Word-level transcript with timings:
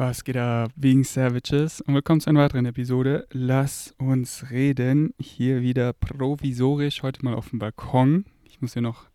Was 0.00 0.22
geht 0.22 0.36
ab, 0.36 0.70
wegen 0.76 1.02
Savages? 1.02 1.80
Und 1.80 1.92
willkommen 1.92 2.20
zu 2.20 2.30
einer 2.30 2.38
weiteren 2.38 2.66
Episode. 2.66 3.26
Lass 3.32 3.96
uns 3.98 4.48
reden. 4.52 5.12
Hier 5.20 5.60
wieder 5.60 5.92
provisorisch, 5.92 7.02
heute 7.02 7.24
mal 7.24 7.34
auf 7.34 7.50
dem 7.50 7.58
Balkon. 7.58 8.24
Ich 8.44 8.60
muss 8.60 8.74
hier 8.74 8.82
noch 8.82 9.08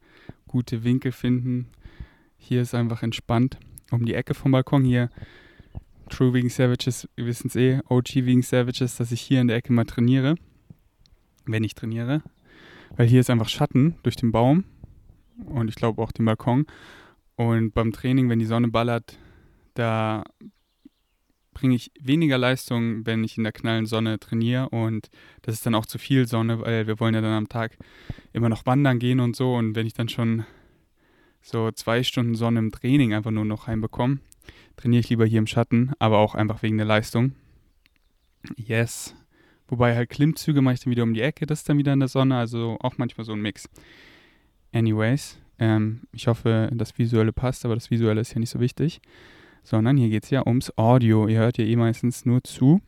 gute 0.46 0.84
Winkel 0.84 1.14
finden. 1.14 1.70
Hier 2.36 2.62
ist 2.62 2.76
einfach 2.76 3.02
entspannt. 3.02 3.58
Um 3.92 4.06
die 4.06 4.14
Ecke 4.14 4.34
vom 4.34 4.52
Balkon 4.52 4.84
hier. 4.84 5.10
True 6.10 6.34
wegen 6.34 6.50
Savages, 6.50 7.08
wir 7.16 7.28
wissen 7.28 7.48
es 7.48 7.56
eh. 7.56 7.80
OG 7.88 8.16
wegen 8.16 8.42
Savages, 8.42 8.98
dass 8.98 9.14
ich 9.14 9.22
hier 9.22 9.40
in 9.40 9.48
der 9.48 9.56
Ecke 9.56 9.72
mal 9.72 9.86
trainiere. 9.86 10.36
Wenn 11.46 11.64
ich 11.64 11.76
trainiere. 11.76 12.24
Weil 12.98 13.08
hier 13.08 13.22
ist 13.22 13.30
einfach 13.30 13.48
Schatten 13.48 13.96
durch 14.04 14.18
den 14.18 14.34
Baum. 14.34 14.66
Und 15.46 15.70
ich 15.70 15.76
glaube 15.76 16.02
auch 16.02 16.12
den 16.12 16.26
Balkon. 16.26 16.66
Und 17.38 17.74
beim 17.74 17.94
Training, 17.94 18.28
wenn 18.28 18.40
die 18.40 18.46
Sonne 18.46 18.68
ballert, 18.68 19.18
da 19.76 20.26
bringe 21.54 21.76
ich 21.76 21.92
weniger 22.00 22.38
Leistung, 22.38 23.06
wenn 23.06 23.24
ich 23.24 23.38
in 23.38 23.44
der 23.44 23.54
knallen 23.54 23.86
Sonne 23.86 24.20
trainiere 24.20 24.70
und 24.70 25.10
das 25.42 25.56
ist 25.56 25.66
dann 25.66 25.76
auch 25.76 25.86
zu 25.86 25.98
viel 25.98 26.28
Sonne, 26.28 26.62
weil 26.62 26.88
wir 26.88 27.00
wollen 27.00 27.14
ja 27.14 27.22
dann 27.22 27.34
am 27.34 27.50
Tag 27.50 27.78
immer 28.34 28.50
noch 28.50 28.66
wandern 28.66 29.00
gehen 29.00 29.20
und 29.20 29.36
so 29.36 29.56
und 29.56 29.76
wenn 29.76 29.88
ich 29.88 29.94
dann 29.94 30.10
schon 30.10 30.46
so 31.42 31.72
zwei 31.72 32.04
Stunden 32.04 32.36
Sonne 32.36 32.60
im 32.60 32.72
Training 32.72 33.14
einfach 33.14 33.32
nur 33.32 33.46
noch 33.46 33.68
heimbekomme, 33.68 34.20
trainiere 34.78 35.02
ich 35.02 35.10
lieber 35.10 35.26
hier 35.26 35.40
im 35.40 35.48
Schatten, 35.48 35.92
aber 36.00 36.20
auch 36.20 36.36
einfach 36.36 36.64
wegen 36.64 36.78
der 36.78 36.86
Leistung. 36.86 37.34
Yes. 38.56 39.16
Wobei 39.68 39.96
halt 39.96 40.10
Klimmzüge 40.10 40.62
mache 40.62 40.76
ich 40.76 40.80
dann 40.82 40.92
wieder 40.92 41.04
um 41.04 41.14
die 41.14 41.22
Ecke, 41.22 41.46
das 41.46 41.60
ist 41.60 41.70
dann 41.70 41.78
wieder 41.78 41.94
in 41.94 42.00
der 42.00 42.10
Sonne, 42.10 42.38
also 42.38 42.78
auch 42.82 42.98
manchmal 42.98 43.26
so 43.26 43.34
ein 43.34 43.42
Mix. 43.42 43.70
Anyways, 44.72 45.38
ähm, 45.60 46.02
ich 46.12 46.28
hoffe, 46.28 46.70
das 46.74 46.98
Visuelle 46.98 47.32
passt, 47.32 47.66
aber 47.66 47.76
das 47.76 47.92
Visuelle 47.92 48.22
ist 48.22 48.34
ja 48.34 48.40
nicht 48.40 48.50
so 48.50 48.60
wichtig 48.60 49.02
sondern 49.64 49.98
hier 49.98 50.10
geht 50.10 50.24
es 50.24 50.30
ja 50.30 50.46
ums 50.46 50.78
Audio. 50.78 51.28
Ihr 51.28 51.40
hört 51.40 51.58
ja 51.58 51.66
eh 51.66 51.76
meistens 51.76 52.26
nur 52.26 52.44
zu. 52.44 52.82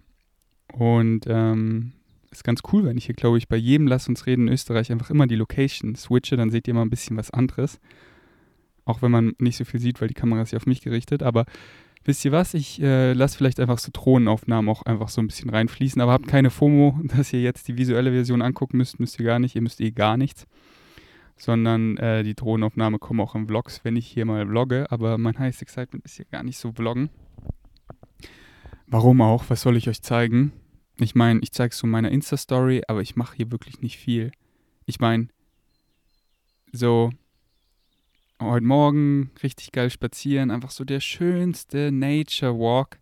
Und 0.74 1.26
ähm, 1.28 1.94
ist 2.32 2.44
ganz 2.44 2.62
cool, 2.72 2.84
wenn 2.84 2.98
ich 2.98 3.06
hier, 3.06 3.16
glaube 3.16 3.38
ich, 3.38 3.48
bei 3.48 3.56
jedem 3.56 3.88
Lass 3.88 4.08
uns 4.08 4.26
reden 4.26 4.48
in 4.48 4.54
Österreich 4.54 4.92
einfach 4.92 5.10
immer 5.10 5.28
die 5.28 5.36
Location 5.36 5.96
switche, 5.96 6.36
dann 6.36 6.52
seht 6.52 6.68
ihr 6.68 6.74
mal 6.74 6.82
ein 6.82 6.90
bisschen 6.90 7.18
was 7.18 7.32
anderes. 7.32 7.80
Auch 8.84 9.02
wenn 9.02 9.12
man 9.12 9.34
nicht 9.40 9.58
so 9.58 9.66
viel 9.66 9.80
sieht, 9.80 10.02
weil 10.02 10.10
die 10.10 10.14
Kamera 10.14 10.42
ist 10.42 10.52
ja 10.52 10.58
auf 10.58 10.66
mich 10.66 10.82
gerichtet. 10.82 11.24
Aber 11.24 11.46
wisst 12.04 12.26
ihr 12.26 12.32
was? 12.32 12.54
Ich 12.54 12.82
äh, 12.82 13.14
lasse 13.14 13.38
vielleicht 13.38 13.60
einfach 13.60 13.80
so 13.80 13.90
Drohnenaufnahmen 13.92 14.70
auch 14.70 14.84
einfach 14.84 15.10
so 15.10 15.22
ein 15.22 15.28
bisschen 15.28 15.50
reinfließen. 15.50 16.02
Aber 16.02 16.12
habt 16.12 16.28
keine 16.28 16.50
FOMO, 16.50 17.00
dass 17.04 17.32
ihr 17.34 17.42
jetzt 17.42 17.68
die 17.68 17.78
visuelle 17.78 18.12
Version 18.12 18.42
angucken 18.42 18.78
müsst. 18.78 19.00
Müsst 19.00 19.18
ihr 19.20 19.26
gar 19.26 19.40
nicht. 19.40 19.56
Ihr 19.56 19.62
müsst 19.62 19.80
eh 19.80 19.92
gar 19.92 20.18
nichts 20.18 20.46
sondern 21.38 21.98
äh, 21.98 22.24
die 22.24 22.36
Drohnenaufnahme 22.36 23.00
kommen 23.00 23.20
auch 23.20 23.36
in 23.36 23.48
Vlogs, 23.48 23.82
wenn 23.84 23.96
ich 23.96 24.08
hier 24.08 24.26
mal 24.26 24.46
vlogge, 24.46 24.88
aber 24.90 25.18
mein 25.18 25.38
Highest 25.38 25.62
Excitement 25.62 26.06
ist 26.06 26.16
hier 26.16 26.26
gar 26.26 26.44
nicht 26.44 26.58
so 26.58 26.72
vloggen. 26.72 27.10
Warum 28.88 29.22
auch? 29.22 29.46
Was 29.50 29.62
soll 29.62 29.78
ich 29.78 29.90
euch 29.90 30.02
zeigen? 30.02 30.54
Ich 30.98 31.16
meine, 31.16 31.42
ich 31.42 31.52
zeige 31.52 31.72
es 31.72 31.78
so 31.78 31.88
meiner 31.88 32.12
Insta-Story, 32.12 32.84
aber 32.88 33.02
ich 33.02 33.16
mache 33.16 33.36
hier 33.36 33.52
wirklich 33.52 33.82
nicht 33.82 33.98
viel. 33.98 34.32
Ich 34.86 35.00
meine, 35.00 35.28
so 36.72 37.12
heute 38.40 38.66
Morgen 38.66 39.32
richtig 39.44 39.72
geil 39.72 39.90
spazieren, 39.90 40.52
einfach 40.52 40.72
so 40.72 40.86
der 40.86 41.00
schönste 41.00 41.92
Nature 41.92 42.58
Walk. 42.58 43.00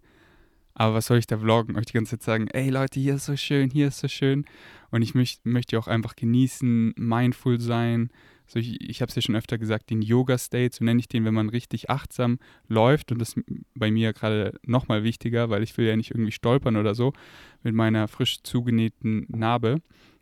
Aber 0.76 0.96
was 0.96 1.06
soll 1.06 1.20
ich 1.20 1.28
da 1.28 1.38
vloggen? 1.38 1.76
Euch 1.76 1.86
die 1.86 1.94
ganze 1.94 2.18
Zeit 2.18 2.24
sagen, 2.24 2.48
ey 2.48 2.70
Leute, 2.70 3.00
hier 3.00 3.16
ist 3.16 3.26
so 3.26 3.36
schön, 3.36 3.70
hier 3.70 3.88
ist 3.90 4.00
so 4.00 4.08
schön. 4.08 4.46
Und 4.90 5.02
ich 5.02 5.14
möcht, 5.14 5.46
möchte 5.46 5.78
auch 5.78 5.88
einfach 5.88 6.16
genießen, 6.16 6.94
mindful 6.98 7.60
sein. 7.60 8.10
So 8.48 8.60
ich 8.60 8.82
ich 8.82 9.02
habe 9.02 9.10
es 9.10 9.16
ja 9.16 9.22
schon 9.22 9.36
öfter 9.36 9.58
gesagt, 9.58 9.90
den 9.90 10.02
Yoga-State, 10.02 10.76
so 10.76 10.84
nenne 10.84 11.00
ich 11.00 11.08
den, 11.08 11.26
wenn 11.26 11.34
man 11.34 11.50
richtig 11.50 11.90
achtsam 11.90 12.40
läuft. 12.68 13.12
Und 13.12 13.20
das 13.20 13.34
ist 13.34 13.46
bei 13.76 13.92
mir 13.92 14.14
gerade 14.14 14.60
nochmal 14.64 15.04
wichtiger, 15.04 15.50
weil 15.50 15.64
ich 15.64 15.78
will 15.78 15.86
ja 15.86 15.96
nicht 15.96 16.12
irgendwie 16.12 16.32
stolpern 16.32 16.76
oder 16.76 16.96
so 16.96 17.14
mit 17.62 17.76
meiner 17.76 18.08
frisch 18.08 18.42
zugenähten 18.42 19.26
Narbe. 19.30 19.82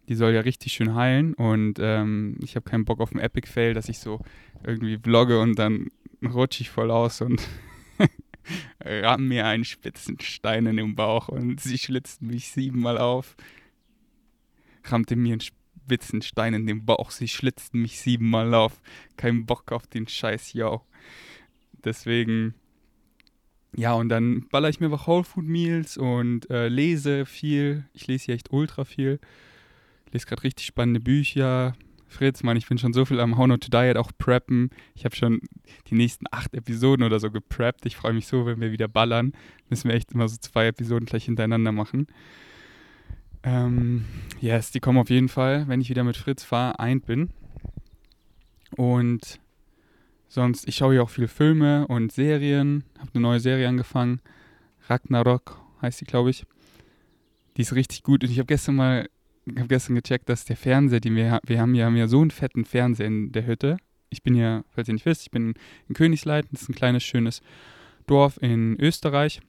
Die 0.10 0.16
soll 0.16 0.34
ja 0.34 0.42
richtig 0.42 0.74
schön 0.74 0.96
heilen. 0.96 1.34
Und 1.34 1.80
ähm, 1.80 2.38
ich 2.42 2.56
habe 2.58 2.70
keinen 2.70 2.86
Bock 2.86 3.00
auf 3.00 3.11
einen 3.11 3.22
Epic-Fail, 3.22 3.73
dass 3.73 3.88
ich 3.88 4.00
so 4.00 4.20
irgendwie 4.66 4.98
vlogge 4.98 5.40
und 5.40 5.58
dann 5.58 5.88
rutsche 6.23 6.61
ich 6.61 6.70
voll 6.70 6.92
aus 6.92 7.22
und 7.22 7.42
ramm 8.84 9.28
mir 9.28 9.46
einen 9.46 9.66
spitzen 9.66 10.20
Stein 10.20 10.66
in 10.66 10.78
den 10.78 10.96
Bauch 10.96 11.30
und 11.30 11.60
sie 11.60 11.78
schlitzt 11.78 12.22
mich 12.22 12.52
siebenmal 12.52 12.98
auf. 12.98 13.36
Rammte 14.84 15.16
mir 15.16 15.34
einen 15.34 15.42
spitzen 15.42 16.22
Stein 16.22 16.54
in 16.54 16.68
den 16.68 16.86
Bauch, 16.86 17.12
sie 17.12 17.28
schlitzt 17.28 17.74
mich 17.74 18.00
siebenmal 18.00 18.54
auf. 18.54 18.82
Kein 19.18 19.46
Bock 19.46 19.72
auf 19.72 19.88
den 19.88 20.08
Scheiß, 20.08 20.54
yo. 20.54 20.82
Deswegen, 21.84 22.54
ja, 23.76 23.94
und 23.94 24.10
dann 24.10 24.48
baller 24.50 24.70
ich 24.70 24.80
mir 24.80 24.88
einfach 24.88 25.08
Whole 25.08 25.23
Food 25.23 25.46
Meals 25.46 25.98
und 25.98 26.50
äh, 26.50 26.68
lese 26.68 27.26
viel. 27.26 27.86
Ich 27.94 28.08
lese 28.08 28.26
hier 28.26 28.36
echt 28.36 28.52
ultra 28.52 28.86
viel. 28.86 29.20
Lese 30.12 30.26
gerade 30.26 30.44
richtig 30.44 30.66
spannende 30.66 31.00
Bücher, 31.00 31.73
Fritz, 32.11 32.44
Mann, 32.44 32.58
ich 32.58 32.67
bin 32.67 32.77
schon 32.77 32.92
so 32.92 33.05
viel 33.05 33.22
am 33.22 33.38
How 33.38 33.48
Not 33.48 33.64
to 33.64 33.70
Diet 33.70 33.95
auch 33.95 34.11
preppen. 34.17 34.70
Ich 34.95 35.05
habe 35.05 35.16
schon 35.16 35.39
die 35.88 35.95
nächsten 35.95 36.26
acht 36.30 36.54
Episoden 36.54 37.05
oder 37.05 37.20
so 37.20 37.32
gepreppt. 37.32 37.86
Ich 37.86 37.95
freue 37.95 38.11
mich 38.11 38.27
so, 38.27 38.45
wenn 38.45 38.60
wir 38.60 38.73
wieder 38.73 38.89
ballern. 38.89 39.32
Müssen 39.70 39.88
wir 39.88 39.95
echt 39.95 40.11
immer 40.11 40.27
so 40.27 40.36
zwei 40.38 40.67
Episoden 40.67 41.05
gleich 41.05 41.26
hintereinander 41.26 41.72
machen. 41.72 42.08
Ähm, 43.44 44.05
yes, 44.42 44.72
die 44.72 44.82
kommen 44.82 44.99
auf 44.99 45.10
jeden 45.10 45.30
Fall, 45.30 45.67
wenn 45.70 45.80
ich 45.80 45.89
wieder 45.89 46.04
mit 46.04 46.17
Fritz 46.17 46.44
fahre, 46.44 46.80
ein 46.80 46.99
bin. 46.99 47.30
Und 48.76 49.39
sonst, 50.28 50.67
ich 50.67 50.76
schaue 50.76 50.95
ja 50.95 51.04
auch 51.04 51.10
viele 51.10 51.30
Filme 51.30 51.88
und 51.88 52.11
Serien. 52.11 52.83
Habe 52.99 53.11
eine 53.14 53.22
neue 53.22 53.39
Serie 53.39 53.70
angefangen. 53.70 54.20
Ragnarok 54.89 55.61
heißt 55.82 56.02
die, 56.02 56.05
glaube 56.05 56.30
ich. 56.30 56.45
Die 57.55 57.61
ist 57.61 57.73
richtig 57.73 58.04
gut. 58.04 58.23
Und 58.23 58.32
ich 58.32 58.38
habe 58.38 58.48
gestern 58.48 58.76
mal 58.76 59.08
habe 59.48 59.68
gestern 59.68 59.96
gecheckt, 59.96 60.30
dass 60.30 60.46
der 60.46 60.56
Fernseher, 60.56 61.00
den 61.00 61.16
wir, 61.16 61.40
wir 61.46 61.60
haben, 61.60 61.74
wir 61.74 61.86
haben 61.86 61.96
ja 61.96 62.08
so 62.08 62.22
einen 62.22 62.32
fetten 62.32 62.66
Fernseher 62.66 63.08
in 63.08 63.32
der 63.32 63.46
Hütte. 63.46 63.78
Ich 64.10 64.24
bin 64.24 64.36
ja, 64.36 64.64
falls 64.70 64.88
ihr 64.88 64.94
nicht 64.94 65.06
wisst, 65.06 65.24
ich 65.24 65.32
bin 65.32 65.54
in 65.88 65.96
Königsleiten, 65.96 66.50
das 66.52 66.64
ist 66.64 66.70
ein 66.70 66.76
kleines, 66.76 67.04
schönes 67.04 67.42
Dorf 68.08 68.38
in 68.42 68.80
Österreich. 68.80 69.42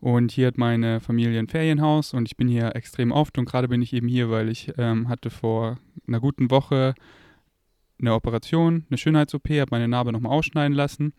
Und 0.00 0.32
hier 0.32 0.48
hat 0.48 0.58
meine 0.58 0.98
Familie 0.98 1.38
ein 1.38 1.46
Ferienhaus 1.46 2.12
und 2.12 2.26
ich 2.26 2.36
bin 2.36 2.48
hier 2.48 2.74
extrem 2.74 3.12
oft 3.12 3.38
und 3.38 3.44
gerade 3.44 3.68
bin 3.68 3.82
ich 3.82 3.92
eben 3.92 4.08
hier, 4.08 4.30
weil 4.30 4.48
ich 4.48 4.72
ähm, 4.76 5.08
hatte 5.08 5.30
vor 5.30 5.78
einer 6.08 6.18
guten 6.18 6.50
Woche 6.50 6.94
eine 8.00 8.14
Operation, 8.14 8.84
eine 8.90 8.98
Schönheits-OP, 8.98 9.48
habe 9.50 9.70
meine 9.70 9.86
Narbe 9.86 10.10
nochmal 10.10 10.32
ausschneiden 10.32 10.76
lassen 10.76 11.12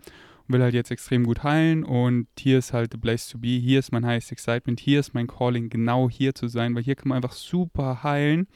will 0.47 0.61
halt 0.61 0.73
jetzt 0.73 0.91
extrem 0.91 1.23
gut 1.23 1.43
heilen 1.43 1.83
und 1.83 2.27
hier 2.37 2.59
ist 2.59 2.73
halt 2.73 2.91
the 2.91 2.97
place 2.97 3.27
to 3.29 3.37
be, 3.37 3.47
hier 3.47 3.79
ist 3.79 3.91
mein 3.91 4.05
highest 4.05 4.31
excitement, 4.31 4.79
hier 4.79 4.99
ist 4.99 5.13
mein 5.13 5.27
Calling, 5.27 5.69
genau 5.69 6.09
hier 6.09 6.35
zu 6.35 6.47
sein, 6.47 6.75
weil 6.75 6.83
hier 6.83 6.95
kann 6.95 7.09
man 7.09 7.17
einfach 7.17 7.33
super 7.33 8.03
heilen. 8.03 8.47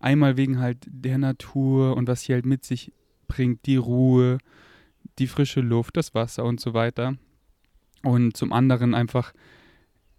Einmal 0.00 0.36
wegen 0.36 0.58
halt 0.58 0.78
der 0.86 1.18
Natur 1.18 1.96
und 1.96 2.08
was 2.08 2.22
hier 2.22 2.34
halt 2.34 2.46
mit 2.46 2.64
sich 2.64 2.92
bringt, 3.26 3.64
die 3.66 3.76
Ruhe, 3.76 4.38
die 5.18 5.26
frische 5.26 5.60
Luft, 5.60 5.96
das 5.96 6.14
Wasser 6.14 6.44
und 6.44 6.60
so 6.60 6.74
weiter. 6.74 7.16
Und 8.02 8.36
zum 8.36 8.52
anderen 8.52 8.94
einfach 8.94 9.32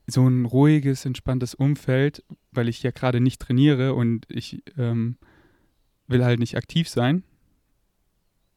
so 0.08 0.28
ein 0.28 0.46
ruhiges, 0.46 1.06
entspanntes 1.06 1.54
Umfeld, 1.54 2.24
weil 2.52 2.68
ich 2.68 2.82
ja 2.84 2.92
gerade 2.92 3.20
nicht 3.20 3.42
trainiere 3.42 3.94
und 3.94 4.26
ich 4.30 4.64
ähm, 4.78 5.18
will 6.08 6.24
halt 6.24 6.40
nicht 6.40 6.58
aktiv 6.58 6.90
sein, 6.90 7.24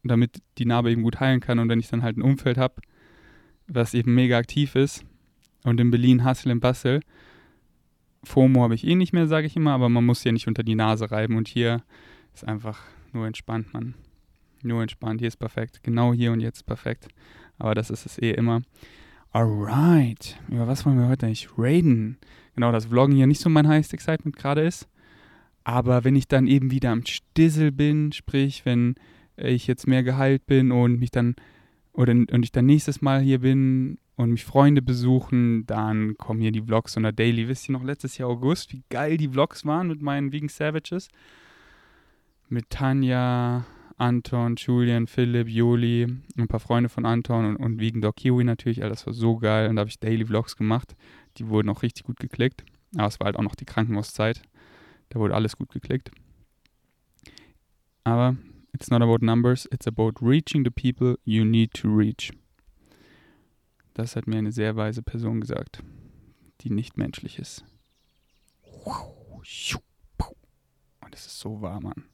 damit 0.08 0.42
die 0.58 0.66
Narbe 0.66 0.90
eben 0.90 1.02
gut 1.02 1.20
heilen 1.20 1.40
kann. 1.40 1.58
Und 1.58 1.68
wenn 1.68 1.80
ich 1.80 1.88
dann 1.88 2.02
halt 2.02 2.16
ein 2.16 2.22
Umfeld 2.22 2.58
habe, 2.58 2.80
was 3.66 3.94
eben 3.94 4.14
mega 4.14 4.38
aktiv 4.38 4.74
ist, 4.74 5.04
und 5.64 5.80
in 5.80 5.90
Berlin 5.90 6.24
Hustle 6.24 6.52
und 6.52 6.60
Bustle, 6.60 7.00
FOMO 8.24 8.62
habe 8.62 8.74
ich 8.74 8.86
eh 8.86 8.94
nicht 8.94 9.12
mehr, 9.12 9.26
sage 9.26 9.46
ich 9.46 9.56
immer, 9.56 9.72
aber 9.72 9.88
man 9.88 10.04
muss 10.04 10.24
ja 10.24 10.32
nicht 10.32 10.48
unter 10.48 10.62
die 10.62 10.74
Nase 10.74 11.10
reiben. 11.10 11.36
Und 11.36 11.48
hier 11.48 11.82
ist 12.34 12.46
einfach 12.46 12.80
nur 13.12 13.26
entspannt, 13.26 13.72
man. 13.72 13.94
Nur 14.62 14.82
entspannt. 14.82 15.20
Hier 15.20 15.28
ist 15.28 15.36
perfekt. 15.36 15.82
Genau 15.82 16.12
hier 16.12 16.32
und 16.32 16.40
jetzt 16.40 16.66
perfekt. 16.66 17.08
Aber 17.58 17.74
das 17.74 17.90
ist 17.90 18.06
es 18.06 18.18
eh 18.18 18.32
immer. 18.32 18.62
Alright. 19.30 20.38
Über 20.48 20.66
was 20.66 20.84
wollen 20.84 20.98
wir 20.98 21.08
heute 21.08 21.26
eigentlich 21.26 21.48
raiden? 21.56 22.18
Genau, 22.54 22.72
das 22.72 22.86
Vloggen 22.86 23.14
hier 23.14 23.26
nicht 23.26 23.40
so 23.40 23.48
mein 23.48 23.68
highest 23.68 23.94
excitement 23.94 24.36
gerade 24.36 24.62
ist. 24.62 24.88
Aber 25.64 26.02
wenn 26.04 26.16
ich 26.16 26.28
dann 26.28 26.46
eben 26.46 26.70
wieder 26.70 26.90
am 26.90 27.04
Stissel 27.04 27.70
bin, 27.72 28.12
sprich, 28.12 28.64
wenn 28.64 28.94
ich 29.38 29.66
jetzt 29.66 29.86
mehr 29.86 30.02
geheilt 30.02 30.46
bin 30.46 30.72
und 30.72 30.98
mich 30.98 31.10
dann 31.10 31.36
oder 31.92 32.12
und 32.12 32.42
ich 32.44 32.52
dann 32.52 32.66
nächstes 32.66 33.02
Mal 33.02 33.20
hier 33.20 33.40
bin 33.40 33.98
und 34.16 34.30
mich 34.30 34.44
Freunde 34.44 34.82
besuchen, 34.82 35.66
dann 35.66 36.16
kommen 36.16 36.40
hier 36.40 36.52
die 36.52 36.62
Vlogs 36.62 36.96
und 36.96 37.02
der 37.02 37.12
Daily. 37.12 37.48
Wisst 37.48 37.68
ihr 37.68 37.72
noch 37.72 37.84
letztes 37.84 38.18
Jahr 38.18 38.28
August, 38.28 38.72
wie 38.72 38.82
geil 38.88 39.16
die 39.16 39.28
Vlogs 39.28 39.64
waren 39.64 39.88
mit 39.88 40.02
meinen 40.02 40.32
Vegan 40.32 40.48
Savages? 40.48 41.08
Mit 42.48 42.70
Tanja, 42.70 43.66
Anton, 43.96 44.54
Julian, 44.56 45.06
Philipp, 45.06 45.48
Joli, 45.48 46.06
ein 46.36 46.48
paar 46.48 46.60
Freunde 46.60 46.88
von 46.88 47.04
Anton 47.04 47.44
und, 47.44 47.56
und 47.56 47.80
Vegan 47.80 48.00
Dog 48.00 48.16
Kiwi 48.16 48.44
natürlich. 48.44 48.82
All 48.82 48.90
das 48.90 49.06
war 49.06 49.12
so 49.12 49.36
geil 49.36 49.68
und 49.68 49.76
da 49.76 49.80
habe 49.80 49.90
ich 49.90 49.98
Daily 49.98 50.24
Vlogs 50.24 50.56
gemacht. 50.56 50.96
Die 51.36 51.48
wurden 51.48 51.68
auch 51.68 51.82
richtig 51.82 52.04
gut 52.04 52.18
geklickt. 52.18 52.64
Aber 52.96 53.08
es 53.08 53.20
war 53.20 53.26
halt 53.26 53.36
auch 53.36 53.42
noch 53.42 53.54
die 53.56 53.66
Krankenhauszeit. 53.66 54.40
Da 55.10 55.18
wurde 55.18 55.34
alles 55.34 55.56
gut 55.56 55.70
geklickt. 55.70 56.10
Aber 58.04 58.36
It's 58.72 58.90
not 58.90 59.02
about 59.02 59.22
numbers, 59.22 59.66
it's 59.72 59.86
about 59.86 60.14
reaching 60.20 60.64
the 60.64 60.70
people 60.70 61.16
you 61.24 61.44
need 61.44 61.72
to 61.74 61.88
reach. 61.88 62.32
Das 63.94 64.14
hat 64.14 64.26
mir 64.26 64.38
eine 64.38 64.52
sehr 64.52 64.76
weise 64.76 65.02
Person 65.02 65.40
gesagt, 65.40 65.82
die 66.60 66.70
nicht 66.70 66.96
menschlich 66.96 67.38
ist. 67.38 67.64
Und 71.00 71.14
es 71.14 71.26
ist 71.26 71.40
so 71.40 71.60
wahr, 71.60 71.80
Mann. 71.80 72.04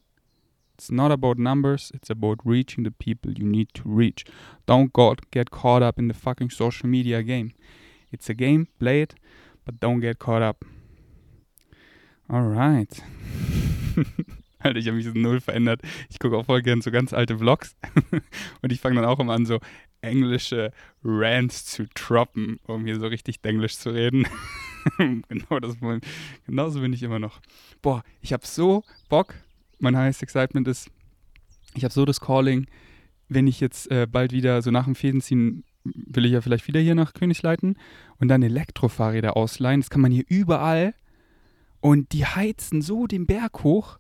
It's 0.76 0.90
not 0.90 1.12
about 1.12 1.38
numbers, 1.38 1.90
it's 1.94 2.10
about 2.10 2.38
reaching 2.44 2.84
the 2.84 2.90
people 2.90 3.32
you 3.32 3.46
need 3.46 3.72
to 3.74 3.82
reach. 3.84 4.24
Don't 4.66 4.92
got, 4.92 5.30
get 5.30 5.50
caught 5.50 5.82
up 5.82 5.98
in 5.98 6.08
the 6.08 6.14
fucking 6.14 6.50
social 6.50 6.88
media 6.88 7.22
game. 7.22 7.52
It's 8.10 8.28
a 8.28 8.34
game, 8.34 8.68
play 8.78 9.02
it, 9.02 9.14
but 9.64 9.78
don't 9.80 10.00
get 10.00 10.18
caught 10.18 10.42
up. 10.42 10.64
Alright. 12.32 13.00
Alter, 14.64 14.78
ich 14.78 14.86
habe 14.86 14.96
mich 14.96 15.06
so 15.06 15.12
null 15.14 15.40
verändert. 15.40 15.82
Ich 16.08 16.18
gucke 16.18 16.36
auch 16.36 16.46
voll 16.46 16.62
gern 16.62 16.80
so 16.80 16.90
ganz 16.90 17.12
alte 17.12 17.38
Vlogs. 17.38 17.76
Und 18.62 18.72
ich 18.72 18.80
fange 18.80 18.96
dann 18.96 19.04
auch 19.04 19.20
immer 19.20 19.34
an, 19.34 19.46
so 19.46 19.60
englische 20.00 20.72
Rants 21.02 21.66
zu 21.66 21.86
droppen, 21.94 22.58
um 22.66 22.84
hier 22.84 22.98
so 22.98 23.06
richtig 23.06 23.38
Englisch 23.42 23.76
zu 23.76 23.90
reden. 23.90 24.26
genau 25.28 25.60
das, 25.60 25.76
genauso 26.46 26.80
bin 26.80 26.92
ich 26.92 27.02
immer 27.02 27.18
noch. 27.18 27.40
Boah, 27.82 28.02
ich 28.20 28.32
habe 28.32 28.46
so 28.46 28.84
Bock. 29.08 29.34
Mein 29.78 29.96
highest 29.96 30.22
excitement 30.22 30.68
ist, 30.68 30.90
ich 31.74 31.84
habe 31.84 31.92
so 31.92 32.04
das 32.04 32.20
Calling, 32.20 32.66
wenn 33.28 33.46
ich 33.46 33.60
jetzt 33.60 33.90
äh, 33.90 34.06
bald 34.10 34.32
wieder 34.32 34.62
so 34.62 34.70
nach 34.70 34.84
dem 34.84 34.94
Fädenziehen 34.94 35.64
will 35.84 36.24
ich 36.24 36.32
ja 36.32 36.40
vielleicht 36.40 36.66
wieder 36.66 36.80
hier 36.80 36.94
nach 36.94 37.12
Königsleiten 37.12 37.76
und 38.18 38.28
dann 38.28 38.42
Elektrofahrräder 38.42 39.36
ausleihen. 39.36 39.80
Das 39.80 39.90
kann 39.90 40.00
man 40.00 40.12
hier 40.12 40.24
überall. 40.28 40.94
Und 41.80 42.12
die 42.12 42.24
heizen 42.24 42.80
so 42.80 43.06
den 43.06 43.26
Berg 43.26 43.62
hoch. 43.62 43.98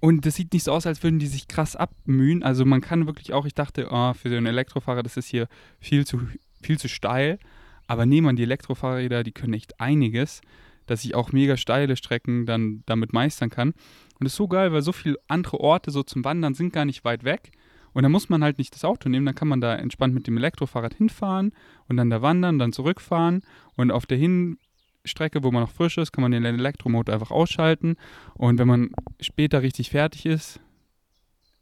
Und 0.00 0.24
das 0.24 0.34
sieht 0.34 0.52
nicht 0.52 0.64
so 0.64 0.72
aus, 0.72 0.86
als 0.86 1.02
würden 1.02 1.18
die 1.18 1.26
sich 1.26 1.46
krass 1.46 1.76
abmühen. 1.76 2.42
Also 2.42 2.64
man 2.64 2.80
kann 2.80 3.06
wirklich 3.06 3.32
auch, 3.32 3.44
ich 3.44 3.54
dachte, 3.54 3.88
oh, 3.90 4.14
für 4.14 4.30
so 4.30 4.36
einen 4.36 4.46
Elektrofahrer, 4.46 5.02
das 5.02 5.16
ist 5.16 5.28
hier 5.28 5.46
viel 5.78 6.06
zu, 6.06 6.20
viel 6.62 6.78
zu 6.78 6.88
steil. 6.88 7.38
Aber 7.86 8.06
nee, 8.06 8.20
man, 8.20 8.36
die 8.36 8.44
Elektrofahrräder, 8.44 9.24
die 9.24 9.32
können 9.32 9.54
echt 9.54 9.80
einiges, 9.80 10.40
dass 10.86 11.04
ich 11.04 11.14
auch 11.14 11.32
mega 11.32 11.56
steile 11.56 11.96
Strecken 11.96 12.46
dann 12.46 12.82
damit 12.86 13.12
meistern 13.12 13.50
kann. 13.50 13.70
Und 13.70 14.24
das 14.24 14.32
ist 14.32 14.36
so 14.36 14.48
geil, 14.48 14.72
weil 14.72 14.82
so 14.82 14.92
viele 14.92 15.18
andere 15.28 15.60
Orte 15.60 15.90
so 15.90 16.02
zum 16.02 16.24
Wandern 16.24 16.54
sind 16.54 16.72
gar 16.72 16.84
nicht 16.84 17.04
weit 17.04 17.24
weg. 17.24 17.52
Und 17.92 18.04
dann 18.04 18.12
muss 18.12 18.28
man 18.28 18.44
halt 18.44 18.58
nicht 18.58 18.74
das 18.74 18.84
Auto 18.84 19.08
nehmen, 19.08 19.26
dann 19.26 19.34
kann 19.34 19.48
man 19.48 19.60
da 19.60 19.74
entspannt 19.74 20.14
mit 20.14 20.26
dem 20.26 20.36
Elektrofahrrad 20.36 20.94
hinfahren 20.94 21.52
und 21.88 21.96
dann 21.96 22.10
da 22.10 22.22
wandern, 22.22 22.58
dann 22.58 22.72
zurückfahren. 22.72 23.42
Und 23.76 23.90
auf 23.90 24.06
der 24.06 24.18
Hinstrecke, 25.02 25.42
wo 25.42 25.50
man 25.50 25.62
noch 25.62 25.70
frisch 25.70 25.98
ist, 25.98 26.12
kann 26.12 26.22
man 26.22 26.32
den 26.32 26.44
Elektromotor 26.44 27.14
einfach 27.14 27.30
ausschalten. 27.30 27.96
Und 28.34 28.58
wenn 28.58 28.68
man 28.68 28.90
später 29.20 29.62
richtig 29.62 29.90
fertig 29.90 30.26
ist, 30.26 30.60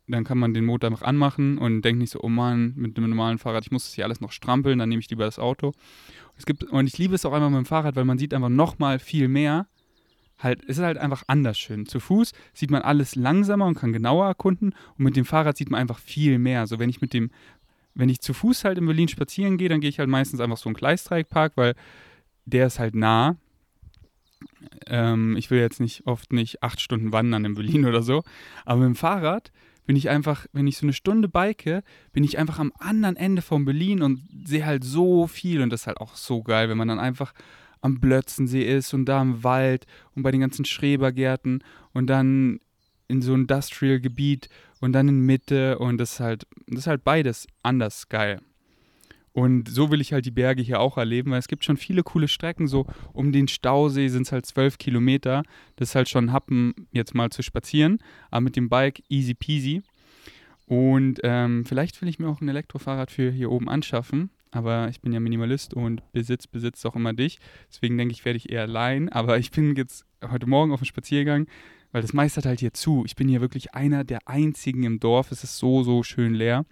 dann 0.07 0.25
kann 0.25 0.39
man 0.39 0.55
den 0.55 0.65
Motor 0.65 0.91
einfach 0.91 1.07
anmachen 1.07 1.59
und 1.59 1.83
denkt 1.83 2.01
nicht 2.01 2.11
so, 2.11 2.21
oh 2.23 2.29
Mann, 2.29 2.73
mit 2.77 2.97
dem 2.97 3.09
normalen 3.09 3.39
Fahrrad, 3.39 3.65
ich 3.65 3.71
muss 3.71 3.85
das 3.85 3.95
hier 3.95 4.05
alles 4.05 4.21
noch 4.21 4.33
strampeln, 4.33 4.79
dann 4.79 4.89
nehme 4.89 5.01
ich 5.01 5.11
lieber 5.11 5.25
das 5.25 5.39
Auto. 5.39 5.73
Es 6.37 6.47
gibt, 6.47 6.65
und 6.65 6.87
ich 6.87 6.97
liebe 6.99 7.15
es 7.15 7.27
auch 7.27 7.33
einfach 7.33 7.51
mit 7.51 7.59
dem 7.59 7.67
Fahrrad, 7.67 7.95
weil 7.95 8.07
man 8.07 8.19
sieht 8.19 8.33
einfach 8.33 8.49
nochmal 8.49 8.99
viel 8.99 9.29
mehr 9.29 9.67
halt, 10.39 10.63
es 10.65 10.79
ist 10.79 10.85
halt 10.85 10.99
einfach 10.99 11.25
anders 11.27 11.59
schön. 11.59 11.87
Zu 11.87 12.01
Fuß 12.01 12.33
sieht 12.55 12.71
man 12.71 12.83
alles 12.83 13.17
langsamer 13.17 13.67
und 13.67 13.75
kann 13.75 13.93
genauer 13.93 14.27
erkunden 14.27 14.73
und 14.97 15.05
mit 15.05 15.17
dem 15.17 15.25
Fahrrad 15.25 15.57
sieht 15.57 15.71
man 15.71 15.81
einfach 15.81 15.99
viel 15.99 16.39
mehr. 16.39 16.67
So 16.67 16.79
wenn 16.79 16.89
ich 16.89 17.01
mit 17.01 17.13
dem, 17.13 17.31
wenn 17.95 18.09
ich 18.09 18.21
zu 18.21 18.33
Fuß 18.33 18.65
halt 18.65 18.79
in 18.79 18.87
Berlin 18.87 19.09
spazieren 19.09 19.59
gehe, 19.59 19.69
dann 19.69 19.81
gehe 19.81 19.91
ich 19.91 19.99
halt 19.99 20.09
meistens 20.09 20.41
einfach 20.41 20.57
so 20.57 20.69
einen 20.69 20.77
Gleisdreieckpark, 20.77 21.53
weil 21.57 21.75
der 22.49 22.67
ist 22.67 22.79
halt 22.79 22.95
nah. 22.95 23.37
Ähm, 24.87 25.37
ich 25.37 25.51
will 25.51 25.61
jetzt 25.61 25.81
nicht 25.81 26.07
oft 26.07 26.33
nicht 26.33 26.63
acht 26.63 26.81
Stunden 26.81 27.13
wandern 27.13 27.45
in 27.45 27.55
Berlin 27.55 27.85
oder 27.85 28.03
so, 28.03 28.23
aber 28.65 28.81
mit 28.81 28.87
dem 28.87 28.97
Fahrrad 28.97 29.53
bin 29.87 29.97
ich 29.97 30.11
einfach, 30.11 30.47
wenn 30.53 30.67
ich 30.67 30.77
so 30.77 30.85
eine 30.85 30.93
Stunde 30.93 31.29
bike, 31.29 31.83
bin 32.13 32.25
ich 32.25 32.39
einfach 32.39 32.59
am 32.59 32.73
anderen 32.79 33.17
Ende 33.17 33.41
von 33.41 33.65
Berlin 33.65 34.03
und 34.03 34.21
sehe 34.45 34.67
halt 34.67 34.85
so 34.85 35.27
viel 35.27 35.63
und 35.63 35.71
das 35.71 35.83
ist 35.83 35.87
halt 35.87 35.99
auch 35.99 36.15
so 36.15 36.43
geil, 36.43 36.69
wenn 36.69 36.77
man 36.77 36.89
dann 36.89 36.99
einfach 36.99 37.33
am 37.81 38.01
Blötzensee 38.01 38.63
ist 38.63 38.93
und 38.93 39.07
da 39.07 39.23
im 39.23 39.45
Wald 39.45 39.87
und 40.15 40.23
bei 40.23 40.31
den 40.31 40.41
ganzen 40.41 40.65
Schrebergärten 40.65 41.65
und 41.93 42.09
dann 42.09 42.61
in 43.09 43.23
so 43.23 43.33
ein 43.33 43.43
Industrial-Gebiet 43.43 44.49
und 44.81 44.93
dann 44.93 45.09
in 45.09 45.21
Mitte 45.21 45.79
und 45.79 45.99
das 45.99 46.13
ist 46.13 46.21
halt, 46.21 46.47
das 46.67 46.81
ist 46.81 46.87
halt 46.87 47.05
beides 47.05 47.47
anders 47.63 48.09
geil. 48.09 48.41
Und 49.33 49.69
so 49.69 49.91
will 49.91 50.01
ich 50.01 50.13
halt 50.13 50.27
die 50.27 50.31
Berge 50.31 50.63
hier 50.63 50.81
auch 50.81 50.97
erleben, 50.97 51.31
weil 51.31 51.39
es 51.39 51.49
gibt 51.49 51.65
schon 51.65 51.77
viele 51.77 52.03
coole 52.03 52.29
Strecken. 52.29 52.67
So 52.67 52.87
um 53.13 53.33
den 53.33 53.49
Stausee 53.49 54.09
sind 54.09 54.23
es 54.23 54.33
halt 54.33 54.47
zwölf 54.47 54.79
Kilometer. 54.79 55.43
Das 55.77 55.91
ist 55.91 55.95
halt 55.95 56.09
schon 56.09 56.33
Happen, 56.33 56.75
jetzt 56.93 57.15
mal 57.15 57.31
zu 57.31 57.43
spazieren. 57.43 57.99
Aber 58.31 58.43
mit 58.43 58.57
dem 58.57 58.69
Bike 58.69 59.03
easy 59.09 59.35
peasy. 59.35 59.83
Und 60.67 61.21
ähm, 61.23 61.65
vielleicht 61.65 62.01
will 62.03 62.09
ich 62.09 62.19
mir 62.19 62.29
auch 62.29 62.41
ein 62.41 62.49
Elektrofahrrad 62.49 63.11
für 63.11 63.31
hier 63.31 63.51
oben 63.51 63.69
anschaffen 63.69 64.31
aber 64.51 64.89
ich 64.89 65.01
bin 65.01 65.13
ja 65.13 65.21
Minimalist 65.21 65.75
und 65.75 66.03
Besitz 66.13 66.47
besitzt 66.47 66.85
auch 66.87 66.97
immer 66.97 67.13
dich. 67.13 67.39
Deswegen 67.71 67.99
denke 67.99 68.13
ich, 68.13 68.25
werde 68.25 68.37
ich 68.37 68.51
eher 68.51 68.63
allein. 68.63 69.09
Aber 69.09 69.39
ich 69.39 69.51
bin 69.51 69.77
jetzt 69.77 70.05
heute 70.31 70.47
Morgen 70.47 70.73
auf 70.73 70.81
dem 70.81 70.87
Spaziergang, 70.87 71.47
weil 71.93 72.03
das 72.03 72.13
meistert 72.13 72.47
halt 72.47 72.61
hier 72.61 72.73
zu. 72.73 73.05
Ich 73.05 73.17
bin 73.17 73.29
hier 73.29 73.41
wirklich 73.41 73.75
einer 73.75 74.05
der 74.05 74.27
einzigen 74.27 74.83
im 74.85 75.01
Dorf. 75.01 75.33
Es 75.33 75.45
ist 75.45 75.59
so, 75.59 75.83
so 75.83 76.03
schön 76.03 76.35
leer. 76.35 76.65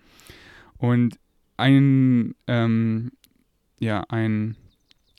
Und 0.78 1.18
ein, 1.56 2.34
ähm, 2.46 3.12
ja, 3.78 4.02
ein 4.08 4.56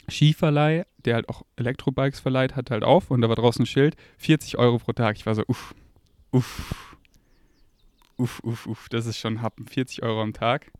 Skiverleih, 0.10 0.86
der 1.06 1.16
halt 1.16 1.30
auch 1.30 1.44
Elektrobikes 1.56 2.20
verleiht, 2.20 2.56
hat 2.56 2.72
halt 2.72 2.84
auf 2.84 3.12
und 3.12 3.22
da 3.22 3.30
war 3.30 3.36
draußen 3.36 3.64
ein 3.64 3.68
Schild, 3.68 3.96
40 4.18 4.58
Euro 4.58 4.78
pro 4.78 4.94
Tag. 4.94 5.18
Ich 5.18 5.26
war 5.26 5.36
so, 5.36 5.44
uff, 5.48 5.76
uff, 6.32 6.98
uff, 8.18 8.40
uff, 8.44 8.68
uff, 8.68 8.90
das 8.90 9.06
ist 9.06 9.18
schon 9.18 9.42
Happen, 9.42 9.68
40 9.68 10.04
Euro 10.04 10.22
am 10.22 10.34
Tag. 10.34 10.72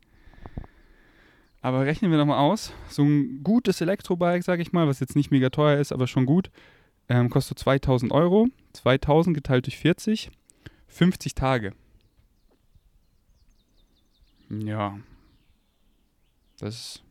Aber 1.60 1.84
rechnen 1.84 2.10
wir 2.10 2.18
nochmal 2.18 2.38
aus. 2.38 2.72
So 2.88 3.02
ein 3.02 3.42
gutes 3.42 3.80
Elektrobike, 3.80 4.42
sage 4.42 4.62
ich 4.62 4.72
mal, 4.72 4.86
was 4.86 5.00
jetzt 5.00 5.16
nicht 5.16 5.30
mega 5.30 5.50
teuer 5.50 5.78
ist, 5.78 5.92
aber 5.92 6.06
schon 6.06 6.24
gut, 6.24 6.50
ähm, 7.08 7.30
kostet 7.30 7.58
2000 7.58 8.12
Euro. 8.12 8.48
2000 8.74 9.34
geteilt 9.34 9.66
durch 9.66 9.78
40. 9.78 10.30
50 10.86 11.34
Tage. 11.34 11.72
Ja. 14.48 14.98
Das. 16.58 17.02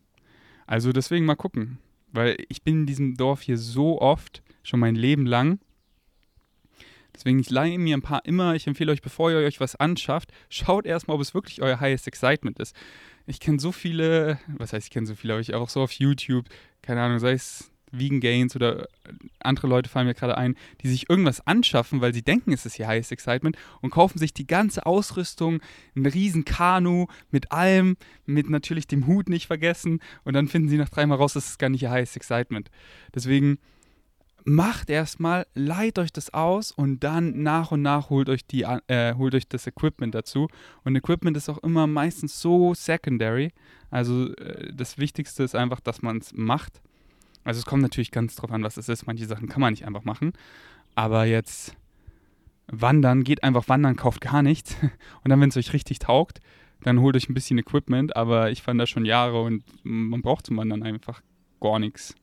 Also 0.65 0.91
deswegen 0.91 1.25
mal 1.25 1.35
gucken. 1.35 1.79
Weil 2.11 2.37
ich 2.49 2.61
bin 2.61 2.81
in 2.81 2.85
diesem 2.85 3.15
Dorf 3.15 3.41
hier 3.41 3.57
so 3.57 4.01
oft, 4.01 4.41
schon 4.63 4.79
mein 4.79 4.95
Leben 4.95 5.25
lang. 5.25 5.59
Deswegen, 7.13 7.39
ich 7.39 7.49
leihe 7.49 7.79
mir 7.79 7.97
ein 7.97 8.01
paar 8.01 8.23
immer. 8.25 8.55
Ich 8.55 8.67
empfehle 8.67 8.91
euch, 8.91 9.01
bevor 9.01 9.31
ihr 9.31 9.37
euch 9.37 9.59
was 9.59 9.75
anschafft, 9.75 10.31
schaut 10.49 10.85
erstmal, 10.85 11.15
ob 11.15 11.21
es 11.21 11.33
wirklich 11.33 11.61
euer 11.61 11.79
highest 11.79 12.07
excitement 12.07 12.59
ist 12.59 12.75
ich 13.27 13.39
kenne 13.39 13.59
so 13.59 13.71
viele, 13.71 14.39
was 14.57 14.73
heißt, 14.73 14.87
ich 14.87 14.91
kenne 14.91 15.05
so 15.05 15.13
viele, 15.13 15.33
aber 15.33 15.41
ich 15.41 15.53
auch 15.53 15.69
so 15.69 15.81
auf 15.81 15.91
YouTube, 15.91 16.45
keine 16.81 17.01
Ahnung, 17.01 17.19
sei 17.19 17.33
es 17.33 17.69
Vegan 17.91 18.19
Gains 18.19 18.55
oder 18.55 18.87
andere 19.39 19.67
Leute 19.67 19.89
fallen 19.89 20.07
mir 20.07 20.13
gerade 20.13 20.37
ein, 20.37 20.55
die 20.81 20.89
sich 20.89 21.09
irgendwas 21.09 21.45
anschaffen, 21.45 22.01
weil 22.01 22.13
sie 22.13 22.21
denken, 22.21 22.51
es 22.51 22.65
ist 22.65 22.77
ihr 22.79 22.87
Highest 22.87 23.11
Excitement 23.11 23.57
und 23.81 23.91
kaufen 23.91 24.19
sich 24.19 24.33
die 24.33 24.47
ganze 24.47 24.85
Ausrüstung, 24.85 25.61
ein 25.95 26.05
riesen 26.05 26.45
Kanu 26.45 27.07
mit 27.31 27.51
allem, 27.51 27.97
mit 28.25 28.49
natürlich 28.49 28.87
dem 28.87 29.07
Hut 29.07 29.29
nicht 29.29 29.47
vergessen 29.47 29.99
und 30.23 30.33
dann 30.33 30.47
finden 30.47 30.69
sie 30.69 30.77
nach 30.77 30.89
dreimal 30.89 31.17
raus, 31.17 31.33
das 31.33 31.47
ist 31.47 31.59
gar 31.59 31.69
nicht 31.69 31.83
ihr 31.83 31.91
Highest 31.91 32.15
Excitement. 32.15 32.69
Deswegen 33.13 33.59
macht 34.47 34.89
erstmal, 34.89 35.45
leiht 35.55 35.99
euch 35.99 36.13
das 36.13 36.33
aus 36.33 36.71
und 36.71 37.03
dann 37.03 37.43
nach 37.43 37.71
und 37.71 37.81
nach 37.81 38.09
holt 38.09 38.29
euch, 38.29 38.47
die, 38.47 38.61
äh, 38.61 39.13
holt 39.15 39.35
euch 39.35 39.47
das 39.49 39.67
Equipment 39.67 40.15
dazu. 40.15 40.47
Und 40.85 40.95
Equipment 40.95 41.35
ist 41.35 41.49
auch 41.49 41.57
immer 41.57 41.85
meistens 41.85 42.39
so 42.39 42.73
secondary. 42.73 43.51
Also 43.89 44.33
äh, 44.35 44.71
das 44.73 44.97
Wichtigste 44.97 45.43
ist 45.43 45.53
einfach, 45.53 45.81
dass 45.81 46.01
man 46.01 46.19
es 46.19 46.33
macht. 46.33 46.81
Also 47.47 47.59
es 47.59 47.65
kommt 47.65 47.81
natürlich 47.81 48.11
ganz 48.11 48.35
drauf 48.35 48.51
an, 48.51 48.61
was 48.61 48.75
es 48.75 48.89
ist. 48.89 49.07
Manche 49.07 49.25
Sachen 49.25 49.47
kann 49.47 49.61
man 49.61 49.71
nicht 49.71 49.85
einfach 49.85 50.03
machen. 50.03 50.33
Aber 50.95 51.23
jetzt 51.23 51.77
wandern, 52.67 53.23
geht 53.23 53.41
einfach 53.41 53.69
wandern, 53.69 53.95
kauft 53.95 54.19
gar 54.19 54.43
nichts. 54.43 54.75
Und 55.23 55.29
dann, 55.29 55.39
wenn 55.39 55.47
es 55.47 55.55
euch 55.55 55.71
richtig 55.71 55.99
taugt, 55.99 56.41
dann 56.83 56.99
holt 56.99 57.15
euch 57.15 57.29
ein 57.29 57.33
bisschen 57.33 57.57
Equipment. 57.57 58.17
Aber 58.17 58.51
ich 58.51 58.61
fand 58.61 58.81
das 58.81 58.89
schon 58.89 59.05
Jahre 59.05 59.41
und 59.43 59.63
man 59.83 60.21
braucht 60.21 60.45
zum 60.45 60.57
Wandern 60.57 60.83
einfach 60.83 61.21
gar 61.61 61.79
nichts. 61.79 62.15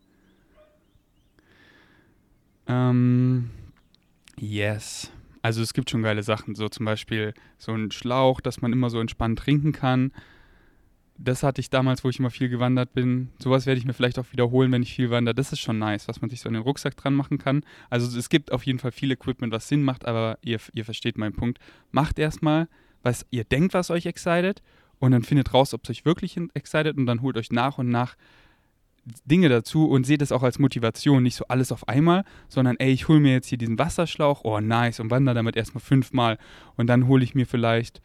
Ähm, 2.66 3.48
yes. 4.38 5.10
Also 5.40 5.62
es 5.62 5.72
gibt 5.72 5.88
schon 5.88 6.02
geile 6.02 6.22
Sachen, 6.22 6.54
so 6.54 6.68
zum 6.68 6.84
Beispiel 6.84 7.32
so 7.56 7.72
ein 7.72 7.90
Schlauch, 7.90 8.42
dass 8.42 8.60
man 8.60 8.74
immer 8.74 8.90
so 8.90 9.00
entspannt 9.00 9.38
trinken 9.38 9.72
kann. 9.72 10.12
Das 11.16 11.44
hatte 11.44 11.60
ich 11.60 11.70
damals, 11.70 12.02
wo 12.02 12.08
ich 12.08 12.18
immer 12.18 12.30
viel 12.30 12.48
gewandert 12.48 12.92
bin. 12.92 13.30
Sowas 13.38 13.66
werde 13.66 13.78
ich 13.78 13.84
mir 13.84 13.92
vielleicht 13.92 14.18
auch 14.18 14.32
wiederholen, 14.32 14.72
wenn 14.72 14.82
ich 14.82 14.94
viel 14.94 15.10
wandere. 15.10 15.34
Das 15.34 15.52
ist 15.52 15.60
schon 15.60 15.78
nice, 15.78 16.08
was 16.08 16.20
man 16.20 16.28
sich 16.28 16.40
so 16.40 16.48
an 16.48 16.54
den 16.54 16.62
Rucksack 16.62 16.96
dran 16.96 17.14
machen 17.14 17.38
kann. 17.38 17.64
Also 17.88 18.18
es 18.18 18.28
gibt 18.28 18.50
auf 18.50 18.66
jeden 18.66 18.80
Fall 18.80 18.90
viel 18.90 19.12
Equipment, 19.12 19.52
was 19.52 19.68
Sinn 19.68 19.84
macht, 19.84 20.06
aber 20.06 20.38
ihr, 20.42 20.58
ihr 20.72 20.84
versteht 20.84 21.16
meinen 21.16 21.34
Punkt. 21.34 21.60
Macht 21.92 22.18
erstmal, 22.18 22.68
was 23.02 23.26
ihr 23.30 23.44
denkt, 23.44 23.74
was 23.74 23.90
euch 23.90 24.06
excited 24.06 24.60
und 24.98 25.12
dann 25.12 25.22
findet 25.22 25.54
raus, 25.54 25.72
ob 25.72 25.84
es 25.84 25.90
euch 25.90 26.04
wirklich 26.04 26.36
excited 26.54 26.96
und 26.96 27.06
dann 27.06 27.22
holt 27.22 27.36
euch 27.36 27.52
nach 27.52 27.78
und 27.78 27.90
nach 27.90 28.16
Dinge 29.24 29.48
dazu 29.48 29.88
und 29.88 30.04
seht 30.04 30.22
es 30.22 30.32
auch 30.32 30.42
als 30.42 30.58
Motivation, 30.58 31.22
nicht 31.22 31.36
so 31.36 31.44
alles 31.48 31.72
auf 31.72 31.88
einmal, 31.88 32.24
sondern 32.48 32.76
ey, 32.78 32.90
ich 32.90 33.06
hole 33.06 33.20
mir 33.20 33.32
jetzt 33.32 33.48
hier 33.48 33.58
diesen 33.58 33.78
Wasserschlauch, 33.78 34.44
oh 34.44 34.60
nice, 34.60 35.00
und 35.00 35.10
wandere 35.10 35.34
damit 35.34 35.56
erstmal 35.56 35.82
fünfmal 35.82 36.38
und 36.76 36.86
dann 36.86 37.06
hole 37.06 37.22
ich 37.22 37.34
mir 37.34 37.46
vielleicht, 37.46 38.00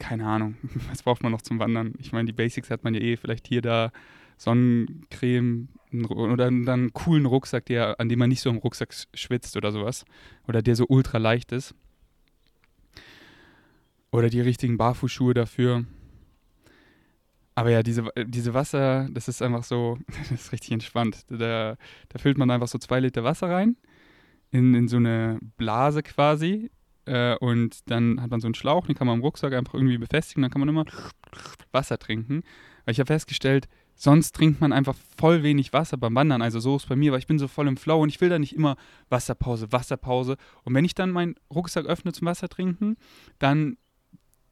keine 0.00 0.26
Ahnung, 0.26 0.56
was 0.90 1.04
braucht 1.04 1.22
man 1.22 1.30
noch 1.30 1.42
zum 1.42 1.60
Wandern? 1.60 1.94
Ich 1.98 2.10
meine, 2.10 2.26
die 2.26 2.32
Basics 2.32 2.70
hat 2.70 2.82
man 2.82 2.94
ja 2.94 3.00
eh, 3.00 3.16
vielleicht 3.16 3.46
hier 3.46 3.62
da 3.62 3.92
Sonnencreme 4.36 5.68
oder 6.08 6.50
dann 6.50 6.68
einen 6.68 6.92
coolen 6.92 7.26
Rucksack, 7.26 7.66
der, 7.66 8.00
an 8.00 8.08
dem 8.08 8.18
man 8.18 8.30
nicht 8.30 8.40
so 8.40 8.48
im 8.48 8.56
Rucksack 8.56 8.94
schwitzt 9.12 9.56
oder 9.56 9.70
sowas. 9.70 10.04
Oder 10.48 10.62
der 10.62 10.76
so 10.76 10.86
ultra 10.88 11.18
leicht 11.18 11.52
ist. 11.52 11.74
Oder 14.10 14.30
die 14.30 14.40
richtigen 14.40 14.78
Barfußschuhe 14.78 15.34
dafür. 15.34 15.84
Aber 17.54 17.70
ja, 17.70 17.82
diese, 17.82 18.08
diese 18.24 18.54
Wasser, 18.54 19.08
das 19.10 19.28
ist 19.28 19.42
einfach 19.42 19.64
so, 19.64 19.98
das 20.30 20.30
ist 20.30 20.52
richtig 20.52 20.72
entspannt. 20.72 21.26
Da, 21.28 21.76
da 22.08 22.18
füllt 22.18 22.38
man 22.38 22.50
einfach 22.50 22.68
so 22.68 22.78
zwei 22.78 23.00
Liter 23.00 23.24
Wasser 23.24 23.50
rein, 23.50 23.76
in, 24.50 24.74
in 24.74 24.88
so 24.88 24.96
eine 24.96 25.38
Blase 25.58 26.02
quasi. 26.02 26.70
Äh, 27.06 27.36
und 27.36 27.90
dann 27.90 28.20
hat 28.20 28.30
man 28.30 28.40
so 28.40 28.46
einen 28.46 28.54
Schlauch, 28.54 28.86
den 28.86 28.94
kann 28.94 29.06
man 29.06 29.16
im 29.16 29.22
Rucksack 29.22 29.52
einfach 29.52 29.74
irgendwie 29.74 29.98
befestigen, 29.98 30.42
dann 30.42 30.50
kann 30.50 30.60
man 30.60 30.68
immer 30.68 30.84
Wasser 31.72 31.98
trinken. 31.98 32.42
Weil 32.84 32.92
ich 32.92 33.00
habe 33.00 33.08
festgestellt, 33.08 33.68
sonst 33.94 34.34
trinkt 34.34 34.60
man 34.60 34.72
einfach 34.72 34.96
voll 35.16 35.42
wenig 35.42 35.72
Wasser 35.72 35.96
beim 35.96 36.14
Wandern. 36.14 36.42
Also 36.42 36.60
so 36.60 36.76
ist 36.76 36.84
es 36.84 36.88
bei 36.88 36.96
mir, 36.96 37.12
weil 37.12 37.18
ich 37.18 37.26
bin 37.26 37.38
so 37.38 37.48
voll 37.48 37.68
im 37.68 37.76
Flow 37.76 38.00
und 38.00 38.08
ich 38.08 38.20
will 38.20 38.28
da 38.28 38.38
nicht 38.38 38.54
immer 38.54 38.76
Wasserpause, 39.08 39.72
Wasserpause. 39.72 40.36
Und 40.64 40.74
wenn 40.74 40.84
ich 40.84 40.94
dann 40.94 41.10
meinen 41.10 41.34
Rucksack 41.54 41.86
öffne 41.86 42.12
zum 42.12 42.26
Wasser 42.26 42.48
trinken, 42.48 42.96
dann 43.38 43.76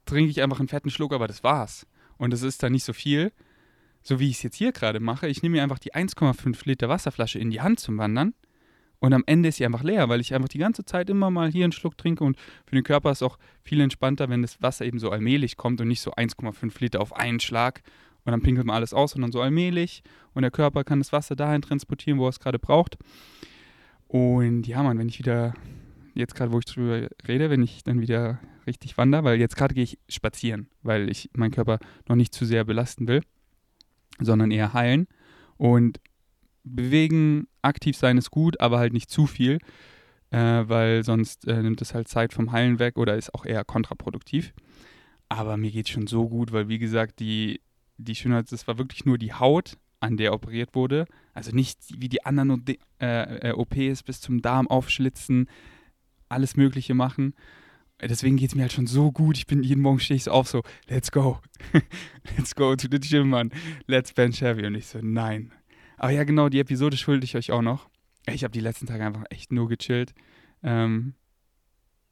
trinke 0.04 0.30
ich 0.30 0.42
einfach 0.42 0.58
einen 0.58 0.68
fetten 0.68 0.90
Schluck, 0.90 1.12
aber 1.12 1.26
das 1.26 1.44
war's. 1.44 1.86
Und 2.16 2.32
das 2.32 2.42
ist 2.42 2.62
dann 2.62 2.72
nicht 2.72 2.84
so 2.84 2.92
viel, 2.92 3.32
so 4.02 4.20
wie 4.20 4.28
ich 4.28 4.36
es 4.36 4.42
jetzt 4.42 4.56
hier 4.56 4.72
gerade 4.72 5.00
mache. 5.00 5.28
Ich 5.28 5.42
nehme 5.42 5.56
mir 5.56 5.62
einfach 5.62 5.78
die 5.78 5.94
1,5 5.94 6.60
Liter 6.64 6.88
Wasserflasche 6.88 7.38
in 7.38 7.50
die 7.50 7.60
Hand 7.60 7.80
zum 7.80 7.98
Wandern 7.98 8.34
und 9.00 9.12
am 9.12 9.22
Ende 9.26 9.48
ist 9.48 9.56
sie 9.56 9.66
einfach 9.66 9.82
leer, 9.82 10.08
weil 10.08 10.20
ich 10.20 10.34
einfach 10.34 10.48
die 10.48 10.58
ganze 10.58 10.84
Zeit 10.84 11.08
immer 11.08 11.30
mal 11.30 11.50
hier 11.50 11.64
einen 11.64 11.72
Schluck 11.72 11.96
trinke 11.96 12.24
und 12.24 12.36
für 12.66 12.74
den 12.74 12.84
Körper 12.84 13.10
ist 13.12 13.18
es 13.18 13.22
auch 13.22 13.38
viel 13.62 13.80
entspannter, 13.80 14.28
wenn 14.28 14.42
das 14.42 14.60
Wasser 14.60 14.84
eben 14.84 14.98
so 14.98 15.10
allmählich 15.10 15.56
kommt 15.56 15.80
und 15.80 15.88
nicht 15.88 16.00
so 16.00 16.12
1,5 16.12 16.80
Liter 16.80 17.00
auf 17.00 17.14
einen 17.14 17.40
Schlag 17.40 17.82
und 18.24 18.32
dann 18.32 18.42
pinkelt 18.42 18.66
man 18.66 18.76
alles 18.76 18.92
aus, 18.92 19.12
sondern 19.12 19.32
so 19.32 19.40
allmählich 19.40 20.02
und 20.34 20.42
der 20.42 20.50
Körper 20.50 20.84
kann 20.84 20.98
das 20.98 21.12
Wasser 21.12 21.36
dahin 21.36 21.62
transportieren, 21.62 22.18
wo 22.18 22.26
er 22.26 22.30
es 22.30 22.40
gerade 22.40 22.58
braucht. 22.58 22.98
Und 24.08 24.66
ja, 24.66 24.82
man, 24.82 24.98
wenn 24.98 25.08
ich 25.08 25.18
wieder, 25.18 25.54
jetzt 26.14 26.34
gerade, 26.34 26.50
wo 26.50 26.58
ich 26.58 26.64
drüber 26.64 27.08
rede, 27.26 27.50
wenn 27.50 27.62
ich 27.62 27.84
dann 27.84 28.00
wieder 28.00 28.40
richtig 28.66 28.98
wandere, 28.98 29.24
weil 29.24 29.38
jetzt 29.38 29.56
gerade 29.56 29.74
gehe 29.74 29.84
ich 29.84 29.98
spazieren, 30.08 30.68
weil 30.82 31.10
ich 31.10 31.30
meinen 31.34 31.50
Körper 31.50 31.78
noch 32.08 32.16
nicht 32.16 32.34
zu 32.34 32.44
sehr 32.44 32.64
belasten 32.64 33.06
will, 33.06 33.22
sondern 34.20 34.50
eher 34.50 34.72
heilen. 34.72 35.06
Und 35.56 36.00
bewegen, 36.64 37.47
aktiv 37.62 37.96
sein 37.96 38.18
ist 38.18 38.30
gut, 38.30 38.60
aber 38.60 38.78
halt 38.78 38.92
nicht 38.92 39.10
zu 39.10 39.26
viel, 39.26 39.58
äh, 40.30 40.38
weil 40.38 41.04
sonst 41.04 41.46
äh, 41.46 41.62
nimmt 41.62 41.80
es 41.82 41.94
halt 41.94 42.08
Zeit 42.08 42.32
vom 42.32 42.52
Heilen 42.52 42.78
weg 42.78 42.96
oder 42.96 43.16
ist 43.16 43.34
auch 43.34 43.44
eher 43.44 43.64
kontraproduktiv. 43.64 44.52
Aber 45.28 45.56
mir 45.56 45.70
geht 45.70 45.86
es 45.86 45.92
schon 45.92 46.06
so 46.06 46.28
gut, 46.28 46.52
weil 46.52 46.68
wie 46.68 46.78
gesagt, 46.78 47.20
die, 47.20 47.60
die 47.98 48.14
Schönheit, 48.14 48.50
das 48.50 48.66
war 48.66 48.78
wirklich 48.78 49.04
nur 49.04 49.18
die 49.18 49.34
Haut, 49.34 49.76
an 50.00 50.16
der 50.16 50.32
operiert 50.32 50.74
wurde. 50.74 51.06
Also 51.34 51.52
nicht 51.52 51.78
wie 51.96 52.08
die 52.08 52.24
anderen 52.24 52.64
äh, 53.00 53.50
äh 53.50 53.52
OPs 53.52 54.02
bis 54.02 54.20
zum 54.20 54.42
Darm 54.42 54.68
aufschlitzen, 54.68 55.48
alles 56.28 56.56
Mögliche 56.56 56.94
machen. 56.94 57.34
Deswegen 58.00 58.36
geht 58.36 58.50
es 58.50 58.54
mir 58.54 58.62
halt 58.62 58.72
schon 58.72 58.86
so 58.86 59.10
gut. 59.10 59.36
Ich 59.38 59.46
bin 59.46 59.62
jeden 59.62 59.82
Morgen 59.82 59.98
stehe 59.98 60.16
ich 60.16 60.24
so 60.24 60.30
auf, 60.30 60.48
so, 60.48 60.62
let's 60.88 61.10
go. 61.10 61.40
let's 62.36 62.54
go 62.54 62.76
to 62.76 62.86
the 62.90 63.00
gym, 63.00 63.30
Mann. 63.30 63.50
Let's 63.86 64.12
bench 64.12 64.40
heavy. 64.40 64.64
Und 64.66 64.76
ich 64.76 64.86
so, 64.86 65.00
nein, 65.02 65.52
aber 65.98 66.12
ja, 66.12 66.24
genau, 66.24 66.48
die 66.48 66.60
Episode 66.60 66.96
schulde 66.96 67.24
ich 67.24 67.36
euch 67.36 67.50
auch 67.50 67.62
noch. 67.62 67.88
Ich 68.26 68.44
habe 68.44 68.52
die 68.52 68.60
letzten 68.60 68.86
Tage 68.86 69.04
einfach 69.04 69.24
echt 69.30 69.52
nur 69.52 69.68
gechillt. 69.68 70.14
Ähm, 70.62 71.14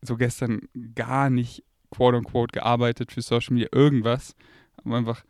so 0.02 0.16
gestern 0.16 0.69
gar 0.95 1.31
nicht, 1.31 1.62
quote 1.90 2.16
unquote, 2.16 2.52
gearbeitet 2.52 3.12
für 3.12 3.23
Social 3.23 3.55
Media, 3.55 3.69
irgendwas. 3.73 4.35
Aber 4.76 4.97
einfach 4.97 5.25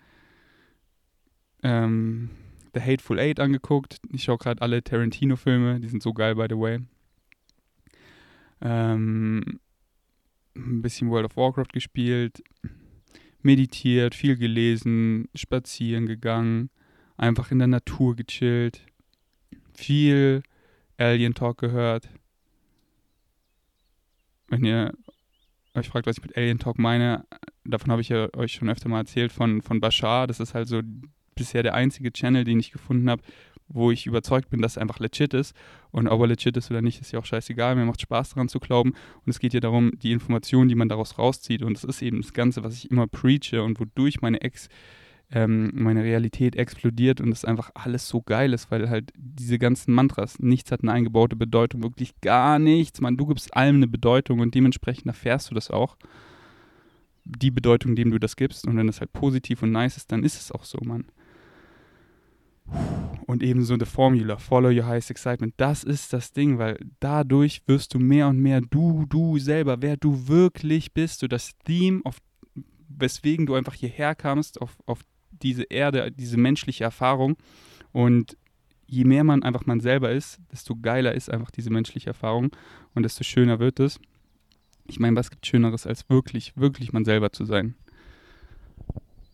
ähm, 1.62 2.30
The 2.74 2.80
Hateful 2.80 3.18
Eight 3.18 3.40
angeguckt. 3.40 3.98
Ich 4.12 4.24
schaue 4.24 4.38
gerade 4.38 4.62
alle 4.62 4.82
Tarantino-Filme, 4.82 5.80
die 5.80 5.88
sind 5.88 6.02
so 6.02 6.12
geil, 6.14 6.34
by 6.34 6.46
the 6.48 6.58
way. 6.58 6.80
Ähm, 8.62 9.60
ein 10.54 10.80
bisschen 10.80 11.10
World 11.10 11.26
of 11.26 11.36
Warcraft 11.36 11.72
gespielt, 11.72 12.42
meditiert, 13.42 14.14
viel 14.14 14.36
gelesen, 14.36 15.28
spazieren 15.34 16.06
gegangen 16.06 16.70
einfach 17.16 17.50
in 17.50 17.58
der 17.58 17.68
Natur 17.68 18.16
gechillt, 18.16 18.82
viel 19.74 20.42
Alien 20.98 21.34
Talk 21.34 21.58
gehört. 21.58 22.08
Wenn 24.48 24.64
ihr 24.64 24.92
euch 25.74 25.88
fragt, 25.88 26.06
was 26.06 26.18
ich 26.18 26.24
mit 26.24 26.36
Alien 26.36 26.58
Talk 26.58 26.78
meine, 26.78 27.26
davon 27.64 27.90
habe 27.90 28.00
ich 28.00 28.08
ja 28.08 28.28
euch 28.34 28.52
schon 28.52 28.70
öfter 28.70 28.88
mal 28.88 29.00
erzählt, 29.00 29.32
von, 29.32 29.60
von 29.62 29.80
Bashar. 29.80 30.26
Das 30.26 30.40
ist 30.40 30.54
halt 30.54 30.68
so 30.68 30.80
bisher 31.34 31.62
der 31.62 31.74
einzige 31.74 32.12
Channel, 32.12 32.44
den 32.44 32.60
ich 32.60 32.70
gefunden 32.70 33.10
habe, 33.10 33.22
wo 33.68 33.90
ich 33.90 34.06
überzeugt 34.06 34.48
bin, 34.48 34.62
dass 34.62 34.72
es 34.72 34.78
einfach 34.78 35.00
legit 35.00 35.34
ist. 35.34 35.54
Und 35.90 36.08
ob 36.08 36.20
er 36.20 36.28
legit 36.28 36.56
ist 36.56 36.70
oder 36.70 36.80
nicht, 36.80 37.00
ist 37.00 37.12
ja 37.12 37.18
auch 37.18 37.26
scheißegal. 37.26 37.74
Mir 37.74 37.84
macht 37.84 38.00
Spaß 38.00 38.30
daran 38.30 38.48
zu 38.48 38.60
glauben. 38.60 38.90
Und 38.92 39.30
es 39.30 39.40
geht 39.40 39.52
ja 39.52 39.60
darum, 39.60 39.98
die 39.98 40.12
Informationen, 40.12 40.68
die 40.68 40.76
man 40.76 40.88
daraus 40.88 41.18
rauszieht. 41.18 41.62
Und 41.62 41.74
das 41.74 41.84
ist 41.84 42.00
eben 42.00 42.22
das 42.22 42.32
Ganze, 42.32 42.62
was 42.62 42.74
ich 42.74 42.90
immer 42.90 43.06
preache 43.06 43.62
und 43.62 43.78
wodurch 43.80 44.22
meine 44.22 44.40
Ex- 44.40 44.68
ähm, 45.32 45.72
meine 45.74 46.04
Realität 46.04 46.54
explodiert 46.54 47.20
und 47.20 47.32
es 47.32 47.44
einfach 47.44 47.70
alles 47.74 48.08
so 48.08 48.22
geil 48.22 48.52
ist, 48.52 48.70
weil 48.70 48.88
halt 48.88 49.12
diese 49.16 49.58
ganzen 49.58 49.92
Mantras, 49.92 50.38
nichts 50.38 50.70
hat 50.70 50.82
eine 50.82 50.92
eingebaute 50.92 51.34
Bedeutung, 51.34 51.82
wirklich 51.82 52.20
gar 52.20 52.58
nichts. 52.58 53.00
Man, 53.00 53.16
du 53.16 53.26
gibst 53.26 53.54
allem 53.56 53.76
eine 53.76 53.88
Bedeutung 53.88 54.40
und 54.40 54.54
dementsprechend 54.54 55.06
erfährst 55.06 55.50
du 55.50 55.54
das 55.54 55.70
auch. 55.70 55.96
Die 57.24 57.50
Bedeutung, 57.50 57.96
dem 57.96 58.12
du 58.12 58.20
das 58.20 58.36
gibst. 58.36 58.68
Und 58.68 58.76
wenn 58.76 58.86
das 58.86 59.00
halt 59.00 59.12
positiv 59.12 59.62
und 59.62 59.72
nice 59.72 59.96
ist, 59.96 60.12
dann 60.12 60.22
ist 60.22 60.40
es 60.40 60.52
auch 60.52 60.62
so, 60.62 60.78
Mann. 60.84 61.06
Und 63.26 63.42
ebenso 63.42 63.76
The 63.76 63.84
Formula, 63.84 64.38
Follow 64.38 64.70
Your 64.70 64.86
Highest 64.86 65.10
Excitement, 65.10 65.54
das 65.56 65.82
ist 65.82 66.12
das 66.12 66.32
Ding, 66.32 66.58
weil 66.58 66.78
dadurch 67.00 67.62
wirst 67.66 67.94
du 67.94 67.98
mehr 67.98 68.28
und 68.28 68.38
mehr 68.38 68.60
du, 68.60 69.06
du 69.08 69.38
selber, 69.38 69.82
wer 69.82 69.96
du 69.96 70.28
wirklich 70.28 70.94
bist, 70.94 71.20
so 71.20 71.26
das 71.26 71.56
Theme, 71.64 72.00
auf, 72.04 72.18
weswegen 72.88 73.46
du 73.46 73.54
einfach 73.54 73.74
hierher 73.74 74.14
kamst, 74.14 74.60
auf, 74.60 74.76
auf 74.86 75.00
diese 75.42 75.64
Erde, 75.64 76.10
diese 76.12 76.36
menschliche 76.36 76.84
Erfahrung. 76.84 77.36
Und 77.92 78.36
je 78.86 79.04
mehr 79.04 79.24
man 79.24 79.42
einfach 79.42 79.66
man 79.66 79.80
selber 79.80 80.10
ist, 80.10 80.38
desto 80.52 80.76
geiler 80.76 81.14
ist 81.14 81.30
einfach 81.30 81.50
diese 81.50 81.70
menschliche 81.70 82.08
Erfahrung 82.08 82.50
und 82.94 83.02
desto 83.02 83.24
schöner 83.24 83.58
wird 83.58 83.80
es. 83.80 83.98
Ich 84.86 85.00
meine, 85.00 85.16
was 85.16 85.30
gibt 85.30 85.46
Schöneres, 85.46 85.86
als 85.86 86.08
wirklich, 86.08 86.56
wirklich 86.56 86.92
man 86.92 87.04
selber 87.04 87.32
zu 87.32 87.44
sein? 87.44 87.74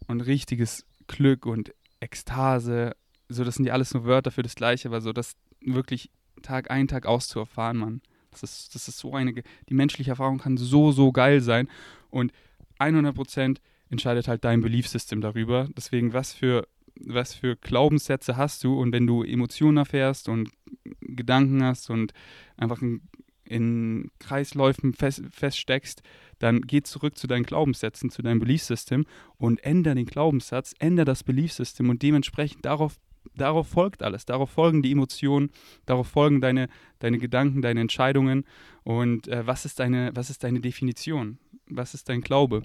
Und 0.06 0.22
richtiges 0.22 0.86
Glück 1.06 1.44
und 1.44 1.74
Ekstase, 2.00 2.96
so 3.28 3.44
das 3.44 3.56
sind 3.56 3.66
ja 3.66 3.74
alles 3.74 3.92
nur 3.92 4.04
Wörter 4.04 4.30
für 4.30 4.42
das 4.42 4.54
Gleiche, 4.54 4.88
aber 4.88 5.00
so 5.00 5.12
das 5.12 5.36
wirklich 5.60 6.10
Tag 6.42 6.70
ein, 6.70 6.88
Tag 6.88 7.06
aus 7.06 7.28
zu 7.28 7.38
erfahren, 7.38 7.76
Mann. 7.76 8.00
Das 8.30 8.42
ist, 8.42 8.74
das 8.74 8.88
ist 8.88 8.98
so 8.98 9.14
eine, 9.14 9.34
die 9.68 9.74
menschliche 9.74 10.10
Erfahrung 10.10 10.38
kann 10.38 10.56
so, 10.56 10.90
so 10.90 11.12
geil 11.12 11.40
sein 11.40 11.68
und 12.10 12.32
100 12.78 13.14
Prozent 13.14 13.60
entscheidet 13.92 14.26
halt 14.26 14.44
dein 14.44 14.62
Beliefsystem 14.62 15.20
darüber. 15.20 15.68
Deswegen, 15.76 16.14
was 16.14 16.32
für, 16.32 16.66
was 16.96 17.34
für 17.34 17.56
Glaubenssätze 17.56 18.36
hast 18.38 18.64
du 18.64 18.80
und 18.80 18.90
wenn 18.90 19.06
du 19.06 19.22
Emotionen 19.22 19.76
erfährst 19.76 20.28
und 20.30 20.50
Gedanken 21.00 21.62
hast 21.62 21.90
und 21.90 22.14
einfach 22.56 22.80
in, 22.80 23.02
in 23.44 24.10
Kreisläufen 24.18 24.94
fest, 24.94 25.22
feststeckst, 25.30 26.02
dann 26.38 26.62
geh 26.62 26.82
zurück 26.82 27.18
zu 27.18 27.26
deinen 27.26 27.44
Glaubenssätzen, 27.44 28.08
zu 28.08 28.22
deinem 28.22 28.40
Beliefsystem 28.40 29.04
und 29.36 29.62
ändere 29.62 29.94
den 29.94 30.06
Glaubenssatz, 30.06 30.74
ändere 30.78 31.04
das 31.04 31.22
Beliefsystem 31.22 31.90
und 31.90 32.02
dementsprechend 32.02 32.64
darauf 32.64 32.96
darauf 33.36 33.68
folgt 33.68 34.02
alles, 34.02 34.26
darauf 34.26 34.50
folgen 34.50 34.82
die 34.82 34.90
Emotionen, 34.90 35.50
darauf 35.86 36.08
folgen 36.08 36.40
deine, 36.40 36.68
deine 36.98 37.18
Gedanken, 37.18 37.62
deine 37.62 37.80
Entscheidungen 37.80 38.44
und 38.82 39.28
äh, 39.28 39.46
was, 39.46 39.64
ist 39.64 39.78
deine, 39.78 40.10
was 40.14 40.28
ist 40.28 40.42
deine 40.42 40.60
Definition, 40.60 41.38
was 41.66 41.94
ist 41.94 42.08
dein 42.08 42.20
Glaube. 42.20 42.62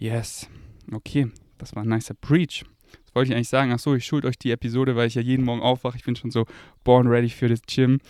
Yes. 0.00 0.48
Okay, 0.90 1.30
das 1.58 1.76
war 1.76 1.82
ein 1.82 1.88
nicer 1.90 2.14
Preach. 2.14 2.64
Das 3.04 3.14
wollte 3.14 3.30
ich 3.30 3.36
eigentlich 3.36 3.50
sagen. 3.50 3.70
Achso, 3.70 3.94
ich 3.94 4.06
schuld 4.06 4.24
euch 4.24 4.38
die 4.38 4.50
Episode, 4.50 4.96
weil 4.96 5.06
ich 5.06 5.14
ja 5.14 5.20
jeden 5.20 5.44
Morgen 5.44 5.60
aufwache. 5.60 5.98
Ich 5.98 6.04
bin 6.04 6.16
schon 6.16 6.30
so 6.30 6.46
born 6.84 7.06
ready 7.06 7.28
für 7.28 7.48
das 7.48 7.60
Gym. 7.62 8.00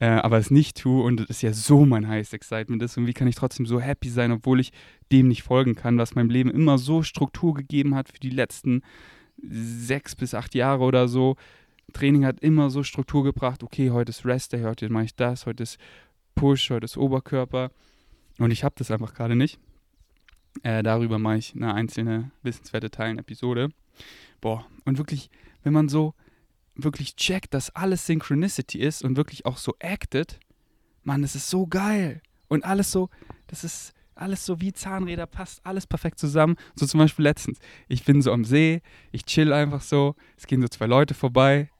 Äh, 0.00 0.08
aber 0.08 0.38
es 0.38 0.50
nicht 0.50 0.76
tue 0.76 1.04
und 1.04 1.20
es 1.20 1.30
ist 1.30 1.42
ja 1.42 1.52
so 1.52 1.86
mein 1.86 2.08
highest 2.08 2.34
excitement 2.34 2.82
ist. 2.82 2.98
Und 2.98 3.06
wie 3.06 3.12
kann 3.12 3.28
ich 3.28 3.36
trotzdem 3.36 3.64
so 3.64 3.80
happy 3.80 4.08
sein, 4.08 4.32
obwohl 4.32 4.58
ich 4.58 4.72
dem 5.12 5.28
nicht 5.28 5.44
folgen 5.44 5.76
kann, 5.76 5.98
was 5.98 6.16
meinem 6.16 6.30
Leben 6.30 6.50
immer 6.50 6.78
so 6.78 7.04
Struktur 7.04 7.54
gegeben 7.54 7.94
hat 7.94 8.08
für 8.08 8.18
die 8.18 8.30
letzten 8.30 8.82
sechs 9.40 10.16
bis 10.16 10.34
acht 10.34 10.52
Jahre 10.56 10.82
oder 10.82 11.06
so. 11.06 11.36
Training 11.92 12.26
hat 12.26 12.40
immer 12.40 12.70
so 12.70 12.82
Struktur 12.82 13.22
gebracht. 13.22 13.62
Okay, 13.62 13.92
heute 13.92 14.10
ist 14.10 14.26
Rest 14.26 14.52
heute 14.52 14.88
mache 14.88 15.04
ich 15.04 15.14
das, 15.14 15.46
heute 15.46 15.62
ist 15.62 15.78
Push, 16.34 16.70
heute 16.70 16.86
ist 16.86 16.96
Oberkörper. 16.96 17.70
Und 18.40 18.50
ich 18.50 18.64
habe 18.64 18.74
das 18.76 18.90
einfach 18.90 19.14
gerade 19.14 19.36
nicht. 19.36 19.60
Äh, 20.62 20.82
darüber 20.82 21.18
mache 21.18 21.38
ich 21.38 21.54
eine 21.54 21.74
einzelne 21.74 22.30
wissenswerte 22.42 22.90
Teilen-Episode. 22.90 23.68
Boah, 24.40 24.66
und 24.84 24.98
wirklich, 24.98 25.30
wenn 25.62 25.72
man 25.72 25.88
so 25.88 26.14
wirklich 26.74 27.16
checkt, 27.16 27.54
dass 27.54 27.74
alles 27.74 28.06
Synchronicity 28.06 28.78
ist 28.78 29.02
und 29.02 29.16
wirklich 29.16 29.46
auch 29.46 29.56
so 29.56 29.74
acted, 29.78 30.38
Mann, 31.02 31.22
das 31.22 31.34
ist 31.34 31.48
so 31.48 31.66
geil. 31.66 32.20
Und 32.48 32.64
alles 32.64 32.92
so, 32.92 33.08
das 33.46 33.64
ist 33.64 33.92
alles 34.14 34.46
so 34.46 34.60
wie 34.60 34.72
Zahnräder, 34.72 35.26
passt 35.26 35.60
alles 35.64 35.86
perfekt 35.86 36.18
zusammen. 36.18 36.56
So 36.74 36.86
zum 36.86 36.98
Beispiel 36.98 37.22
letztens. 37.24 37.58
Ich 37.88 38.04
bin 38.04 38.22
so 38.22 38.32
am 38.32 38.44
See, 38.44 38.80
ich 39.12 39.24
chill 39.24 39.52
einfach 39.52 39.82
so, 39.82 40.14
es 40.36 40.46
gehen 40.46 40.62
so 40.62 40.68
zwei 40.68 40.86
Leute 40.86 41.14
vorbei, 41.14 41.70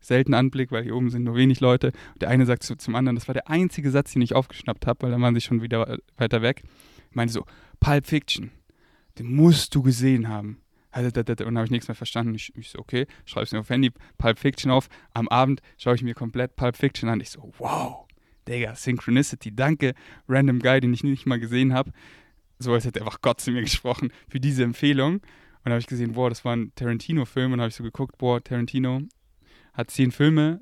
selten 0.00 0.34
Anblick, 0.34 0.72
weil 0.72 0.82
hier 0.82 0.96
oben 0.96 1.10
sind 1.10 1.24
nur 1.24 1.36
wenig 1.36 1.60
Leute. 1.60 1.92
Und 2.14 2.22
der 2.22 2.30
eine 2.30 2.46
sagt 2.46 2.62
so 2.62 2.74
zum 2.74 2.94
anderen, 2.94 3.16
das 3.16 3.28
war 3.28 3.34
der 3.34 3.48
einzige 3.48 3.90
Satz, 3.90 4.12
den 4.12 4.22
ich 4.22 4.34
aufgeschnappt 4.34 4.86
habe, 4.86 5.02
weil 5.02 5.10
dann 5.10 5.22
waren 5.22 5.34
sie 5.34 5.40
schon 5.40 5.62
wieder 5.62 5.98
weiter 6.16 6.42
weg. 6.42 6.62
Meinte 7.14 7.32
so, 7.32 7.44
Pulp 7.80 8.06
Fiction, 8.06 8.50
den 9.18 9.34
musst 9.34 9.74
du 9.74 9.82
gesehen 9.82 10.28
haben. 10.28 10.60
Und 10.96 11.16
dann 11.16 11.56
habe 11.56 11.64
ich 11.64 11.70
nichts 11.70 11.88
mehr 11.88 11.94
verstanden. 11.94 12.34
Ich, 12.34 12.52
ich 12.56 12.70
so, 12.70 12.78
okay, 12.78 13.06
schreibe 13.24 13.44
es 13.44 13.52
mir 13.52 13.58
auf 13.60 13.68
Handy, 13.68 13.90
Pulp 14.16 14.38
Fiction 14.38 14.70
auf. 14.70 14.88
Am 15.12 15.28
Abend 15.28 15.60
schaue 15.76 15.96
ich 15.96 16.02
mir 16.02 16.14
komplett 16.14 16.54
Pulp 16.54 16.76
Fiction 16.76 17.08
an. 17.08 17.20
Ich 17.20 17.30
so, 17.30 17.52
wow, 17.58 18.06
Digga, 18.46 18.76
Synchronicity, 18.76 19.54
danke, 19.54 19.94
Random 20.28 20.60
Guy, 20.60 20.80
den 20.80 20.94
ich 20.94 21.02
nicht 21.02 21.26
mal 21.26 21.40
gesehen 21.40 21.74
habe. 21.74 21.90
So 22.60 22.72
als 22.72 22.84
hätte 22.84 23.00
einfach 23.00 23.20
Gott 23.22 23.40
zu 23.40 23.50
mir 23.50 23.62
gesprochen 23.62 24.12
für 24.28 24.38
diese 24.38 24.62
Empfehlung. 24.62 25.20
Und 25.64 25.72
habe 25.72 25.80
ich 25.80 25.86
gesehen, 25.86 26.12
boah, 26.12 26.28
das 26.28 26.44
war 26.44 26.54
ein 26.54 26.72
Tarantino-Film. 26.76 27.52
Und 27.52 27.60
habe 27.60 27.70
ich 27.70 27.74
so 27.74 27.82
geguckt, 27.82 28.18
boah, 28.18 28.42
Tarantino 28.42 29.00
hat 29.72 29.90
zehn 29.90 30.12
Filme 30.12 30.60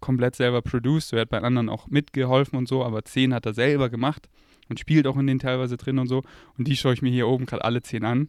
komplett 0.00 0.34
selber 0.34 0.60
produced. 0.60 1.10
So, 1.10 1.16
er 1.16 1.22
hat 1.22 1.30
bei 1.30 1.40
anderen 1.40 1.68
auch 1.68 1.86
mitgeholfen 1.86 2.58
und 2.58 2.66
so, 2.66 2.84
aber 2.84 3.04
zehn 3.04 3.32
hat 3.32 3.46
er 3.46 3.54
selber 3.54 3.90
gemacht 3.90 4.28
und 4.68 4.80
spielt 4.80 5.06
auch 5.06 5.16
in 5.16 5.26
denen 5.26 5.40
teilweise 5.40 5.76
drin 5.76 5.98
und 5.98 6.08
so. 6.08 6.22
Und 6.56 6.68
die 6.68 6.76
schaue 6.76 6.94
ich 6.94 7.02
mir 7.02 7.10
hier 7.10 7.28
oben 7.28 7.46
gerade 7.46 7.64
alle 7.64 7.82
zehn 7.82 8.04
an. 8.04 8.28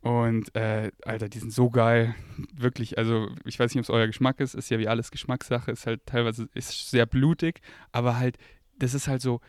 Und, 0.00 0.54
äh, 0.54 0.92
Alter, 1.04 1.28
die 1.28 1.38
sind 1.38 1.52
so 1.52 1.70
geil. 1.70 2.14
Wirklich, 2.54 2.98
also, 2.98 3.28
ich 3.44 3.58
weiß 3.58 3.74
nicht, 3.74 3.80
ob 3.80 3.84
es 3.84 3.90
euer 3.90 4.06
Geschmack 4.06 4.40
ist. 4.40 4.54
Ist 4.54 4.70
ja 4.70 4.78
wie 4.78 4.88
alles 4.88 5.10
Geschmackssache. 5.10 5.70
Ist 5.72 5.86
halt 5.86 6.06
teilweise 6.06 6.48
ist 6.54 6.90
sehr 6.90 7.06
blutig, 7.06 7.60
aber 7.90 8.16
halt, 8.16 8.38
das 8.78 8.94
ist 8.94 9.08
halt 9.08 9.22
so 9.22 9.40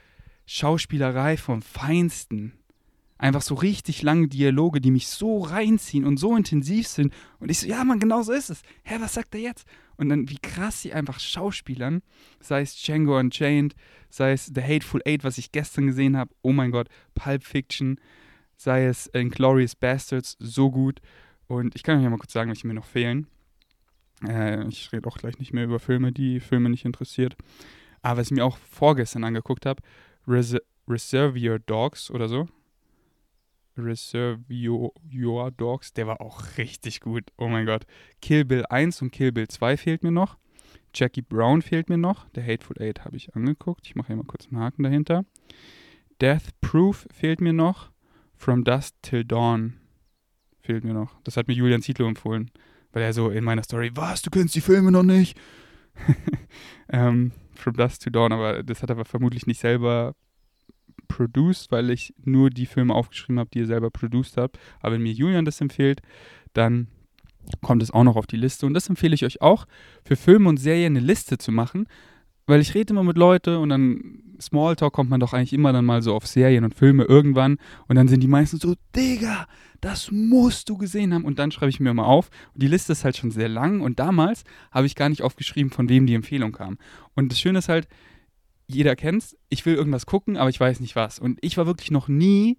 Schauspielerei 0.46 1.38
vom 1.38 1.62
Feinsten. 1.62 2.54
Einfach 3.20 3.42
so 3.42 3.54
richtig 3.54 4.02
lange 4.02 4.28
Dialoge, 4.28 4.82
die 4.82 4.92
mich 4.92 5.08
so 5.08 5.40
reinziehen 5.40 6.06
und 6.06 6.18
so 6.18 6.36
intensiv 6.36 6.88
sind. 6.88 7.14
Und 7.40 7.52
ich 7.52 7.60
so, 7.60 7.68
ja, 7.68 7.84
Mann, 7.84 8.00
genau 8.00 8.24
so 8.24 8.32
ist 8.32 8.50
es. 8.50 8.64
Hä, 8.84 8.96
was 9.00 9.14
sagt 9.14 9.36
er 9.36 9.42
jetzt? 9.42 9.68
Und 10.00 10.08
dann, 10.08 10.30
wie 10.30 10.38
krass 10.38 10.82
sie 10.82 10.94
einfach 10.94 11.20
schauspielern, 11.20 12.02
sei 12.40 12.62
es 12.62 12.82
Django 12.82 13.20
Unchained, 13.20 13.76
sei 14.10 14.32
es 14.32 14.46
The 14.46 14.62
Hateful 14.62 15.02
Eight, 15.06 15.26
was 15.26 15.38
ich 15.38 15.52
gestern 15.52 15.88
gesehen 15.88 16.16
habe, 16.16 16.34
oh 16.42 16.54
mein 16.54 16.72
Gott, 16.72 16.88
Pulp 17.16 17.44
Fiction, 17.44 18.00
sei 18.56 18.86
es 18.86 19.08
Inglourious 19.08 19.76
Bastards, 19.76 20.38
so 20.40 20.72
gut. 20.72 21.02
Und 21.48 21.76
ich 21.76 21.84
kann 21.84 21.98
euch 21.98 22.04
ja 22.04 22.10
mal 22.10 22.18
kurz 22.18 22.32
sagen, 22.32 22.50
welche 22.50 22.66
mir 22.66 22.76
noch 22.76 22.86
fehlen. 22.86 23.28
Äh, 24.26 24.66
ich 24.70 24.90
rede 24.94 25.06
auch 25.06 25.18
gleich 25.18 25.38
nicht 25.38 25.52
mehr 25.52 25.66
über 25.66 25.80
Filme, 25.80 26.14
die 26.14 26.40
Filme 26.40 26.70
nicht 26.70 26.86
interessiert. 26.86 27.36
Aber 28.02 28.22
was 28.22 28.28
ich 28.28 28.38
mir 28.38 28.46
auch 28.46 28.58
vorgestern 28.58 29.26
angeguckt 29.26 29.66
habe, 29.66 29.84
Res 30.26 30.56
Reservoir 30.88 31.60
Dogs 31.60 32.10
oder 32.10 32.30
so. 32.30 32.48
Reservoir 33.80 35.52
Dogs, 35.52 35.94
der 35.94 36.08
war 36.08 36.22
auch 36.22 36.58
richtig 36.58 37.02
gut. 37.02 37.26
Oh 37.38 37.48
mein 37.48 37.66
Gott. 37.66 37.86
Kill 38.22 38.46
Bill 38.46 38.66
1 38.66 39.02
und 39.02 39.12
Kill 39.12 39.32
Bill 39.32 39.48
2 39.48 39.78
fehlt 39.78 40.04
mir 40.04 40.12
noch. 40.12 40.38
Jackie 40.94 41.22
Brown 41.22 41.62
fehlt 41.62 41.90
mir 41.90 41.98
noch. 41.98 42.28
Der 42.30 42.46
Hateful 42.46 42.82
Eight 42.82 43.06
habe 43.06 43.16
ich 43.16 43.36
angeguckt. 43.36 43.86
Ich 43.86 43.96
mache 43.96 44.08
hier 44.08 44.16
mal 44.16 44.26
kurz 44.26 44.48
einen 44.48 44.60
Haken 44.60 44.84
dahinter. 44.84 45.26
Death 46.22 46.60
Proof 46.62 47.08
fehlt 47.12 47.42
mir 47.42 47.54
noch. 47.54 47.92
From 48.36 48.64
Dusk 48.64 48.96
Till 49.02 49.26
Dawn 49.26 49.74
fehlt 50.62 50.84
mir 50.84 50.94
noch. 50.94 51.20
Das 51.24 51.38
hat 51.38 51.48
mir 51.48 51.54
Julian 51.54 51.82
Zietlow 51.82 52.08
empfohlen, 52.08 52.52
weil 52.92 53.04
er 53.04 53.14
so 53.14 53.30
in 53.30 53.44
meiner 53.44 53.64
Story, 53.64 53.92
was, 53.96 54.22
du 54.22 54.30
kennst 54.30 54.56
die 54.56 54.62
Filme 54.62 54.92
noch 54.92 55.04
nicht? 55.04 55.38
ähm, 56.90 57.32
From 57.54 57.74
Dusk 57.74 58.02
Till 58.02 58.12
Dawn, 58.12 58.32
aber 58.32 58.64
das 58.64 58.82
hat 58.82 58.90
er 58.90 59.04
vermutlich 59.06 59.46
nicht 59.46 59.60
selber 59.60 60.16
produced, 61.10 61.70
weil 61.74 61.90
ich 61.90 62.14
nur 62.24 62.50
die 62.50 62.66
Filme 62.66 62.96
aufgeschrieben 62.96 63.40
habe, 63.40 63.50
die 63.54 63.60
er 63.62 63.66
selber 63.66 63.90
produced 63.90 64.38
hat. 64.38 64.58
Aber 64.80 64.96
wenn 64.96 65.04
mir 65.04 65.12
Julian 65.12 65.44
das 65.44 65.60
empfiehlt, 65.60 66.02
dann 66.54 66.88
kommt 67.62 67.84
es 67.84 67.92
auch 67.92 68.04
noch 68.06 68.16
auf 68.16 68.28
die 68.28 68.38
Liste. 68.38 68.66
Und 68.66 68.74
das 68.74 68.88
empfehle 68.88 69.16
ich 69.16 69.26
euch 69.26 69.42
auch, 69.42 69.66
für 70.06 70.16
Filme 70.16 70.48
und 70.48 70.58
Serien 70.58 70.96
eine 70.96 71.06
Liste 71.06 71.38
zu 71.38 71.52
machen, 71.52 71.88
weil 72.48 72.62
ich 72.62 72.74
rede 72.74 72.94
immer 72.94 73.04
mit 73.04 73.18
Leuten 73.18 73.58
und 73.58 73.70
dann 73.70 74.24
Smalltalk 74.42 74.94
kommt 74.94 75.10
man 75.10 75.20
doch 75.20 75.34
eigentlich 75.34 75.54
immer 75.54 75.74
dann 75.74 75.86
mal 75.86 76.02
so 76.02 76.16
auf 76.16 76.26
Serien 76.26 76.64
und 76.64 76.74
Filme 76.74 77.04
irgendwann 77.04 77.58
und 77.88 77.96
dann 77.98 78.08
sind 78.08 78.22
die 78.22 78.28
meisten 78.28 78.58
so, 78.58 78.76
Digga, 78.96 79.48
das 79.82 80.12
musst 80.12 80.70
du 80.70 80.78
gesehen 80.78 81.14
haben 81.14 81.26
und 81.26 81.40
dann 81.40 81.52
schreibe 81.52 81.70
ich 81.70 81.80
mir 81.80 81.94
mal 81.94 82.06
auf 82.06 82.30
und 82.54 82.64
die 82.64 82.68
Liste 82.68 82.94
ist 82.94 83.04
halt 83.04 83.18
schon 83.18 83.32
sehr 83.32 83.50
lang 83.50 83.82
und 83.82 84.00
damals 84.00 84.44
habe 84.72 84.88
ich 84.88 84.96
gar 84.96 85.10
nicht 85.10 85.22
aufgeschrieben, 85.22 85.72
von 85.72 85.90
wem 85.90 86.06
die 86.06 86.16
Empfehlung 86.16 86.52
kam. 86.52 86.78
Und 87.16 87.32
das 87.32 87.40
Schöne 87.40 87.60
ist 87.60 87.70
halt, 87.70 87.88
jeder 88.70 88.96
kennt's, 88.96 89.36
ich 89.50 89.66
will 89.66 89.76
irgendwas 89.76 90.06
gucken, 90.06 90.38
aber 90.38 90.50
ich 90.50 90.60
weiß 90.60 90.80
nicht 90.80 90.96
was. 90.96 91.20
Und 91.20 91.40
ich 91.42 91.58
war 91.58 91.66
wirklich 91.66 91.92
noch 91.92 92.08
nie, 92.08 92.58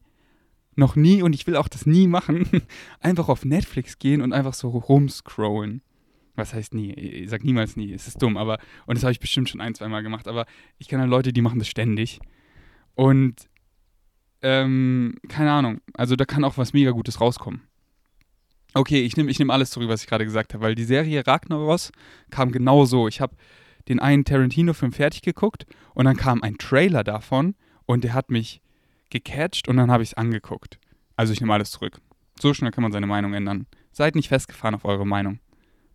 noch 0.76 0.96
nie 0.96 1.22
und 1.22 1.34
ich 1.34 1.46
will 1.46 1.56
auch 1.56 1.68
das 1.68 1.86
nie 1.86 2.06
machen, 2.06 2.48
einfach 3.00 3.28
auf 3.28 3.44
Netflix 3.44 3.98
gehen 3.98 4.20
und 4.20 4.32
einfach 4.32 4.54
so 4.54 4.68
rumscrollen 4.68 5.82
was 6.40 6.54
heißt 6.54 6.74
nie? 6.74 6.92
Ich 6.92 7.30
sag 7.30 7.44
niemals 7.44 7.76
nie, 7.76 7.92
es 7.92 8.08
ist 8.08 8.20
dumm, 8.20 8.36
aber, 8.36 8.58
und 8.86 8.96
das 8.96 9.04
habe 9.04 9.12
ich 9.12 9.20
bestimmt 9.20 9.48
schon 9.48 9.60
ein, 9.60 9.74
zwei 9.74 9.88
Mal 9.88 10.02
gemacht, 10.02 10.26
aber 10.26 10.46
ich 10.78 10.88
kenne 10.88 11.02
halt 11.02 11.10
Leute, 11.10 11.32
die 11.32 11.42
machen 11.42 11.58
das 11.60 11.68
ständig. 11.68 12.18
Und, 12.94 13.48
ähm, 14.42 15.16
keine 15.28 15.52
Ahnung, 15.52 15.80
also 15.94 16.16
da 16.16 16.24
kann 16.24 16.44
auch 16.44 16.58
was 16.58 16.72
mega 16.72 16.90
Gutes 16.90 17.20
rauskommen. 17.20 17.62
Okay, 18.72 19.02
ich 19.02 19.16
nehme 19.16 19.30
ich 19.30 19.38
nehm 19.38 19.50
alles 19.50 19.70
zurück, 19.70 19.88
was 19.88 20.02
ich 20.02 20.08
gerade 20.08 20.24
gesagt 20.24 20.54
habe, 20.54 20.64
weil 20.64 20.74
die 20.74 20.84
Serie 20.84 21.26
Ragnaros 21.26 21.90
kam 22.30 22.52
genau 22.52 22.84
so. 22.84 23.08
Ich 23.08 23.20
habe 23.20 23.34
den 23.88 24.00
einen 24.00 24.24
Tarantino-Film 24.24 24.92
fertig 24.92 25.22
geguckt 25.22 25.66
und 25.94 26.04
dann 26.04 26.16
kam 26.16 26.42
ein 26.42 26.58
Trailer 26.58 27.04
davon 27.04 27.54
und 27.86 28.04
der 28.04 28.14
hat 28.14 28.30
mich 28.30 28.60
gecatcht 29.10 29.68
und 29.68 29.76
dann 29.76 29.90
habe 29.90 30.02
ich 30.02 30.10
es 30.10 30.14
angeguckt. 30.14 30.78
Also 31.16 31.32
ich 31.32 31.40
nehme 31.40 31.52
alles 31.52 31.70
zurück. 31.70 32.00
So 32.40 32.54
schnell 32.54 32.70
kann 32.70 32.82
man 32.82 32.92
seine 32.92 33.06
Meinung 33.06 33.34
ändern. 33.34 33.66
Seid 33.92 34.14
nicht 34.14 34.28
festgefahren 34.28 34.74
auf 34.74 34.84
eure 34.84 35.06
Meinung 35.06 35.40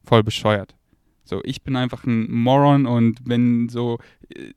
voll 0.03 0.23
bescheuert. 0.23 0.75
So, 1.23 1.41
ich 1.43 1.63
bin 1.63 1.75
einfach 1.75 2.03
ein 2.03 2.31
Moron 2.31 2.85
und 2.85 3.19
wenn 3.25 3.67
so, 3.67 3.97
äh, 4.29 4.51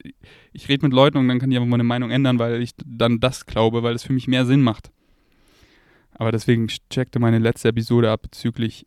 ich 0.53 0.69
rede 0.69 0.85
mit 0.85 0.93
Leuten 0.93 1.17
und 1.17 1.27
dann 1.27 1.39
kann 1.39 1.51
ich 1.51 1.57
einfach 1.57 1.69
meine 1.69 1.83
Meinung 1.83 2.11
ändern, 2.11 2.37
weil 2.37 2.61
ich 2.61 2.73
dann 2.85 3.19
das 3.19 3.47
glaube, 3.47 3.81
weil 3.81 3.95
es 3.95 4.03
für 4.03 4.13
mich 4.13 4.27
mehr 4.27 4.45
Sinn 4.45 4.61
macht. 4.61 4.91
Aber 6.11 6.31
deswegen 6.31 6.67
checkte 6.67 7.19
meine 7.19 7.39
letzte 7.39 7.69
Episode 7.69 8.11
ab 8.11 8.21
bezüglich, 8.21 8.85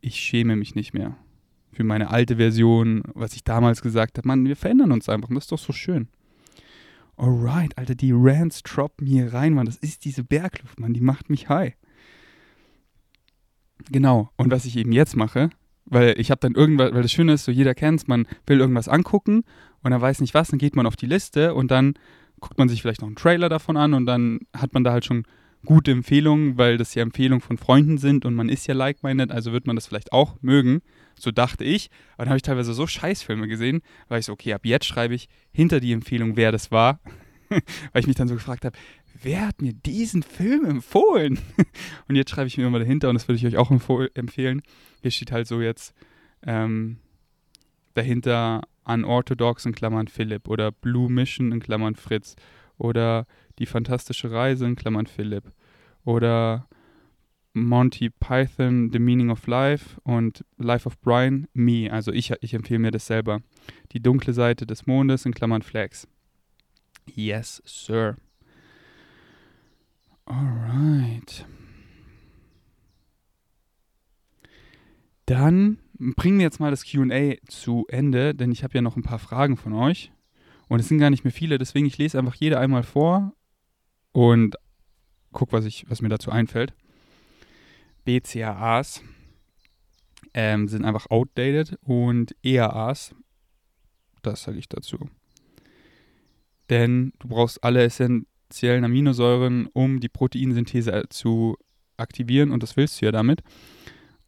ich 0.00 0.16
schäme 0.16 0.56
mich 0.56 0.74
nicht 0.74 0.94
mehr 0.94 1.16
für 1.72 1.84
meine 1.84 2.10
alte 2.10 2.36
Version, 2.36 3.02
was 3.14 3.34
ich 3.34 3.44
damals 3.44 3.82
gesagt 3.82 4.18
habe. 4.18 4.26
Mann, 4.26 4.44
wir 4.44 4.56
verändern 4.56 4.92
uns 4.92 5.08
einfach 5.08 5.28
das 5.28 5.44
ist 5.44 5.52
doch 5.52 5.58
so 5.58 5.72
schön. 5.72 6.08
Alright, 7.16 7.76
Alter, 7.76 7.96
die 7.96 8.12
Rants 8.14 8.62
droppen 8.62 9.06
hier 9.06 9.32
rein, 9.32 9.52
Mann. 9.52 9.66
Das 9.66 9.76
ist 9.76 10.04
diese 10.04 10.22
Bergluft, 10.22 10.78
Mann, 10.78 10.94
die 10.94 11.00
macht 11.00 11.30
mich 11.30 11.48
high. 11.48 11.74
Genau, 13.90 14.30
und 14.36 14.50
was 14.50 14.64
ich 14.64 14.76
eben 14.76 14.92
jetzt 14.92 15.16
mache, 15.16 15.50
weil 15.84 16.18
ich 16.18 16.30
habe 16.30 16.40
dann 16.40 16.54
irgendwas, 16.54 16.92
weil 16.92 17.02
das 17.02 17.12
Schöne 17.12 17.32
ist, 17.32 17.44
so 17.44 17.52
jeder 17.52 17.74
kennt 17.74 18.00
es, 18.00 18.06
man 18.06 18.26
will 18.46 18.60
irgendwas 18.60 18.88
angucken 18.88 19.44
und 19.82 19.92
er 19.92 20.00
weiß 20.00 20.20
nicht 20.20 20.34
was, 20.34 20.48
dann 20.48 20.58
geht 20.58 20.76
man 20.76 20.86
auf 20.86 20.96
die 20.96 21.06
Liste 21.06 21.54
und 21.54 21.70
dann 21.70 21.94
guckt 22.40 22.58
man 22.58 22.68
sich 22.68 22.82
vielleicht 22.82 23.00
noch 23.00 23.08
einen 23.08 23.16
Trailer 23.16 23.48
davon 23.48 23.76
an 23.76 23.94
und 23.94 24.06
dann 24.06 24.40
hat 24.54 24.74
man 24.74 24.84
da 24.84 24.92
halt 24.92 25.04
schon 25.04 25.24
gute 25.64 25.90
Empfehlungen, 25.90 26.56
weil 26.56 26.76
das 26.76 26.94
ja 26.94 27.02
Empfehlungen 27.02 27.40
von 27.40 27.58
Freunden 27.58 27.98
sind 27.98 28.24
und 28.24 28.34
man 28.34 28.48
ist 28.48 28.66
ja 28.66 28.74
like-minded, 28.74 29.30
also 29.30 29.52
wird 29.52 29.66
man 29.66 29.76
das 29.76 29.86
vielleicht 29.86 30.12
auch 30.12 30.36
mögen. 30.40 30.82
So 31.18 31.30
dachte 31.30 31.64
ich. 31.64 31.90
Aber 32.14 32.24
dann 32.24 32.30
habe 32.30 32.36
ich 32.36 32.42
teilweise 32.42 32.74
so 32.74 32.86
Scheißfilme 32.86 33.48
gesehen, 33.48 33.82
weil 34.08 34.20
ich 34.20 34.26
so, 34.26 34.32
okay, 34.32 34.52
ab 34.52 34.64
jetzt 34.64 34.86
schreibe 34.86 35.14
ich 35.14 35.28
hinter 35.50 35.80
die 35.80 35.92
Empfehlung, 35.92 36.36
wer 36.36 36.52
das 36.52 36.70
war. 36.70 37.00
weil 37.48 38.00
ich 38.00 38.06
mich 38.06 38.16
dann 38.16 38.28
so 38.28 38.34
gefragt 38.34 38.64
habe, 38.64 38.76
wer 39.22 39.48
hat 39.48 39.62
mir 39.62 39.72
diesen 39.72 40.22
Film 40.22 40.64
empfohlen? 40.64 41.38
und 42.08 42.16
jetzt 42.16 42.30
schreibe 42.30 42.46
ich 42.46 42.56
mir 42.56 42.66
immer 42.66 42.78
dahinter 42.78 43.08
und 43.08 43.14
das 43.14 43.26
würde 43.26 43.38
ich 43.38 43.46
euch 43.46 43.56
auch 43.56 43.70
empfehlen. 44.14 44.62
Hier 45.02 45.10
steht 45.10 45.32
halt 45.32 45.46
so 45.46 45.60
jetzt 45.60 45.94
ähm, 46.46 46.98
dahinter 47.94 48.62
Unorthodox 48.84 49.66
in 49.66 49.74
Klammern 49.74 50.08
Philipp 50.08 50.48
oder 50.48 50.72
Blue 50.72 51.10
Mission 51.10 51.52
in 51.52 51.60
Klammern 51.60 51.94
Fritz 51.94 52.36
oder 52.78 53.26
Die 53.58 53.66
fantastische 53.66 54.30
Reise 54.30 54.66
in 54.66 54.76
Klammern 54.76 55.06
Philipp 55.06 55.52
oder 56.04 56.68
Monty 57.52 58.10
Python, 58.10 58.90
The 58.92 58.98
Meaning 58.98 59.30
of 59.30 59.46
Life 59.46 60.00
und 60.04 60.44
Life 60.56 60.86
of 60.86 60.98
Brian, 61.00 61.48
Me. 61.52 61.92
Also 61.92 62.12
ich, 62.12 62.32
ich 62.40 62.54
empfehle 62.54 62.78
mir 62.78 62.90
das 62.90 63.06
selber. 63.06 63.40
Die 63.92 64.00
dunkle 64.00 64.32
Seite 64.32 64.66
des 64.66 64.86
Mondes 64.86 65.26
in 65.26 65.34
Klammern 65.34 65.62
Flags. 65.62 66.06
Yes, 67.06 67.62
sir. 67.64 68.16
Alright. 70.26 71.46
Dann 75.26 75.78
bringen 75.98 76.38
wir 76.38 76.44
jetzt 76.44 76.60
mal 76.60 76.70
das 76.70 76.84
QA 76.84 77.34
zu 77.48 77.86
Ende, 77.88 78.34
denn 78.34 78.52
ich 78.52 78.62
habe 78.62 78.74
ja 78.74 78.82
noch 78.82 78.96
ein 78.96 79.02
paar 79.02 79.18
Fragen 79.18 79.56
von 79.56 79.72
euch. 79.72 80.12
Und 80.68 80.80
es 80.80 80.88
sind 80.88 80.98
gar 80.98 81.10
nicht 81.10 81.24
mehr 81.24 81.32
viele, 81.32 81.58
deswegen 81.58 81.86
ich 81.86 81.96
lese 81.96 82.18
einfach 82.18 82.34
jede 82.34 82.58
einmal 82.58 82.82
vor 82.82 83.32
und 84.12 84.56
guck, 85.32 85.52
was, 85.52 85.64
ich, 85.64 85.84
was 85.88 86.02
mir 86.02 86.08
dazu 86.08 86.30
einfällt. 86.30 86.74
BCAAs 88.04 89.02
ähm, 90.34 90.68
sind 90.68 90.84
einfach 90.84 91.10
outdated 91.10 91.78
und 91.82 92.34
EAAs, 92.42 93.14
das 94.22 94.42
sage 94.44 94.58
ich 94.58 94.68
dazu. 94.68 95.10
Denn 96.70 97.12
du 97.18 97.28
brauchst 97.28 97.62
alle, 97.64 97.82
essentiellen 97.82 98.84
Aminosäuren, 98.84 99.66
um 99.72 100.00
die 100.00 100.08
Proteinsynthese 100.08 100.92
äh, 100.92 101.08
zu 101.08 101.56
aktivieren 101.96 102.50
und 102.50 102.62
das 102.62 102.76
willst 102.76 103.00
du 103.00 103.06
ja 103.06 103.12
damit. 103.12 103.42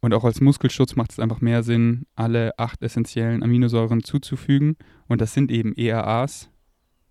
Und 0.01 0.13
auch 0.15 0.23
als 0.23 0.41
Muskelschutz 0.41 0.95
macht 0.95 1.11
es 1.11 1.19
einfach 1.19 1.41
mehr 1.41 1.61
Sinn, 1.61 2.05
alle 2.15 2.57
acht 2.57 2.81
essentiellen 2.81 3.43
Aminosäuren 3.43 4.03
zuzufügen. 4.03 4.75
Und 5.07 5.21
das 5.21 5.33
sind 5.33 5.51
eben 5.51 5.75
EAAs, 5.75 6.49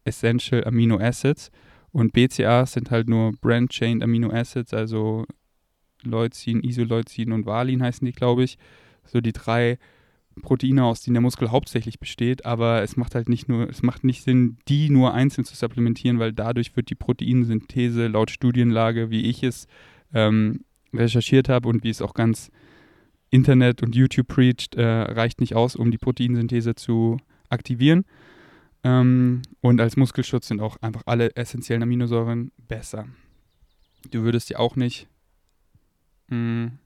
Essential 0.04 0.64
Amino 0.64 0.98
Acids. 0.98 1.52
Und 1.92 2.12
BCAAs 2.12 2.72
sind 2.72 2.90
halt 2.90 3.09
nur 3.09 3.33
Brand-Chained 3.40 4.03
Amino 4.03 4.31
Acids, 4.31 4.72
also 4.72 5.26
Leucin, 6.03 6.62
Isoleucin 6.62 7.33
und 7.33 7.46
Valin 7.46 7.83
heißen 7.83 8.05
die, 8.05 8.12
glaube 8.12 8.44
ich. 8.44 8.59
So 9.05 9.20
die 9.20 9.33
drei 9.33 9.79
Proteine, 10.40 10.85
aus 10.85 11.03
denen 11.03 11.14
der 11.14 11.20
Muskel 11.22 11.50
hauptsächlich 11.50 11.98
besteht, 11.98 12.46
aber 12.46 12.83
es 12.83 12.96
macht 12.96 13.14
halt 13.14 13.29
nicht 13.29 13.48
nur, 13.48 13.68
es 13.68 13.83
macht 13.83 14.05
nicht 14.05 14.22
Sinn, 14.22 14.59
die 14.68 14.88
nur 14.88 15.12
einzeln 15.12 15.44
zu 15.44 15.55
supplementieren, 15.57 16.18
weil 16.18 16.33
dadurch 16.33 16.76
wird 16.76 16.90
die 16.90 16.94
Proteinsynthese 16.94 18.07
laut 18.07 18.31
Studienlage, 18.31 19.11
wie 19.11 19.22
ich 19.22 19.42
es 19.42 19.66
ähm, 20.14 20.64
recherchiert 20.94 21.48
habe 21.48 21.68
und 21.68 21.83
wie 21.85 21.90
es 21.90 22.03
auch 22.03 22.14
ganz 22.14 22.50
Internet 23.31 23.83
und 23.83 23.94
YouTube 23.94 24.29
preached, 24.29 24.74
äh, 24.76 24.85
reicht 24.85 25.40
nicht 25.40 25.55
aus, 25.55 25.76
um 25.76 25.90
die 25.90 25.98
Proteinsynthese 25.98 26.74
zu 26.74 27.18
aktivieren. 27.48 28.05
Ähm, 28.83 29.43
und 29.61 29.81
als 29.81 29.97
Muskelschutz 29.97 30.49
sind 30.49 30.61
auch 30.61 30.77
einfach 30.81 31.03
alle 31.07 31.35
essentiellen 31.37 31.83
Aminosäuren 31.83 32.51
besser. 32.57 33.07
Du 34.11 34.23
würdest 34.23 34.51
ja 34.51 34.59
auch 34.59 34.77
nicht, 34.77 35.09
mh, 36.29 36.37
hm, 36.37 36.79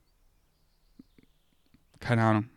keine 2.00 2.24
Ahnung, 2.24 2.48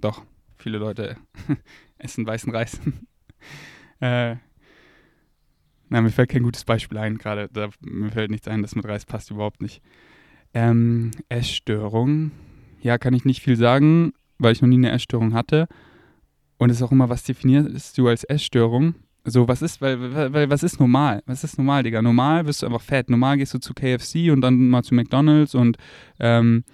doch, 0.00 0.24
viele 0.56 0.78
Leute 0.78 1.16
essen 1.98 2.26
weißen 2.26 2.54
Reis. 2.54 2.80
äh, 4.00 4.36
na, 5.90 6.02
mir 6.02 6.10
fällt 6.10 6.30
kein 6.30 6.42
gutes 6.42 6.64
Beispiel 6.64 6.98
ein 6.98 7.18
gerade. 7.18 7.48
Mir 7.80 8.10
fällt 8.10 8.30
nichts 8.30 8.46
ein, 8.46 8.62
das 8.62 8.74
mit 8.74 8.84
Reis 8.84 9.06
passt 9.06 9.30
überhaupt 9.30 9.62
nicht. 9.62 9.82
Ähm, 10.54 11.10
Essstörung. 11.28 12.30
Ja, 12.80 12.98
kann 12.98 13.14
ich 13.14 13.24
nicht 13.24 13.42
viel 13.42 13.56
sagen, 13.56 14.12
weil 14.38 14.52
ich 14.52 14.62
noch 14.62 14.68
nie 14.68 14.76
eine 14.76 14.92
Essstörung 14.92 15.34
hatte. 15.34 15.66
Und 16.58 16.70
es 16.70 16.76
ist 16.76 16.82
auch 16.82 16.92
immer, 16.92 17.08
was 17.08 17.22
definierst 17.22 17.96
du 17.96 18.08
als 18.08 18.24
Essstörung? 18.24 18.94
So, 19.24 19.46
was 19.46 19.62
ist, 19.62 19.80
weil, 19.80 20.32
weil, 20.32 20.50
was 20.50 20.62
ist 20.62 20.80
normal? 20.80 21.22
Was 21.26 21.44
ist 21.44 21.58
normal, 21.58 21.82
Digga? 21.82 22.02
Normal 22.02 22.46
wirst 22.46 22.62
du 22.62 22.66
einfach 22.66 22.80
fett. 22.80 23.10
Normal 23.10 23.36
gehst 23.36 23.54
du 23.54 23.58
zu 23.58 23.74
KFC 23.74 24.30
und 24.32 24.40
dann 24.40 24.68
mal 24.68 24.82
zu 24.82 24.94
McDonalds 24.94 25.54
und 25.54 25.76
ähm, 26.18 26.64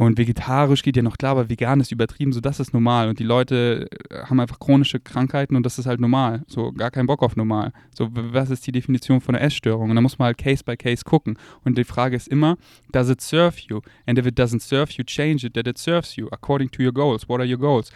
und 0.00 0.16
vegetarisch 0.16 0.84
geht 0.84 0.96
ja 0.96 1.02
noch 1.02 1.18
klar, 1.18 1.32
aber 1.32 1.50
vegan 1.50 1.80
ist 1.80 1.90
übertrieben, 1.90 2.32
so 2.32 2.40
das 2.40 2.60
ist 2.60 2.72
normal. 2.72 3.08
Und 3.08 3.18
die 3.18 3.24
Leute 3.24 3.88
äh, 4.10 4.22
haben 4.26 4.38
einfach 4.38 4.60
chronische 4.60 5.00
Krankheiten 5.00 5.56
und 5.56 5.66
das 5.66 5.76
ist 5.76 5.86
halt 5.86 5.98
normal. 5.98 6.44
So 6.46 6.70
gar 6.70 6.92
keinen 6.92 7.08
Bock 7.08 7.20
auf 7.20 7.34
normal. 7.34 7.72
So, 7.92 8.08
was 8.12 8.50
ist 8.50 8.64
die 8.68 8.70
Definition 8.70 9.20
von 9.20 9.34
einer 9.34 9.44
Essstörung? 9.44 9.90
Und 9.90 9.96
da 9.96 10.00
muss 10.00 10.16
man 10.16 10.26
halt 10.26 10.38
Case 10.38 10.62
by 10.62 10.76
Case 10.76 11.02
gucken. 11.04 11.36
Und 11.64 11.76
die 11.78 11.82
Frage 11.82 12.14
ist 12.14 12.28
immer, 12.28 12.58
does 12.92 13.10
it 13.10 13.20
serve 13.20 13.56
you? 13.68 13.80
And 14.06 14.16
if 14.20 14.24
it 14.24 14.38
doesn't 14.38 14.60
serve 14.60 14.92
you, 14.92 15.02
change 15.02 15.44
it 15.44 15.54
that 15.54 15.66
it 15.66 15.78
serves 15.78 16.14
you, 16.14 16.28
according 16.30 16.70
to 16.70 16.80
your 16.80 16.92
goals. 16.92 17.28
What 17.28 17.40
are 17.40 17.48
your 17.48 17.58
goals? 17.58 17.90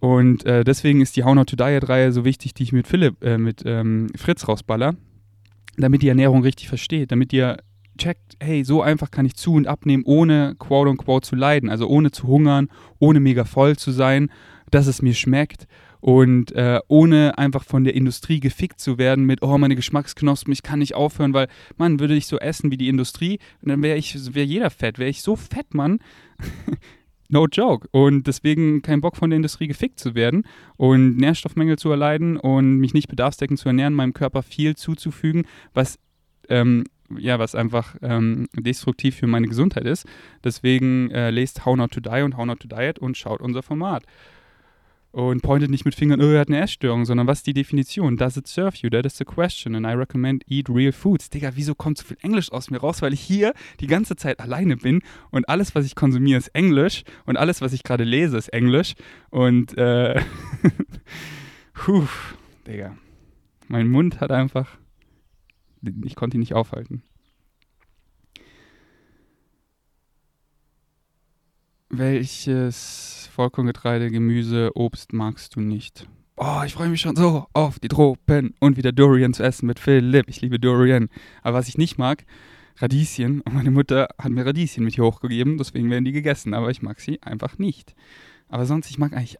Und 0.00 0.46
äh, 0.46 0.64
deswegen 0.64 1.02
ist 1.02 1.16
die 1.16 1.24
How 1.24 1.34
Not 1.34 1.50
to 1.50 1.56
Diet-Reihe 1.56 2.10
so 2.12 2.24
wichtig, 2.24 2.54
die 2.54 2.62
ich 2.62 2.72
mit 2.72 2.88
Philipp, 2.88 3.22
äh, 3.22 3.38
mit 3.38 3.62
ähm, 3.66 4.08
Fritz 4.16 4.48
rausballer, 4.48 4.96
damit 5.76 6.02
die 6.02 6.08
Ernährung 6.08 6.42
richtig 6.42 6.68
versteht, 6.68 7.12
damit 7.12 7.32
ihr 7.32 7.58
checkt, 7.98 8.36
hey, 8.40 8.64
so 8.64 8.80
einfach 8.80 9.10
kann 9.10 9.26
ich 9.26 9.36
zu 9.36 9.52
und 9.54 9.66
abnehmen, 9.66 10.04
ohne 10.06 10.56
quote 10.58 10.90
unquote 10.90 11.28
zu 11.28 11.36
leiden, 11.36 11.68
also 11.68 11.86
ohne 11.86 12.10
zu 12.10 12.26
hungern, 12.26 12.68
ohne 12.98 13.20
mega 13.20 13.44
voll 13.44 13.76
zu 13.76 13.90
sein, 13.90 14.30
dass 14.70 14.86
es 14.86 15.02
mir 15.02 15.12
schmeckt 15.12 15.66
und 16.00 16.52
äh, 16.52 16.80
ohne 16.88 17.36
einfach 17.36 17.64
von 17.64 17.84
der 17.84 17.94
Industrie 17.94 18.40
gefickt 18.40 18.80
zu 18.80 18.96
werden 18.96 19.24
mit, 19.26 19.42
oh, 19.42 19.58
meine 19.58 19.76
Geschmacksknospen, 19.76 20.52
ich 20.52 20.62
kann 20.62 20.78
nicht 20.78 20.94
aufhören, 20.94 21.34
weil, 21.34 21.48
man, 21.76 22.00
würde 22.00 22.14
ich 22.14 22.26
so 22.26 22.38
essen 22.38 22.70
wie 22.70 22.78
die 22.78 22.88
Industrie, 22.88 23.38
dann 23.60 23.82
wäre 23.82 23.98
ich, 23.98 24.34
wäre 24.34 24.46
jeder 24.46 24.70
fett, 24.70 24.98
wäre 24.98 25.10
ich 25.10 25.20
so 25.20 25.36
fett, 25.36 25.74
Mann. 25.74 25.98
no 27.30 27.46
joke. 27.46 27.88
Und 27.92 28.26
deswegen 28.26 28.82
kein 28.82 29.00
Bock 29.00 29.16
von 29.16 29.30
der 29.30 29.36
Industrie 29.36 29.68
gefickt 29.68 29.98
zu 29.98 30.14
werden 30.14 30.44
und 30.76 31.16
Nährstoffmängel 31.16 31.78
zu 31.78 31.90
erleiden 31.90 32.36
und 32.36 32.78
mich 32.78 32.94
nicht 32.94 33.08
bedarfsdeckend 33.08 33.58
zu 33.58 33.68
ernähren, 33.68 33.94
meinem 33.94 34.14
Körper 34.14 34.42
viel 34.42 34.76
zuzufügen, 34.76 35.46
was 35.74 35.98
ähm, 36.48 36.84
ja, 37.18 37.38
was 37.38 37.54
einfach 37.54 37.96
ähm, 38.02 38.46
destruktiv 38.56 39.16
für 39.16 39.26
meine 39.26 39.48
Gesundheit 39.48 39.84
ist. 39.84 40.06
Deswegen 40.44 41.10
äh, 41.10 41.30
lest 41.30 41.64
How 41.64 41.76
Not 41.76 41.92
to 41.92 42.00
Die 42.00 42.22
und 42.22 42.36
How 42.36 42.46
Not 42.46 42.60
to 42.60 42.68
Diet 42.68 42.98
und 42.98 43.16
schaut 43.16 43.40
unser 43.40 43.62
Format. 43.62 44.04
Und 45.12 45.42
pointet 45.42 45.70
nicht 45.70 45.84
mit 45.84 45.94
Fingern, 45.94 46.20
oh, 46.20 46.30
er 46.30 46.40
hat 46.40 46.48
eine 46.48 46.60
Essstörung, 46.60 47.04
sondern 47.04 47.26
was 47.26 47.38
ist 47.38 47.46
die 47.48 47.52
Definition? 47.52 48.16
Does 48.16 48.36
it 48.36 48.46
serve 48.46 48.76
you? 48.80 48.90
That 48.90 49.06
is 49.06 49.16
the 49.16 49.24
question. 49.24 49.74
And 49.74 49.84
I 49.84 49.90
recommend 49.90 50.44
eat 50.46 50.68
real 50.68 50.92
foods. 50.92 51.30
Digga, 51.30 51.50
wieso 51.54 51.74
kommt 51.74 51.98
so 51.98 52.04
viel 52.04 52.16
Englisch 52.22 52.52
aus 52.52 52.70
mir 52.70 52.78
raus? 52.78 53.02
Weil 53.02 53.12
ich 53.12 53.20
hier 53.20 53.52
die 53.80 53.88
ganze 53.88 54.14
Zeit 54.14 54.38
alleine 54.38 54.76
bin 54.76 55.00
und 55.30 55.48
alles, 55.48 55.74
was 55.74 55.84
ich 55.84 55.96
konsumiere, 55.96 56.38
ist 56.38 56.54
Englisch 56.54 57.02
und 57.26 57.36
alles, 57.36 57.60
was 57.60 57.72
ich 57.72 57.82
gerade 57.82 58.04
lese, 58.04 58.38
ist 58.38 58.48
Englisch. 58.48 58.94
Und, 59.30 59.76
äh, 59.76 60.20
puh, 61.74 62.06
Digga. 62.66 62.96
Mein 63.66 63.88
Mund 63.88 64.20
hat 64.20 64.30
einfach 64.30 64.78
ich 66.04 66.14
konnte 66.14 66.36
ihn 66.36 66.40
nicht 66.40 66.54
aufhalten. 66.54 67.02
Welches 71.92 73.28
Vollkorngetreide, 73.32 74.12
Gemüse, 74.12 74.70
Obst 74.76 75.12
magst 75.12 75.56
du 75.56 75.60
nicht? 75.60 76.06
Oh, 76.36 76.62
ich 76.64 76.74
freue 76.74 76.88
mich 76.88 77.00
schon 77.00 77.16
so 77.16 77.48
auf 77.52 77.80
die 77.80 77.88
Tropen 77.88 78.54
und 78.60 78.76
wieder 78.76 78.92
Durian 78.92 79.34
zu 79.34 79.42
essen 79.42 79.66
mit 79.66 79.80
Philipp. 79.80 80.28
Ich 80.28 80.40
liebe 80.40 80.60
Durian. 80.60 81.08
Aber 81.42 81.58
was 81.58 81.66
ich 81.66 81.78
nicht 81.78 81.98
mag, 81.98 82.24
Radieschen. 82.76 83.40
Und 83.40 83.54
meine 83.54 83.72
Mutter 83.72 84.08
hat 84.22 84.30
mir 84.30 84.46
Radieschen 84.46 84.84
mit 84.84 84.94
hier 84.94 85.02
hochgegeben, 85.02 85.58
deswegen 85.58 85.90
werden 85.90 86.04
die 86.04 86.12
gegessen. 86.12 86.54
Aber 86.54 86.70
ich 86.70 86.80
mag 86.80 87.00
sie 87.00 87.20
einfach 87.22 87.58
nicht. 87.58 87.96
Aber 88.48 88.66
sonst, 88.66 88.88
ich 88.88 88.98
mag 88.98 89.12
eigentlich 89.12 89.38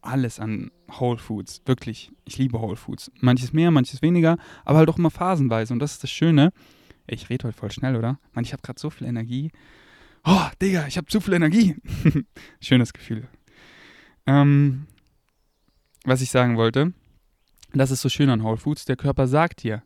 alles 0.00 0.38
an 0.38 0.70
Whole 1.00 1.18
Foods. 1.18 1.60
Wirklich. 1.64 2.12
Ich 2.24 2.38
liebe 2.38 2.60
Whole 2.60 2.76
Foods. 2.76 3.10
Manches 3.18 3.52
mehr, 3.52 3.72
manches 3.72 4.00
weniger, 4.00 4.38
aber 4.64 4.78
halt 4.78 4.88
auch 4.90 4.98
immer 4.98 5.10
phasenweise. 5.10 5.72
Und 5.72 5.80
das 5.80 5.94
ist 5.94 6.04
das 6.04 6.10
Schöne. 6.12 6.52
Ich 7.08 7.30
rede 7.30 7.48
heute 7.48 7.58
voll 7.58 7.72
schnell, 7.72 7.96
oder? 7.96 8.20
Mann, 8.32 8.44
ich 8.44 8.52
habe 8.52 8.62
gerade 8.62 8.78
so 8.78 8.90
viel 8.90 9.08
Energie. 9.08 9.50
Oh, 10.24 10.46
Digga, 10.60 10.86
ich 10.86 10.96
habe 10.96 11.06
zu 11.06 11.20
viel 11.20 11.34
Energie. 11.34 11.76
Schönes 12.60 12.92
Gefühl. 12.92 13.28
Ähm, 14.26 14.86
was 16.04 16.20
ich 16.20 16.30
sagen 16.30 16.56
wollte, 16.56 16.92
das 17.72 17.90
ist 17.90 18.02
so 18.02 18.08
schön 18.08 18.30
an 18.30 18.42
Whole 18.42 18.56
Foods. 18.56 18.84
Der 18.84 18.96
Körper 18.96 19.26
sagt 19.26 19.62
dir, 19.62 19.82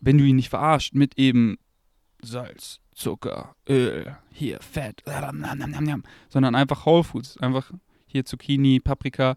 wenn 0.00 0.18
du 0.18 0.24
ihn 0.24 0.36
nicht 0.36 0.50
verarscht 0.50 0.94
mit 0.94 1.18
eben 1.18 1.58
Salz, 2.22 2.80
Zucker, 2.94 3.54
Öl, 3.68 4.16
hier 4.32 4.60
Fett, 4.60 5.02
sondern 6.28 6.54
einfach 6.54 6.86
Whole 6.86 7.04
Foods, 7.04 7.38
einfach 7.38 7.72
hier 8.06 8.24
Zucchini, 8.24 8.80
Paprika, 8.80 9.36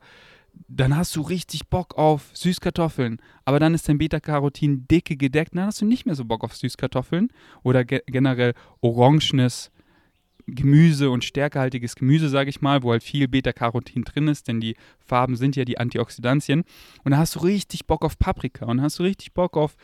dann 0.67 0.95
hast 0.95 1.15
du 1.15 1.21
richtig 1.21 1.67
Bock 1.67 1.97
auf 1.97 2.29
Süßkartoffeln. 2.33 3.21
Aber 3.45 3.59
dann 3.59 3.73
ist 3.73 3.87
dein 3.87 3.97
Beta-Carotin 3.97 4.87
dicke 4.87 5.17
gedeckt, 5.17 5.55
dann 5.55 5.65
hast 5.65 5.81
du 5.81 5.85
nicht 5.85 6.05
mehr 6.05 6.15
so 6.15 6.25
Bock 6.25 6.43
auf 6.43 6.55
Süßkartoffeln 6.55 7.29
oder 7.63 7.85
ge 7.85 8.01
generell 8.05 8.53
orangenes 8.81 9.71
Gemüse 10.55 11.09
und 11.09 11.23
stärkehaltiges 11.23 11.95
Gemüse, 11.95 12.29
sage 12.29 12.49
ich 12.49 12.61
mal, 12.61 12.83
wo 12.83 12.91
halt 12.91 13.03
viel 13.03 13.27
Beta-Carotin 13.27 14.03
drin 14.03 14.27
ist, 14.27 14.47
denn 14.47 14.59
die 14.59 14.75
Farben 14.99 15.35
sind 15.35 15.55
ja 15.55 15.65
die 15.65 15.77
Antioxidantien. 15.77 16.63
Und 17.03 17.11
dann 17.11 17.19
hast 17.19 17.35
du 17.35 17.39
richtig 17.39 17.85
Bock 17.85 18.03
auf 18.03 18.17
Paprika 18.17 18.65
und 18.65 18.81
hast 18.81 18.99
du 18.99 19.03
richtig 19.03 19.33
Bock 19.33 19.57
auf 19.57 19.75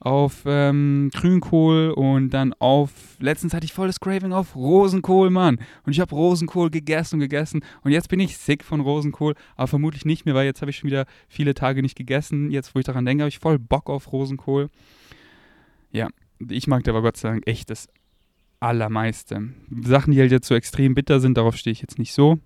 auf 0.00 0.42
ähm, 0.46 1.10
Grünkohl 1.12 1.90
und 1.90 2.30
dann 2.30 2.54
auf, 2.60 3.16
letztens 3.18 3.52
hatte 3.52 3.64
ich 3.64 3.72
volles 3.72 3.98
Craving 3.98 4.32
auf 4.32 4.54
Rosenkohl, 4.54 5.30
Mann. 5.30 5.58
Und 5.84 5.92
ich 5.92 6.00
habe 6.00 6.14
Rosenkohl 6.14 6.70
gegessen 6.70 7.16
und 7.16 7.20
gegessen 7.20 7.64
und 7.82 7.90
jetzt 7.90 8.08
bin 8.08 8.20
ich 8.20 8.36
sick 8.36 8.62
von 8.62 8.80
Rosenkohl, 8.80 9.34
aber 9.56 9.66
vermutlich 9.66 10.04
nicht 10.04 10.24
mehr, 10.24 10.34
weil 10.34 10.46
jetzt 10.46 10.60
habe 10.60 10.70
ich 10.70 10.78
schon 10.78 10.88
wieder 10.88 11.06
viele 11.28 11.54
Tage 11.54 11.82
nicht 11.82 11.96
gegessen. 11.96 12.50
Jetzt, 12.50 12.74
wo 12.74 12.78
ich 12.78 12.84
daran 12.84 13.04
denke, 13.04 13.22
habe 13.22 13.28
ich 13.28 13.40
voll 13.40 13.58
Bock 13.58 13.90
auf 13.90 14.12
Rosenkohl. 14.12 14.70
Ja, 15.90 16.08
ich 16.48 16.68
mag 16.68 16.86
aber 16.86 17.02
Gott 17.02 17.16
sei 17.16 17.30
Dank 17.30 17.46
echt 17.46 17.70
das 17.70 17.88
Allermeiste. 18.60 19.54
Sachen, 19.82 20.12
die 20.12 20.20
halt 20.20 20.32
jetzt 20.32 20.48
so 20.48 20.54
extrem 20.54 20.94
bitter 20.94 21.20
sind, 21.20 21.36
darauf 21.36 21.56
stehe 21.56 21.72
ich 21.72 21.80
jetzt 21.80 21.98
nicht 21.98 22.12
so. 22.12 22.38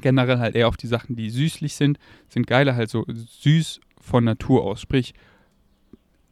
Generell 0.00 0.38
halt 0.38 0.56
eher 0.56 0.68
auf 0.68 0.76
die 0.76 0.86
Sachen, 0.88 1.14
die 1.14 1.30
süßlich 1.30 1.74
sind, 1.74 1.98
sind 2.28 2.48
geiler 2.48 2.74
halt 2.74 2.90
so 2.90 3.04
süß 3.08 3.80
von 4.00 4.24
Natur 4.24 4.64
aus. 4.64 4.80
Sprich, 4.80 5.14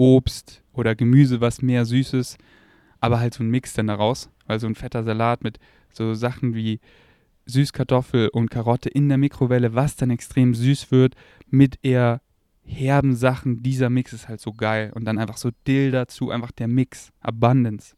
Obst 0.03 0.65
oder 0.73 0.97
Gemüse, 0.97 1.41
was 1.41 1.63
mehr 1.63 1.85
Süßes, 1.85 2.37
aber 2.99 3.21
halt 3.21 3.35
so 3.35 3.45
ein 3.45 3.51
Mix 3.51 3.73
dann 3.75 3.87
daraus. 3.87 4.31
Also 4.47 4.67
ein 4.67 4.75
fetter 4.75 5.05
Salat 5.05 5.45
mit 5.45 5.61
so 5.93 6.15
Sachen 6.15 6.57
wie 6.57 6.81
Süßkartoffel 7.47 8.29
und 8.29 8.51
Karotte 8.51 8.89
in 8.89 9.09
der 9.09 9.19
Mikrowelle, 9.19 9.75
was 9.75 9.95
dann 9.95 10.11
extrem 10.11 10.55
süß 10.55 10.91
wird, 10.91 11.15
mit 11.51 11.79
eher 11.83 12.21
herben 12.65 13.15
Sachen. 13.15 13.63
Dieser 13.63 13.91
Mix 13.91 14.13
ist 14.13 14.27
halt 14.27 14.41
so 14.41 14.53
geil. 14.53 14.91
Und 14.93 15.05
dann 15.05 15.19
einfach 15.19 15.37
so 15.37 15.51
Dill 15.69 15.93
dazu, 15.93 16.31
einfach 16.31 16.51
der 16.51 16.67
Mix. 16.67 17.13
Abundance. 17.21 17.95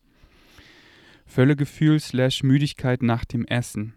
Völlegefühl 1.24 2.00
slash 2.00 2.42
Müdigkeit 2.42 3.02
nach 3.02 3.24
dem 3.24 3.46
Essen. 3.46 3.94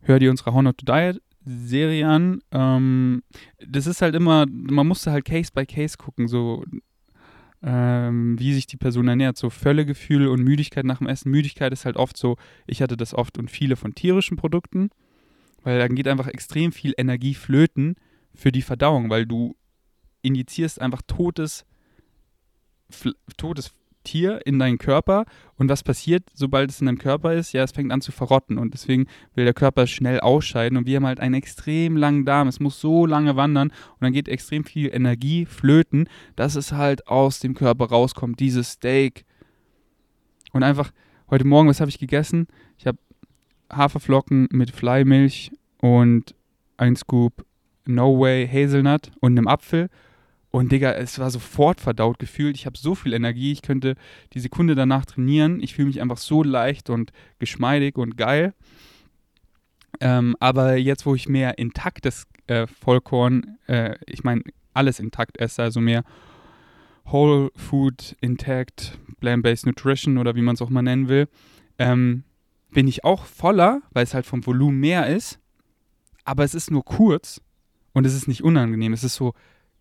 Hör 0.00 0.18
dir 0.18 0.30
unsere 0.30 0.52
How 0.52 0.62
Not 0.62 0.78
to 0.78 0.84
Diet 0.84 1.22
Serie 1.44 2.08
an. 2.08 2.40
Ähm, 2.50 3.22
das 3.66 3.86
ist 3.86 4.02
halt 4.02 4.14
immer, 4.14 4.46
man 4.48 4.86
musste 4.86 5.10
halt 5.12 5.24
Case 5.24 5.50
by 5.54 5.66
Case 5.66 5.96
gucken, 5.96 6.28
so 6.28 6.64
ähm, 7.62 8.38
wie 8.38 8.54
sich 8.54 8.66
die 8.66 8.76
Person 8.76 9.08
ernährt. 9.08 9.36
So 9.36 9.50
Völlegefühl 9.50 10.28
und 10.28 10.42
Müdigkeit 10.42 10.84
nach 10.84 10.98
dem 10.98 11.08
Essen. 11.08 11.30
Müdigkeit 11.30 11.72
ist 11.72 11.84
halt 11.84 11.96
oft 11.96 12.16
so, 12.16 12.36
ich 12.66 12.82
hatte 12.82 12.96
das 12.96 13.14
oft 13.14 13.38
und 13.38 13.50
viele 13.50 13.76
von 13.76 13.94
tierischen 13.94 14.36
Produkten, 14.36 14.90
weil 15.62 15.78
dann 15.78 15.94
geht 15.94 16.08
einfach 16.08 16.28
extrem 16.28 16.72
viel 16.72 16.94
Energie 16.96 17.34
flöten 17.34 17.96
für 18.34 18.52
die 18.52 18.62
Verdauung, 18.62 19.10
weil 19.10 19.26
du 19.26 19.56
injizierst 20.22 20.80
einfach 20.80 21.02
totes, 21.06 21.64
totes 23.36 23.72
Tier 24.02 24.40
in 24.46 24.58
deinen 24.58 24.78
Körper 24.78 25.24
und 25.56 25.68
was 25.68 25.82
passiert, 25.82 26.24
sobald 26.34 26.70
es 26.70 26.80
in 26.80 26.86
deinem 26.86 26.98
Körper 26.98 27.34
ist? 27.34 27.52
Ja, 27.52 27.62
es 27.62 27.72
fängt 27.72 27.92
an 27.92 28.00
zu 28.00 28.12
verrotten 28.12 28.58
und 28.58 28.74
deswegen 28.74 29.06
will 29.34 29.44
der 29.44 29.54
Körper 29.54 29.86
schnell 29.86 30.20
ausscheiden 30.20 30.78
und 30.78 30.86
wir 30.86 30.96
haben 30.96 31.06
halt 31.06 31.20
einen 31.20 31.34
extrem 31.34 31.96
langen 31.96 32.24
Darm. 32.24 32.48
Es 32.48 32.60
muss 32.60 32.80
so 32.80 33.06
lange 33.06 33.36
wandern 33.36 33.68
und 33.68 34.00
dann 34.00 34.12
geht 34.12 34.28
extrem 34.28 34.64
viel 34.64 34.92
Energie 34.92 35.46
flöten, 35.46 36.08
dass 36.36 36.56
es 36.56 36.72
halt 36.72 37.06
aus 37.06 37.40
dem 37.40 37.54
Körper 37.54 37.86
rauskommt, 37.86 38.40
dieses 38.40 38.72
Steak. 38.72 39.24
Und 40.52 40.62
einfach, 40.62 40.92
heute 41.30 41.46
Morgen, 41.46 41.68
was 41.68 41.80
habe 41.80 41.88
ich 41.88 41.98
gegessen? 41.98 42.46
Ich 42.78 42.86
habe 42.86 42.98
Haferflocken 43.72 44.48
mit 44.52 44.70
Fleimilch 44.70 45.50
und 45.78 46.34
ein 46.76 46.96
Scoop 46.96 47.44
No 47.86 48.18
Way 48.20 48.48
Hazelnut 48.48 49.10
und 49.20 49.32
einem 49.32 49.48
Apfel 49.48 49.88
und 50.52 50.70
Digga, 50.70 50.92
es 50.92 51.18
war 51.18 51.30
sofort 51.30 51.80
verdaut 51.80 52.18
gefühlt. 52.18 52.56
Ich 52.56 52.66
habe 52.66 52.76
so 52.76 52.94
viel 52.94 53.14
Energie, 53.14 53.52
ich 53.52 53.62
könnte 53.62 53.94
die 54.34 54.40
Sekunde 54.40 54.74
danach 54.74 55.06
trainieren. 55.06 55.60
Ich 55.62 55.74
fühle 55.74 55.88
mich 55.88 56.02
einfach 56.02 56.18
so 56.18 56.42
leicht 56.42 56.90
und 56.90 57.10
geschmeidig 57.38 57.96
und 57.96 58.18
geil. 58.18 58.52
Ähm, 60.00 60.36
aber 60.40 60.76
jetzt, 60.76 61.06
wo 61.06 61.14
ich 61.14 61.26
mehr 61.26 61.56
intaktes 61.56 62.26
äh, 62.48 62.66
Vollkorn, 62.66 63.56
äh, 63.66 63.96
ich 64.06 64.24
meine, 64.24 64.42
alles 64.74 65.00
intakt 65.00 65.38
esse, 65.38 65.62
also 65.62 65.80
mehr 65.80 66.04
Whole 67.06 67.50
Food 67.56 68.14
Intact, 68.20 68.98
Plant-Based 69.20 69.64
Nutrition 69.64 70.18
oder 70.18 70.34
wie 70.34 70.42
man 70.42 70.54
es 70.54 70.60
auch 70.60 70.70
mal 70.70 70.82
nennen 70.82 71.08
will, 71.08 71.28
ähm, 71.78 72.24
bin 72.70 72.88
ich 72.88 73.04
auch 73.04 73.24
voller, 73.24 73.80
weil 73.92 74.04
es 74.04 74.12
halt 74.12 74.26
vom 74.26 74.46
Volumen 74.46 74.80
mehr 74.80 75.06
ist. 75.06 75.38
Aber 76.24 76.44
es 76.44 76.54
ist 76.54 76.70
nur 76.70 76.84
kurz 76.84 77.40
und 77.94 78.04
es 78.06 78.14
ist 78.14 78.28
nicht 78.28 78.44
unangenehm. 78.44 78.92
Es 78.92 79.02
ist 79.02 79.14
so, 79.14 79.32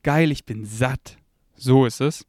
geil, 0.04 0.32
ich 0.32 0.46
bin 0.46 0.66
satt. 0.66 1.18
So 1.56 1.86
ist 1.86 2.02
es. 2.02 2.26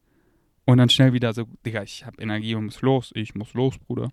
Und 0.64 0.78
dann 0.78 0.88
schnell 0.88 1.12
wieder 1.12 1.32
so, 1.32 1.44
Digga, 1.66 1.82
ich 1.82 2.06
habe 2.06 2.20
Energie 2.22 2.54
und 2.54 2.66
muss 2.66 2.82
los. 2.82 3.10
Ich 3.14 3.34
muss 3.34 3.54
los, 3.54 3.78
Bruder. 3.78 4.10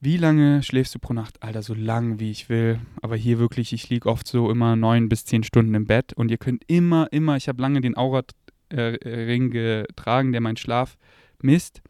Wie 0.00 0.16
lange 0.16 0.62
schläfst 0.62 0.94
du 0.94 1.00
pro 1.00 1.12
Nacht? 1.12 1.42
Alter, 1.42 1.62
so 1.62 1.74
lang 1.74 2.20
wie 2.20 2.30
ich 2.30 2.48
will. 2.48 2.78
Aber 3.02 3.16
hier 3.16 3.38
wirklich, 3.38 3.72
ich 3.72 3.88
liege 3.88 4.08
oft 4.08 4.28
so 4.28 4.50
immer 4.50 4.76
neun 4.76 5.08
bis 5.08 5.24
zehn 5.24 5.42
Stunden 5.42 5.74
im 5.74 5.86
Bett. 5.86 6.12
Und 6.12 6.30
ihr 6.30 6.38
könnt 6.38 6.62
immer, 6.68 7.08
immer, 7.10 7.36
ich 7.36 7.48
habe 7.48 7.60
lange 7.60 7.80
den 7.80 7.96
Aura-Ring 7.96 9.50
getragen, 9.50 10.32
der 10.32 10.40
meinen 10.40 10.56
Schlaf 10.56 10.96
misst. 11.42 11.82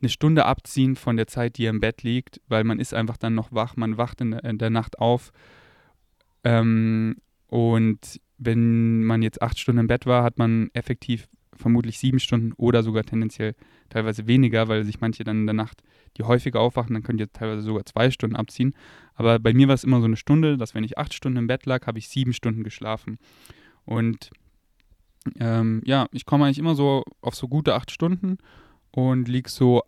Eine 0.00 0.08
Stunde 0.08 0.46
abziehen 0.46 0.96
von 0.96 1.16
der 1.16 1.26
Zeit, 1.26 1.58
die 1.58 1.64
ihr 1.64 1.70
im 1.70 1.80
Bett 1.80 2.02
liegt, 2.02 2.40
weil 2.48 2.64
man 2.64 2.80
ist 2.80 2.94
einfach 2.94 3.18
dann 3.18 3.34
noch 3.34 3.52
wach, 3.52 3.76
man 3.76 3.98
wacht 3.98 4.22
in 4.22 4.58
der 4.58 4.70
Nacht 4.70 4.98
auf. 4.98 5.30
Ähm, 6.42 7.16
und 7.48 8.18
wenn 8.44 9.04
man 9.04 9.22
jetzt 9.22 9.42
acht 9.42 9.58
Stunden 9.58 9.80
im 9.80 9.86
Bett 9.86 10.06
war, 10.06 10.22
hat 10.22 10.38
man 10.38 10.70
effektiv 10.72 11.28
vermutlich 11.54 11.98
sieben 11.98 12.18
Stunden 12.18 12.52
oder 12.56 12.82
sogar 12.82 13.04
tendenziell 13.04 13.54
teilweise 13.88 14.26
weniger, 14.26 14.68
weil 14.68 14.84
sich 14.84 15.00
manche 15.00 15.24
dann 15.24 15.40
in 15.40 15.46
der 15.46 15.54
Nacht, 15.54 15.82
die 16.16 16.22
häufiger 16.24 16.60
aufwachen, 16.60 16.94
dann 16.94 17.02
könnt 17.02 17.20
ihr 17.20 17.32
teilweise 17.32 17.62
sogar 17.62 17.84
zwei 17.84 18.10
Stunden 18.10 18.36
abziehen. 18.36 18.74
Aber 19.14 19.38
bei 19.38 19.52
mir 19.52 19.68
war 19.68 19.74
es 19.74 19.84
immer 19.84 20.00
so 20.00 20.06
eine 20.06 20.16
Stunde, 20.16 20.56
dass 20.56 20.74
wenn 20.74 20.84
ich 20.84 20.98
acht 20.98 21.14
Stunden 21.14 21.38
im 21.38 21.46
Bett 21.46 21.66
lag, 21.66 21.86
habe 21.86 21.98
ich 21.98 22.08
sieben 22.08 22.32
Stunden 22.32 22.64
geschlafen. 22.64 23.18
Und 23.84 24.30
ähm, 25.38 25.82
ja, 25.84 26.08
ich 26.12 26.26
komme 26.26 26.46
eigentlich 26.46 26.58
immer 26.58 26.74
so 26.74 27.04
auf 27.20 27.34
so 27.34 27.48
gute 27.48 27.74
acht 27.74 27.90
Stunden 27.90 28.38
und 28.90 29.28
liege 29.28 29.50
so 29.50 29.82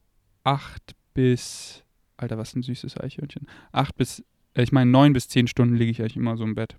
acht 0.44 0.94
bis, 1.14 1.82
Alter, 2.16 2.38
was 2.38 2.54
ein 2.54 2.62
süßes 2.62 2.98
Eichhörnchen, 2.98 3.46
acht 3.72 3.96
bis, 3.96 4.22
äh, 4.54 4.62
ich 4.62 4.72
meine 4.72 4.90
neun 4.90 5.12
bis 5.12 5.28
zehn 5.28 5.46
Stunden 5.46 5.74
liege 5.74 5.90
ich 5.90 6.00
eigentlich 6.00 6.16
immer 6.16 6.36
so 6.36 6.44
im 6.44 6.54
Bett. 6.54 6.76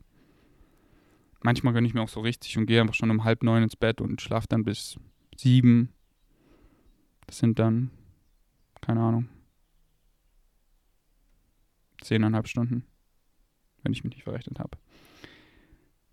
Manchmal 1.46 1.74
gönne 1.74 1.86
ich 1.86 1.94
mir 1.94 2.02
auch 2.02 2.10
so 2.10 2.22
richtig 2.22 2.58
und 2.58 2.66
gehe 2.66 2.82
einfach 2.82 2.96
schon 2.96 3.12
um 3.12 3.24
halb 3.24 3.44
neun 3.44 3.62
ins 3.62 3.76
Bett 3.76 4.02
und 4.02 4.20
schlafe 4.20 4.48
dann 4.50 4.64
bis 4.64 4.98
sieben. 5.38 5.94
Das 7.28 7.38
sind 7.38 7.60
dann, 7.60 7.92
keine 8.82 9.02
Ahnung, 9.02 9.30
zehneinhalb 12.02 12.48
Stunden, 12.48 12.84
wenn 13.84 13.94
ich 13.94 14.04
mich 14.04 14.16
nicht 14.16 14.24
verrechnet 14.24 14.58
habe. 14.58 14.76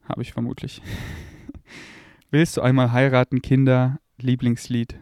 Habe 0.02 0.20
ich 0.20 0.34
vermutlich. 0.34 0.82
Willst 2.30 2.58
du 2.58 2.60
einmal 2.60 2.92
heiraten, 2.92 3.40
Kinder? 3.40 4.00
Lieblingslied. 4.18 5.00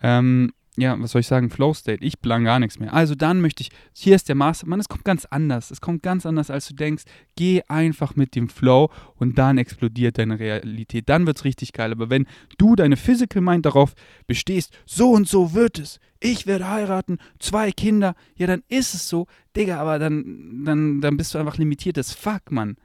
Ähm, 0.00 0.54
ja, 0.76 1.00
was 1.00 1.12
soll 1.12 1.20
ich 1.20 1.26
sagen, 1.26 1.50
Flow 1.50 1.72
State, 1.72 2.04
ich 2.04 2.20
plan 2.20 2.44
gar 2.44 2.58
nichts 2.58 2.78
mehr. 2.78 2.92
Also 2.92 3.14
dann 3.14 3.40
möchte 3.40 3.62
ich, 3.62 3.70
hier 3.92 4.14
ist 4.14 4.28
der 4.28 4.34
Master, 4.34 4.66
Mann, 4.66 4.80
es 4.80 4.88
kommt 4.88 5.04
ganz 5.04 5.24
anders. 5.24 5.70
Es 5.70 5.80
kommt 5.80 6.02
ganz 6.02 6.26
anders, 6.26 6.50
als 6.50 6.68
du 6.68 6.74
denkst. 6.74 7.04
Geh 7.34 7.62
einfach 7.68 8.14
mit 8.14 8.34
dem 8.34 8.48
Flow 8.48 8.90
und 9.16 9.38
dann 9.38 9.56
explodiert 9.56 10.18
deine 10.18 10.38
Realität. 10.38 11.08
Dann 11.08 11.26
wird 11.26 11.38
es 11.38 11.44
richtig 11.44 11.72
geil. 11.72 11.92
Aber 11.92 12.10
wenn 12.10 12.26
du 12.58 12.76
deine 12.76 12.96
Physical 12.96 13.42
Mind 13.42 13.64
darauf 13.64 13.94
bestehst, 14.26 14.72
so 14.84 15.12
und 15.12 15.26
so 15.26 15.54
wird 15.54 15.78
es, 15.78 15.98
ich 16.20 16.46
werde 16.46 16.68
heiraten, 16.68 17.18
zwei 17.38 17.72
Kinder, 17.72 18.14
ja, 18.36 18.46
dann 18.46 18.62
ist 18.68 18.94
es 18.94 19.08
so, 19.08 19.26
Digga, 19.56 19.78
aber 19.78 19.98
dann, 19.98 20.64
dann, 20.64 21.00
dann 21.00 21.16
bist 21.16 21.34
du 21.34 21.38
einfach 21.38 21.56
limitiert 21.56 21.98
as 21.98 22.12
fuck, 22.12 22.50
Mann. 22.50 22.76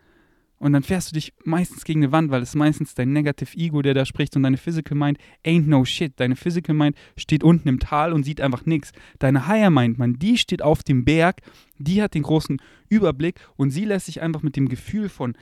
Und 0.61 0.73
dann 0.73 0.83
fährst 0.83 1.09
du 1.09 1.15
dich 1.15 1.33
meistens 1.43 1.85
gegen 1.85 2.03
eine 2.03 2.11
Wand, 2.11 2.29
weil 2.29 2.43
es 2.43 2.53
meistens 2.53 2.93
dein 2.93 3.11
Negative 3.11 3.57
Ego, 3.57 3.81
der 3.81 3.95
da 3.95 4.05
spricht 4.05 4.35
und 4.35 4.43
deine 4.43 4.57
Physical 4.57 4.95
Mind 4.95 5.17
ain't 5.43 5.65
no 5.65 5.85
shit. 5.85 6.13
Deine 6.17 6.35
Physical 6.35 6.75
Mind 6.75 6.95
steht 7.17 7.43
unten 7.43 7.67
im 7.67 7.79
Tal 7.79 8.13
und 8.13 8.23
sieht 8.23 8.39
einfach 8.39 8.67
nichts. 8.67 8.91
Deine 9.17 9.47
Higher 9.47 9.71
Mind, 9.71 9.97
man, 9.97 10.19
die 10.19 10.37
steht 10.37 10.61
auf 10.61 10.83
dem 10.83 11.03
Berg, 11.03 11.41
die 11.79 12.03
hat 12.03 12.13
den 12.13 12.21
großen 12.21 12.61
Überblick 12.89 13.39
und 13.55 13.71
sie 13.71 13.85
lässt 13.85 14.05
sich 14.05 14.21
einfach 14.21 14.43
mit 14.43 14.55
dem 14.55 14.69
Gefühl 14.69 15.09
von, 15.09 15.35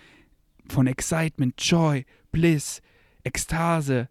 von 0.69 0.87
Excitement, 0.87 1.61
Joy, 1.61 2.05
Bliss, 2.31 2.81
Ekstase, 3.25 4.07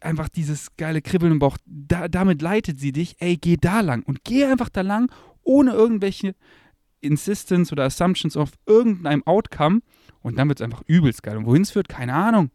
einfach 0.00 0.28
dieses 0.28 0.76
geile 0.76 1.00
Kribbeln 1.00 1.32
im 1.32 1.38
Bauch, 1.38 1.56
da, 1.64 2.08
damit 2.08 2.42
leitet 2.42 2.78
sie 2.78 2.92
dich, 2.92 3.16
ey, 3.20 3.38
geh 3.38 3.56
da 3.56 3.80
lang 3.80 4.02
und 4.02 4.22
geh 4.22 4.44
einfach 4.44 4.68
da 4.68 4.82
lang, 4.82 5.10
ohne 5.44 5.72
irgendwelche 5.72 6.34
Insistence 7.04 7.72
oder 7.72 7.84
Assumptions 7.84 8.36
auf 8.36 8.52
irgendeinem 8.66 9.26
Outcome 9.26 9.80
und 10.22 10.38
dann 10.38 10.48
wird 10.48 10.60
es 10.60 10.64
einfach 10.64 10.82
übelst 10.86 11.22
geil. 11.22 11.36
Und 11.36 11.46
wohin 11.46 11.62
es 11.62 11.70
führt, 11.70 11.88
keine 11.88 12.14
Ahnung. 12.14 12.50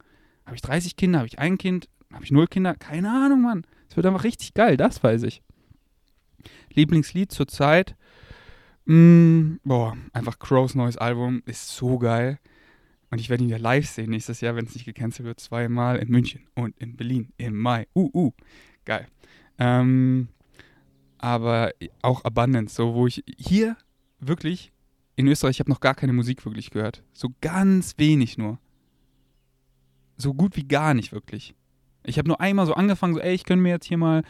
Habe 0.45 0.55
ich 0.55 0.61
30 0.61 0.95
Kinder, 0.95 1.19
habe 1.19 1.27
ich 1.27 1.39
ein 1.39 1.57
Kind, 1.57 1.87
habe 2.11 2.23
ich 2.23 2.31
null 2.31 2.47
Kinder? 2.47 2.73
Keine 2.75 3.11
Ahnung, 3.11 3.41
Mann. 3.41 3.65
Es 3.89 3.95
wird 3.95 4.05
einfach 4.05 4.23
richtig 4.23 4.53
geil, 4.53 4.77
das 4.77 5.03
weiß 5.03 5.23
ich. 5.23 5.43
Lieblingslied 6.73 7.31
zurzeit, 7.31 7.95
mm, 8.85 9.55
boah, 9.63 9.97
einfach 10.13 10.39
Crows 10.39 10.75
neues 10.75 10.97
Album 10.97 11.43
ist 11.45 11.69
so 11.69 11.99
geil. 11.99 12.39
Und 13.11 13.19
ich 13.19 13.29
werde 13.29 13.43
ihn 13.43 13.49
ja 13.49 13.57
live 13.57 13.87
sehen 13.87 14.11
nächstes 14.11 14.41
Jahr, 14.41 14.55
wenn 14.55 14.65
es 14.65 14.75
nicht 14.75 14.85
gecancelt 14.85 15.25
wird, 15.25 15.39
zweimal 15.39 15.97
in 15.97 16.09
München 16.09 16.47
und 16.55 16.77
in 16.77 16.95
Berlin 16.95 17.33
im 17.37 17.57
Mai. 17.57 17.87
Uh, 17.95 18.09
uh, 18.13 18.31
geil. 18.85 19.07
Ähm, 19.57 20.29
aber 21.17 21.71
auch 22.01 22.23
Abundance, 22.23 22.75
so 22.75 22.93
wo 22.93 23.07
ich 23.07 23.23
hier 23.37 23.75
wirklich, 24.19 24.71
in 25.15 25.27
Österreich, 25.27 25.57
ich 25.57 25.59
habe 25.59 25.69
noch 25.69 25.81
gar 25.81 25.95
keine 25.95 26.13
Musik 26.13 26.45
wirklich 26.45 26.71
gehört. 26.71 27.03
So 27.13 27.29
ganz 27.41 27.95
wenig 27.97 28.37
nur. 28.37 28.57
So 30.17 30.33
gut 30.33 30.55
wie 30.55 30.67
gar 30.67 30.93
nicht 30.93 31.11
wirklich. 31.11 31.55
Ich 32.03 32.17
habe 32.17 32.27
nur 32.27 32.39
einmal 32.39 32.65
so 32.65 32.73
angefangen, 32.73 33.13
so, 33.13 33.19
ey, 33.19 33.33
ich 33.33 33.43
könnte 33.43 33.63
mir 33.63 33.69
jetzt 33.69 33.85
hier 33.85 33.97
mal, 33.97 34.23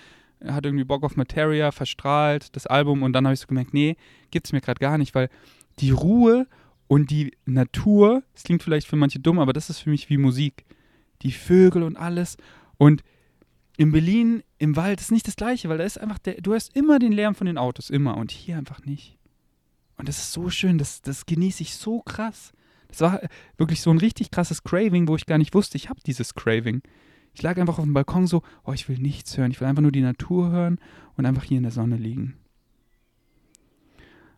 hat 0.43 0.65
irgendwie 0.65 0.85
Bock 0.85 1.03
auf 1.03 1.15
Materia, 1.15 1.71
verstrahlt, 1.71 2.55
das 2.55 2.65
Album, 2.65 3.03
und 3.03 3.13
dann 3.13 3.25
habe 3.25 3.33
ich 3.33 3.39
so 3.39 3.47
gemerkt, 3.47 3.73
nee, 3.73 3.97
gibt 4.31 4.47
es 4.47 4.53
mir 4.53 4.61
gerade 4.61 4.79
gar 4.79 4.97
nicht, 4.97 5.13
weil 5.13 5.29
die 5.79 5.91
Ruhe 5.91 6.47
und 6.87 7.11
die 7.11 7.37
Natur, 7.45 8.23
das 8.33 8.43
klingt 8.43 8.63
vielleicht 8.63 8.87
für 8.87 8.95
manche 8.95 9.19
dumm, 9.19 9.37
aber 9.37 9.53
das 9.53 9.69
ist 9.69 9.79
für 9.79 9.91
mich 9.91 10.09
wie 10.09 10.17
Musik. 10.17 10.65
Die 11.21 11.31
Vögel 11.31 11.83
und 11.83 11.97
alles. 11.97 12.37
Und 12.77 13.03
in 13.77 13.91
Berlin 13.91 14.41
im 14.57 14.75
Wald 14.75 14.99
ist 14.99 15.11
nicht 15.11 15.27
das 15.27 15.35
Gleiche, 15.35 15.69
weil 15.69 15.77
da 15.77 15.83
ist 15.83 15.99
einfach 15.99 16.17
der, 16.17 16.41
du 16.41 16.53
hörst 16.53 16.75
immer 16.75 16.97
den 16.97 17.11
Lärm 17.11 17.35
von 17.35 17.45
den 17.45 17.59
Autos, 17.59 17.91
immer. 17.91 18.17
Und 18.17 18.31
hier 18.31 18.57
einfach 18.57 18.83
nicht. 18.85 19.18
Und 19.99 20.07
das 20.07 20.17
ist 20.17 20.31
so 20.31 20.49
schön, 20.49 20.77
das, 20.77 21.01
das 21.01 21.25
genieße 21.25 21.61
ich 21.61 21.75
so 21.75 21.99
krass. 21.99 22.53
Das 22.87 23.01
war 23.01 23.19
wirklich 23.57 23.81
so 23.81 23.91
ein 23.91 23.97
richtig 23.97 24.31
krasses 24.31 24.63
Craving, 24.63 25.09
wo 25.09 25.17
ich 25.17 25.25
gar 25.25 25.37
nicht 25.37 25.53
wusste, 25.53 25.75
ich 25.75 25.89
habe 25.89 25.99
dieses 26.05 26.35
Craving. 26.35 26.81
Ich 27.33 27.41
lag 27.43 27.57
einfach 27.57 27.79
auf 27.79 27.83
dem 27.83 27.93
Balkon 27.93 28.25
so, 28.25 28.41
oh, 28.63 28.71
ich 28.71 28.87
will 28.87 28.97
nichts 28.97 29.37
hören, 29.37 29.51
ich 29.51 29.59
will 29.59 29.67
einfach 29.67 29.81
nur 29.81 29.91
die 29.91 30.01
Natur 30.01 30.51
hören 30.51 30.79
und 31.17 31.25
einfach 31.25 31.43
hier 31.43 31.57
in 31.57 31.63
der 31.63 31.73
Sonne 31.73 31.97
liegen. 31.97 32.37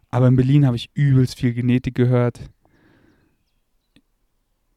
Aber 0.09 0.27
in 0.27 0.35
Berlin 0.35 0.65
habe 0.65 0.75
ich 0.75 0.89
übelst 0.95 1.37
viel 1.37 1.53
Genetik 1.53 1.93
gehört. 1.93 2.49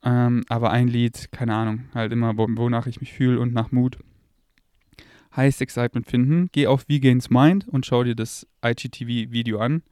Ähm, 0.03 0.44
aber 0.51 0.70
ein 0.70 0.87
Lied, 0.87 1.31
keine 1.33 1.55
Ahnung, 1.55 1.87
halt 1.94 2.12
immer, 2.12 2.37
wonach 2.37 2.87
ich 2.87 3.01
mich 3.01 3.14
fühle 3.14 3.40
und 3.40 3.55
nach 3.55 3.73
Mut. 3.73 3.99
Heißt 5.35 5.62
Excitement 5.62 6.07
finden. 6.07 6.51
Geh 6.53 6.66
auf 6.66 6.83
V-Gains 6.83 7.31
Mind 7.31 7.66
und 7.66 7.87
schau 7.87 8.05
dir 8.05 8.14
das 8.14 8.47
IGTV-Video 8.62 9.59
an. 9.61 9.83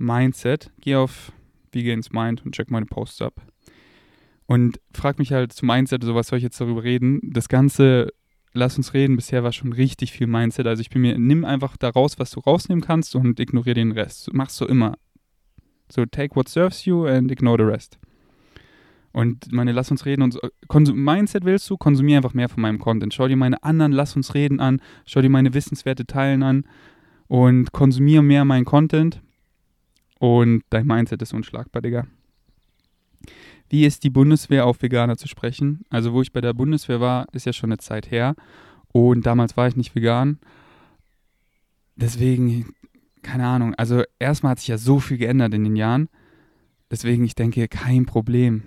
Mindset. 0.00 0.72
Geh 0.80 0.96
auf 0.96 1.32
Vegans 1.72 2.10
Mind 2.12 2.44
und 2.44 2.54
check 2.54 2.70
meine 2.70 2.86
Posts 2.86 3.22
ab. 3.22 3.46
Und 4.46 4.80
frag 4.92 5.18
mich 5.18 5.32
halt 5.32 5.52
zu 5.52 5.64
Mindset, 5.64 6.02
so 6.02 6.14
was 6.14 6.28
soll 6.28 6.38
ich 6.38 6.42
jetzt 6.42 6.60
darüber 6.60 6.82
reden? 6.82 7.20
Das 7.22 7.48
Ganze, 7.48 8.08
lass 8.52 8.76
uns 8.76 8.94
reden, 8.94 9.14
bisher 9.14 9.44
war 9.44 9.52
schon 9.52 9.72
richtig 9.72 10.10
viel 10.10 10.26
Mindset. 10.26 10.66
Also 10.66 10.80
ich 10.80 10.90
bin 10.90 11.02
mir, 11.02 11.16
nimm 11.18 11.44
einfach 11.44 11.76
daraus, 11.76 12.18
was 12.18 12.32
du 12.32 12.40
rausnehmen 12.40 12.82
kannst 12.82 13.14
und 13.14 13.38
ignoriere 13.38 13.74
den 13.74 13.92
Rest. 13.92 14.32
Machst 14.34 14.56
so 14.56 14.66
immer. 14.66 14.96
So 15.88 16.04
take 16.04 16.34
what 16.34 16.48
serves 16.48 16.84
you 16.84 17.06
and 17.06 17.30
ignore 17.30 17.58
the 17.58 17.70
rest. 17.70 17.98
Und 19.12 19.52
meine 19.52 19.72
Lass 19.72 19.90
uns 19.90 20.06
reden 20.06 20.22
und 20.22 20.38
Konsum 20.68 21.02
Mindset 21.02 21.44
willst 21.44 21.68
du, 21.68 21.76
konsumier 21.76 22.16
einfach 22.16 22.34
mehr 22.34 22.48
von 22.48 22.62
meinem 22.62 22.78
Content. 22.78 23.12
Schau 23.12 23.28
dir 23.28 23.36
meine 23.36 23.62
anderen 23.62 23.92
Lass 23.92 24.16
uns 24.16 24.34
reden 24.34 24.60
an, 24.60 24.80
schau 25.04 25.20
dir 25.20 25.30
meine 25.30 25.52
wissenswerte 25.52 26.06
Teilen 26.06 26.42
an 26.42 26.64
und 27.26 27.72
konsumier 27.72 28.22
mehr 28.22 28.44
meinen 28.44 28.64
Content 28.64 29.20
und 30.20 30.64
dein 30.68 30.86
Mindset 30.86 31.22
ist 31.22 31.32
unschlagbar, 31.32 31.80
Digga. 31.80 32.06
Wie 33.70 33.86
ist 33.86 34.04
die 34.04 34.10
Bundeswehr 34.10 34.66
auf 34.66 34.82
Veganer 34.82 35.16
zu 35.16 35.28
sprechen? 35.28 35.80
Also, 35.88 36.12
wo 36.12 36.20
ich 36.20 36.30
bei 36.30 36.42
der 36.42 36.52
Bundeswehr 36.52 37.00
war, 37.00 37.26
ist 37.32 37.46
ja 37.46 37.54
schon 37.54 37.70
eine 37.70 37.78
Zeit 37.78 38.10
her. 38.10 38.34
Und 38.92 39.24
damals 39.24 39.56
war 39.56 39.66
ich 39.66 39.76
nicht 39.76 39.94
vegan. 39.94 40.38
Deswegen, 41.96 42.74
keine 43.22 43.46
Ahnung. 43.46 43.74
Also, 43.76 44.02
erstmal 44.18 44.50
hat 44.50 44.58
sich 44.58 44.68
ja 44.68 44.76
so 44.76 45.00
viel 45.00 45.16
geändert 45.16 45.54
in 45.54 45.64
den 45.64 45.76
Jahren. 45.76 46.10
Deswegen, 46.90 47.24
ich 47.24 47.34
denke, 47.34 47.66
kein 47.68 48.04
Problem. 48.04 48.64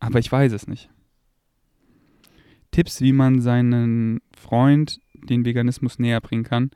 Aber 0.00 0.20
ich 0.20 0.32
weiß 0.32 0.52
es 0.52 0.66
nicht. 0.66 0.88
Tipps, 2.70 3.02
wie 3.02 3.12
man 3.12 3.42
seinen 3.42 4.22
Freund 4.34 5.00
den 5.12 5.44
Veganismus 5.44 5.98
näher 5.98 6.22
bringen 6.22 6.44
kann. 6.44 6.70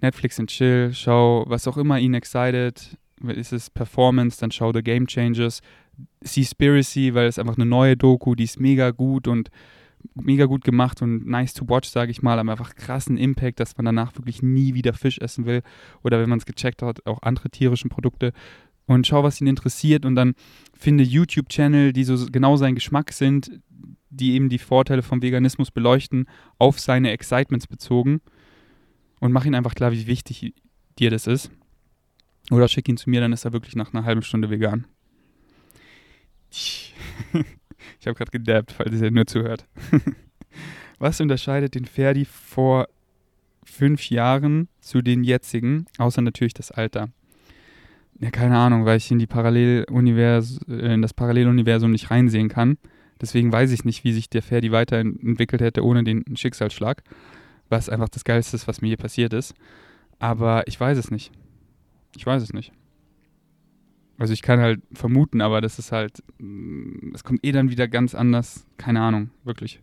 Netflix 0.00 0.40
and 0.40 0.50
Chill, 0.50 0.90
schau, 0.92 1.44
was 1.46 1.68
auch 1.68 1.76
immer 1.76 2.00
ihn 2.00 2.14
excited. 2.14 2.98
Ist 3.28 3.52
es 3.52 3.70
Performance, 3.70 4.40
dann 4.40 4.50
schau 4.50 4.72
The 4.72 4.82
Game 4.82 5.06
Changers. 5.06 5.60
Seaspiracy, 6.22 7.14
weil 7.14 7.26
es 7.26 7.38
einfach 7.38 7.56
eine 7.56 7.66
neue 7.66 7.96
Doku, 7.96 8.34
die 8.34 8.44
ist 8.44 8.58
mega 8.58 8.90
gut 8.90 9.28
und 9.28 9.50
mega 10.14 10.46
gut 10.46 10.64
gemacht 10.64 11.02
und 11.02 11.26
nice 11.26 11.52
to 11.52 11.68
watch, 11.68 11.88
sage 11.88 12.10
ich 12.10 12.22
mal, 12.22 12.38
aber 12.38 12.52
einfach 12.52 12.74
krassen 12.74 13.16
Impact, 13.16 13.60
dass 13.60 13.76
man 13.76 13.84
danach 13.84 14.14
wirklich 14.16 14.42
nie 14.42 14.74
wieder 14.74 14.94
Fisch 14.94 15.18
essen 15.18 15.46
will 15.46 15.62
oder 16.02 16.20
wenn 16.20 16.28
man 16.30 16.38
es 16.38 16.46
gecheckt 16.46 16.82
hat, 16.82 17.06
auch 17.06 17.22
andere 17.22 17.50
tierischen 17.50 17.90
Produkte 17.90 18.32
und 18.86 19.06
schau, 19.06 19.22
was 19.22 19.40
ihn 19.40 19.46
interessiert 19.46 20.04
und 20.04 20.14
dann 20.14 20.34
finde 20.76 21.04
YouTube-Channel, 21.04 21.92
die 21.92 22.04
so 22.04 22.26
genau 22.30 22.56
sein 22.56 22.74
Geschmack 22.74 23.12
sind, 23.12 23.60
die 24.08 24.32
eben 24.32 24.48
die 24.48 24.58
Vorteile 24.58 25.02
vom 25.02 25.22
Veganismus 25.22 25.70
beleuchten, 25.70 26.26
auf 26.58 26.80
seine 26.80 27.10
Excitements 27.10 27.66
bezogen 27.66 28.20
und 29.20 29.32
mach 29.32 29.44
ihn 29.44 29.54
einfach 29.54 29.74
klar, 29.74 29.92
wie 29.92 30.06
wichtig 30.06 30.54
dir 30.98 31.10
das 31.10 31.26
ist. 31.26 31.50
Oder 32.50 32.68
schick 32.68 32.88
ihn 32.88 32.96
zu 32.96 33.08
mir, 33.08 33.20
dann 33.20 33.32
ist 33.32 33.44
er 33.44 33.52
wirklich 33.52 33.76
nach 33.76 33.94
einer 33.94 34.04
halben 34.04 34.22
Stunde 34.22 34.50
vegan. 34.50 34.86
Ich 37.98 38.06
habe 38.06 38.14
gerade 38.14 38.30
gedabbt, 38.30 38.72
falls 38.72 39.00
ihr 39.00 39.10
nur 39.10 39.26
zuhört. 39.26 39.66
Was 40.98 41.20
unterscheidet 41.20 41.74
den 41.74 41.84
Ferdi 41.84 42.24
vor 42.24 42.88
fünf 43.62 44.10
Jahren 44.10 44.68
zu 44.80 45.02
den 45.02 45.24
jetzigen, 45.24 45.86
außer 45.98 46.22
natürlich 46.22 46.54
das 46.54 46.70
Alter? 46.70 47.10
Ja, 48.18 48.30
keine 48.30 48.58
Ahnung, 48.58 48.84
weil 48.84 48.98
ich 48.98 49.10
in 49.10 49.18
die 49.18 49.26
Parallelunivers 49.26 50.60
äh, 50.68 50.94
in 50.94 51.02
das 51.02 51.14
Paralleluniversum 51.14 51.90
nicht 51.90 52.10
reinsehen 52.10 52.48
kann. 52.48 52.76
Deswegen 53.20 53.52
weiß 53.52 53.70
ich 53.72 53.84
nicht, 53.84 54.04
wie 54.04 54.12
sich 54.12 54.28
der 54.28 54.42
Ferdi 54.42 54.72
weiterentwickelt 54.72 55.62
hätte 55.62 55.84
ohne 55.84 56.04
den 56.04 56.24
Schicksalsschlag. 56.36 57.02
Was 57.68 57.88
einfach 57.88 58.08
das 58.08 58.24
Geilste 58.24 58.56
ist, 58.56 58.68
was 58.68 58.80
mir 58.80 58.88
hier 58.88 58.96
passiert 58.96 59.32
ist. 59.32 59.54
Aber 60.18 60.66
ich 60.66 60.78
weiß 60.78 60.98
es 60.98 61.10
nicht. 61.10 61.32
Ich 62.16 62.26
weiß 62.26 62.42
es 62.42 62.52
nicht. 62.52 62.72
Also 64.18 64.34
ich 64.34 64.42
kann 64.42 64.60
halt 64.60 64.82
vermuten, 64.92 65.40
aber 65.40 65.62
das 65.62 65.78
ist 65.78 65.92
halt, 65.92 66.22
mm, 66.38 67.14
es 67.14 67.24
kommt 67.24 67.44
eh 67.44 67.52
dann 67.52 67.70
wieder 67.70 67.88
ganz 67.88 68.14
anders. 68.14 68.66
Keine 68.76 69.00
Ahnung, 69.00 69.30
wirklich. 69.44 69.80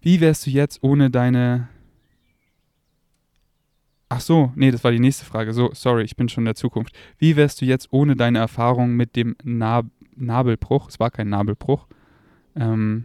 Wie 0.00 0.20
wärst 0.20 0.46
du 0.46 0.50
jetzt 0.50 0.82
ohne 0.82 1.10
deine... 1.10 1.68
Ach 4.08 4.20
so, 4.20 4.52
nee, 4.56 4.70
das 4.70 4.82
war 4.82 4.90
die 4.90 4.98
nächste 4.98 5.24
Frage. 5.24 5.52
So, 5.52 5.70
sorry, 5.74 6.04
ich 6.04 6.16
bin 6.16 6.28
schon 6.28 6.42
in 6.42 6.46
der 6.46 6.54
Zukunft. 6.54 6.94
Wie 7.18 7.36
wärst 7.36 7.60
du 7.60 7.66
jetzt 7.66 7.92
ohne 7.92 8.16
deine 8.16 8.38
Erfahrung 8.38 8.94
mit 8.94 9.14
dem 9.14 9.36
Nab 9.42 9.86
Nabelbruch? 10.16 10.88
Es 10.88 10.98
war 10.98 11.10
kein 11.10 11.28
Nabelbruch. 11.28 11.86
Ähm, 12.56 13.04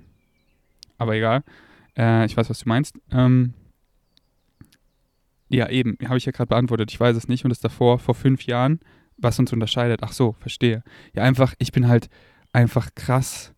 aber 0.98 1.16
egal. 1.16 1.44
Äh, 1.98 2.26
ich 2.26 2.36
weiß, 2.36 2.50
was 2.50 2.60
du 2.60 2.70
meinst. 2.70 2.98
Ähm, 3.12 3.54
ja, 5.50 5.70
eben, 5.70 5.98
habe 6.06 6.18
ich 6.18 6.26
ja 6.26 6.32
gerade 6.32 6.50
beantwortet. 6.50 6.92
Ich 6.92 7.00
weiß 7.00 7.16
es 7.16 7.28
nicht 7.28 7.46
und 7.46 7.50
das 7.50 7.60
davor, 7.60 8.00
vor 8.00 8.16
fünf 8.16 8.46
Jahren, 8.46 8.80
was 9.18 9.40
uns 9.40 9.54
unterscheidet. 9.54 10.02
Ach 10.04 10.12
so, 10.12 10.34
verstehe. 10.40 10.84
Ja, 11.14 11.24
einfach, 11.24 11.54
ich 11.60 11.72
bin 11.72 11.88
halt 11.88 12.10
einfach 12.54 12.90
krass. 12.96 13.54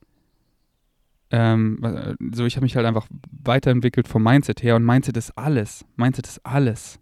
Ähm, 1.32 1.80
so, 2.34 2.46
ich 2.46 2.56
habe 2.56 2.66
mich 2.66 2.76
halt 2.76 2.86
einfach 2.86 3.08
weiterentwickelt 3.44 4.08
vom 4.08 4.24
Mindset 4.24 4.64
her 4.64 4.76
und 4.76 4.86
Mindset 4.86 5.18
ist 5.18 5.38
alles. 5.38 5.86
Mindset 5.96 6.28
ist 6.28 6.46
alles. 6.46 7.00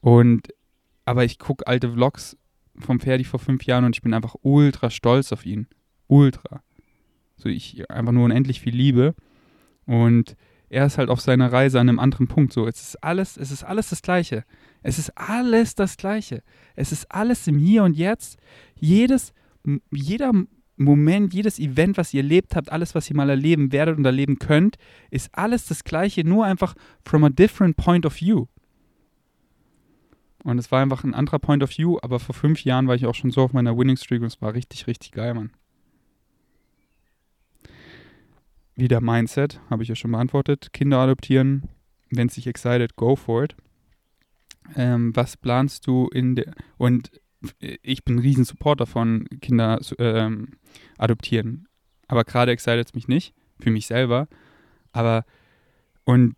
Und, 0.00 0.48
aber 1.04 1.24
ich 1.24 1.38
gucke 1.38 1.66
alte 1.66 1.92
Vlogs 1.92 2.36
vom 2.78 3.00
Ferdi 3.00 3.24
vor 3.24 3.40
fünf 3.40 3.64
Jahren 3.64 3.84
und 3.84 3.96
ich 3.96 4.02
bin 4.02 4.14
einfach 4.14 4.34
ultra 4.42 4.90
stolz 4.90 5.32
auf 5.32 5.46
ihn. 5.46 5.66
Ultra. 6.06 6.62
So, 7.36 7.48
ich 7.48 7.90
einfach 7.90 8.12
nur 8.12 8.24
unendlich 8.24 8.60
viel 8.60 8.74
Liebe. 8.74 9.14
Und 9.86 10.36
er 10.72 10.86
ist 10.86 10.96
halt 10.96 11.10
auf 11.10 11.20
seiner 11.20 11.52
Reise 11.52 11.78
an 11.78 11.88
einem 11.90 11.98
anderen 11.98 12.28
Punkt. 12.28 12.54
So, 12.54 12.66
es 12.66 12.80
ist 12.80 13.04
alles, 13.04 13.36
es 13.36 13.50
ist 13.50 13.62
alles 13.62 13.90
das 13.90 14.00
Gleiche. 14.00 14.44
Es 14.82 14.98
ist 14.98 15.10
alles 15.18 15.74
das 15.74 15.98
Gleiche. 15.98 16.42
Es 16.74 16.92
ist 16.92 17.12
alles 17.12 17.46
im 17.46 17.58
Hier 17.58 17.84
und 17.84 17.94
Jetzt. 17.94 18.38
Jedes, 18.74 19.34
jeder 19.90 20.32
Moment, 20.78 21.34
jedes 21.34 21.58
Event, 21.58 21.98
was 21.98 22.14
ihr 22.14 22.22
erlebt 22.22 22.56
habt, 22.56 22.72
alles, 22.72 22.94
was 22.94 23.10
ihr 23.10 23.16
mal 23.16 23.28
erleben 23.28 23.70
werdet 23.70 23.98
und 23.98 24.04
erleben 24.06 24.38
könnt, 24.38 24.76
ist 25.10 25.28
alles 25.36 25.66
das 25.66 25.84
Gleiche, 25.84 26.24
nur 26.24 26.46
einfach 26.46 26.74
from 27.04 27.22
a 27.24 27.28
different 27.28 27.76
point 27.76 28.06
of 28.06 28.18
view. 28.18 28.46
Und 30.44 30.58
es 30.58 30.72
war 30.72 30.80
einfach 30.80 31.04
ein 31.04 31.14
anderer 31.14 31.38
Point 31.38 31.62
of 31.62 31.76
View, 31.76 31.98
aber 32.02 32.18
vor 32.18 32.34
fünf 32.34 32.64
Jahren 32.64 32.88
war 32.88 32.96
ich 32.96 33.06
auch 33.06 33.14
schon 33.14 33.30
so 33.30 33.42
auf 33.42 33.52
meiner 33.52 33.76
Winning 33.76 33.96
Streak 33.96 34.22
und 34.22 34.26
es 34.26 34.40
war 34.40 34.54
richtig, 34.54 34.86
richtig 34.86 35.12
geil, 35.12 35.34
Mann. 35.34 35.50
Wieder 38.74 39.00
Mindset, 39.00 39.60
habe 39.70 39.82
ich 39.82 39.88
ja 39.88 39.94
schon 39.94 40.12
beantwortet. 40.12 40.72
Kinder 40.72 40.98
adoptieren, 40.98 41.68
wenn 42.10 42.28
es 42.28 42.34
dich 42.34 42.46
excited, 42.46 42.96
go 42.96 43.16
for 43.16 43.44
it. 43.44 43.56
Ähm, 44.76 45.14
was 45.14 45.36
planst 45.36 45.86
du 45.86 46.08
in 46.08 46.36
der. 46.36 46.52
Und 46.78 47.10
ich 47.58 48.04
bin 48.04 48.16
ein 48.16 48.20
riesen 48.20 48.44
Supporter 48.44 48.86
von 48.86 49.26
Kinder 49.40 49.80
ähm, 49.98 50.52
adoptieren. 50.96 51.66
Aber 52.06 52.24
gerade 52.24 52.52
excited 52.52 52.86
es 52.86 52.94
mich 52.94 53.08
nicht, 53.08 53.34
für 53.60 53.70
mich 53.70 53.86
selber. 53.86 54.28
Aber. 54.92 55.24
Und 56.04 56.34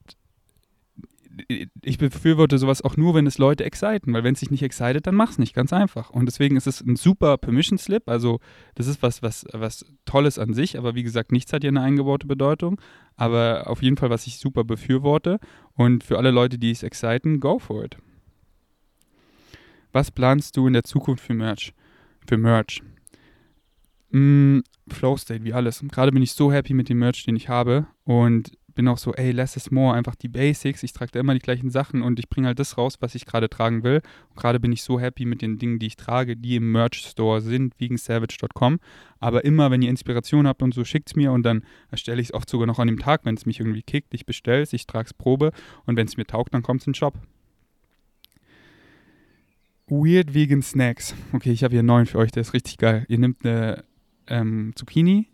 ich 1.82 1.98
befürworte 1.98 2.58
sowas 2.58 2.82
auch 2.82 2.96
nur, 2.96 3.14
wenn 3.14 3.26
es 3.26 3.38
Leute 3.38 3.64
exciten, 3.64 4.12
weil 4.12 4.24
wenn 4.24 4.34
es 4.34 4.40
sich 4.40 4.50
nicht 4.50 4.62
excited, 4.62 5.06
dann 5.06 5.14
mach 5.14 5.30
es 5.30 5.38
nicht, 5.38 5.54
ganz 5.54 5.72
einfach. 5.72 6.10
Und 6.10 6.26
deswegen 6.26 6.56
ist 6.56 6.66
es 6.66 6.80
ein 6.80 6.96
super 6.96 7.38
Permission 7.38 7.78
Slip, 7.78 8.08
also 8.08 8.40
das 8.74 8.86
ist 8.86 9.02
was, 9.02 9.22
was, 9.22 9.44
was 9.52 9.84
Tolles 10.04 10.38
an 10.38 10.54
sich, 10.54 10.78
aber 10.78 10.94
wie 10.94 11.02
gesagt, 11.02 11.32
nichts 11.32 11.52
hat 11.52 11.64
ja 11.64 11.68
eine 11.68 11.80
eingebaute 11.82 12.26
Bedeutung, 12.26 12.80
aber 13.16 13.64
auf 13.66 13.82
jeden 13.82 13.96
Fall, 13.96 14.10
was 14.10 14.26
ich 14.26 14.38
super 14.38 14.64
befürworte 14.64 15.38
und 15.74 16.04
für 16.04 16.18
alle 16.18 16.30
Leute, 16.30 16.58
die 16.58 16.70
es 16.70 16.82
exciten, 16.82 17.40
go 17.40 17.58
for 17.58 17.84
it. 17.84 17.96
Was 19.92 20.10
planst 20.10 20.56
du 20.56 20.66
in 20.66 20.72
der 20.72 20.84
Zukunft 20.84 21.24
für 21.24 21.34
Merch? 21.34 21.72
Für 22.26 22.36
Merch? 22.36 22.82
Mm, 24.10 24.60
Flow 24.88 25.16
State, 25.16 25.44
wie 25.44 25.52
alles. 25.52 25.84
Gerade 25.90 26.12
bin 26.12 26.22
ich 26.22 26.32
so 26.32 26.52
happy 26.52 26.74
mit 26.74 26.88
dem 26.88 26.98
Merch, 26.98 27.24
den 27.24 27.36
ich 27.36 27.48
habe 27.48 27.86
und 28.04 28.52
bin 28.74 28.88
auch 28.88 28.98
so, 28.98 29.12
ey, 29.14 29.30
less 29.30 29.56
is 29.56 29.70
more, 29.70 29.94
einfach 29.94 30.14
die 30.14 30.28
Basics. 30.28 30.82
Ich 30.82 30.92
trage 30.92 31.12
da 31.12 31.20
immer 31.20 31.34
die 31.34 31.40
gleichen 31.40 31.70
Sachen 31.70 32.02
und 32.02 32.18
ich 32.18 32.28
bringe 32.28 32.48
halt 32.48 32.58
das 32.58 32.76
raus, 32.76 32.96
was 33.00 33.14
ich 33.14 33.26
gerade 33.26 33.48
tragen 33.48 33.82
will. 33.82 34.02
Und 34.30 34.37
gerade 34.37 34.60
bin 34.60 34.72
ich 34.72 34.82
so 34.82 35.00
happy 35.00 35.24
mit 35.24 35.42
den 35.42 35.58
Dingen, 35.58 35.78
die 35.78 35.87
ich 35.87 35.96
trage, 35.96 36.37
die 36.37 36.56
im 36.56 36.72
Merch-Store 36.72 37.40
sind, 37.40 37.78
vegensavage.com. 37.78 38.80
Aber 39.20 39.44
immer, 39.44 39.70
wenn 39.70 39.82
ihr 39.82 39.90
Inspiration 39.90 40.46
habt 40.46 40.62
und 40.62 40.74
so, 40.74 40.84
schickt 40.84 41.08
es 41.10 41.16
mir 41.16 41.32
und 41.32 41.44
dann 41.44 41.64
erstelle 41.90 42.20
ich 42.20 42.28
es 42.28 42.34
oft 42.34 42.48
sogar 42.48 42.66
noch 42.66 42.78
an 42.78 42.88
dem 42.88 42.98
Tag, 42.98 43.24
wenn 43.24 43.37
es 43.37 43.46
mich 43.46 43.60
irgendwie 43.60 43.82
kickt. 43.82 44.12
Ich 44.14 44.27
bestelle 44.27 44.62
es, 44.62 44.72
ich 44.72 44.87
trage 44.87 45.06
es 45.06 45.14
Probe 45.14 45.52
und 45.87 45.96
wenn 45.96 46.06
es 46.06 46.16
mir 46.16 46.27
taugt, 46.27 46.54
dann 46.54 46.62
kommt 46.62 46.81
es 46.81 46.87
in 46.87 46.92
den 46.92 46.96
Shop. 46.96 47.14
Weird 49.87 50.33
Vegan 50.33 50.62
Snacks. 50.62 51.14
Okay, 51.33 51.52
ich 51.52 51.62
habe 51.62 51.72
hier 51.72 51.81
einen 51.81 51.88
neuen 51.88 52.06
für 52.06 52.18
euch, 52.18 52.33
der 52.33 52.40
ist 52.40 52.54
richtig 52.54 52.79
geil. 52.79 53.04
Ihr 53.08 53.18
nehmt 53.18 53.44
eine 53.44 53.85
ähm, 54.27 54.72
Zucchini, 54.75 55.29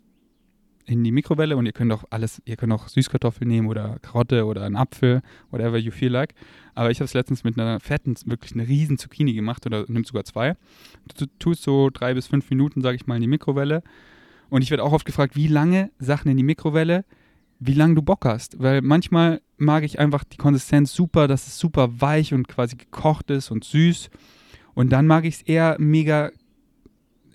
in 0.85 1.03
die 1.03 1.11
Mikrowelle 1.11 1.57
und 1.57 1.65
ihr 1.65 1.71
könnt 1.71 1.91
auch 1.91 2.03
alles, 2.09 2.41
ihr 2.45 2.55
könnt 2.55 2.73
auch 2.73 2.87
Süßkartoffeln 2.87 3.47
nehmen 3.47 3.67
oder 3.67 3.97
Karotte 4.01 4.45
oder 4.45 4.63
einen 4.63 4.75
Apfel, 4.75 5.21
whatever 5.49 5.77
you 5.77 5.91
feel 5.91 6.11
like. 6.11 6.33
Aber 6.75 6.91
ich 6.91 6.99
habe 6.99 7.05
es 7.05 7.13
letztens 7.13 7.43
mit 7.43 7.59
einer 7.59 7.79
fetten, 7.79 8.15
wirklich 8.25 8.53
eine 8.53 8.67
riesen 8.67 8.97
Zucchini 8.97 9.33
gemacht 9.33 9.65
oder 9.65 9.85
nimmt 9.87 10.07
sogar 10.07 10.23
zwei. 10.23 10.55
Du 11.17 11.25
tust 11.39 11.63
so 11.63 11.89
drei 11.89 12.13
bis 12.13 12.27
fünf 12.27 12.49
Minuten, 12.49 12.81
sage 12.81 12.95
ich 12.95 13.07
mal, 13.07 13.15
in 13.15 13.21
die 13.21 13.27
Mikrowelle. 13.27 13.83
Und 14.49 14.61
ich 14.61 14.69
werde 14.69 14.83
auch 14.83 14.91
oft 14.91 15.05
gefragt, 15.05 15.35
wie 15.35 15.47
lange 15.47 15.91
Sachen 15.99 16.29
in 16.29 16.37
die 16.37 16.43
Mikrowelle, 16.43 17.05
wie 17.59 17.73
lange 17.73 17.95
du 17.95 18.01
Bock 18.01 18.25
hast. 18.25 18.59
Weil 18.59 18.81
manchmal 18.81 19.41
mag 19.57 19.83
ich 19.83 19.99
einfach 19.99 20.23
die 20.23 20.37
Konsistenz 20.37 20.93
super, 20.93 21.27
dass 21.27 21.47
es 21.47 21.57
super 21.57 22.01
weich 22.01 22.33
und 22.33 22.47
quasi 22.47 22.75
gekocht 22.75 23.29
ist 23.29 23.51
und 23.51 23.63
süß. 23.63 24.09
Und 24.73 24.91
dann 24.91 25.07
mag 25.07 25.25
ich 25.25 25.35
es 25.35 25.41
eher 25.43 25.75
mega 25.79 26.31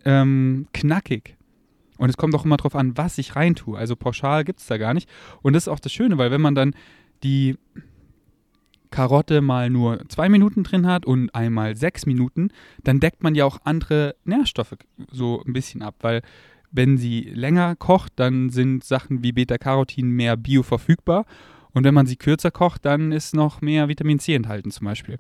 ähm, 0.05 0.66
knackig. 0.72 1.36
Und 1.99 2.09
es 2.09 2.16
kommt 2.16 2.34
auch 2.34 2.44
immer 2.44 2.57
darauf 2.57 2.76
an, 2.76 2.97
was 2.97 3.18
ich 3.18 3.36
reintue. 3.36 3.78
Also 3.78 3.97
pauschal 3.97 4.44
gibt 4.44 4.61
es 4.61 4.66
da 4.66 4.76
gar 4.76 4.94
nicht. 4.94 5.09
Und 5.42 5.55
das 5.55 5.64
ist 5.64 5.68
auch 5.68 5.80
das 5.80 5.92
Schöne, 5.92 6.18
weil 6.18 6.30
wenn 6.30 6.40
man 6.40 6.55
dann 6.55 6.74
die 7.22 7.57
Karotte 8.90 9.40
mal 9.40 9.68
nur 9.70 10.01
zwei 10.09 10.28
Minuten 10.28 10.62
drin 10.62 10.86
hat 10.86 11.07
und 11.07 11.34
einmal 11.34 11.76
sechs 11.76 12.07
Minuten, 12.07 12.51
dann 12.82 13.01
deckt 13.01 13.22
man 13.22 13.34
ja 13.34 13.44
auch 13.44 13.59
andere 13.64 14.14
Nährstoffe 14.24 14.76
so 15.11 15.42
ein 15.47 15.53
bisschen 15.53 15.82
ab, 15.82 15.97
weil 16.01 16.22
wenn 16.70 16.99
sie 16.99 17.22
länger 17.32 17.76
kocht, 17.76 18.12
dann 18.16 18.51
sind 18.51 18.84
Sachen 18.84 19.22
wie 19.22 19.32
Beta-Carotin 19.32 20.11
mehr 20.11 20.36
bioverfügbar 20.36 21.24
und 21.76 21.84
wenn 21.84 21.92
man 21.92 22.06
sie 22.06 22.16
kürzer 22.16 22.50
kocht, 22.50 22.86
dann 22.86 23.12
ist 23.12 23.34
noch 23.34 23.60
mehr 23.60 23.86
Vitamin 23.86 24.18
C 24.18 24.34
enthalten 24.34 24.70
zum 24.70 24.86
Beispiel. 24.86 25.18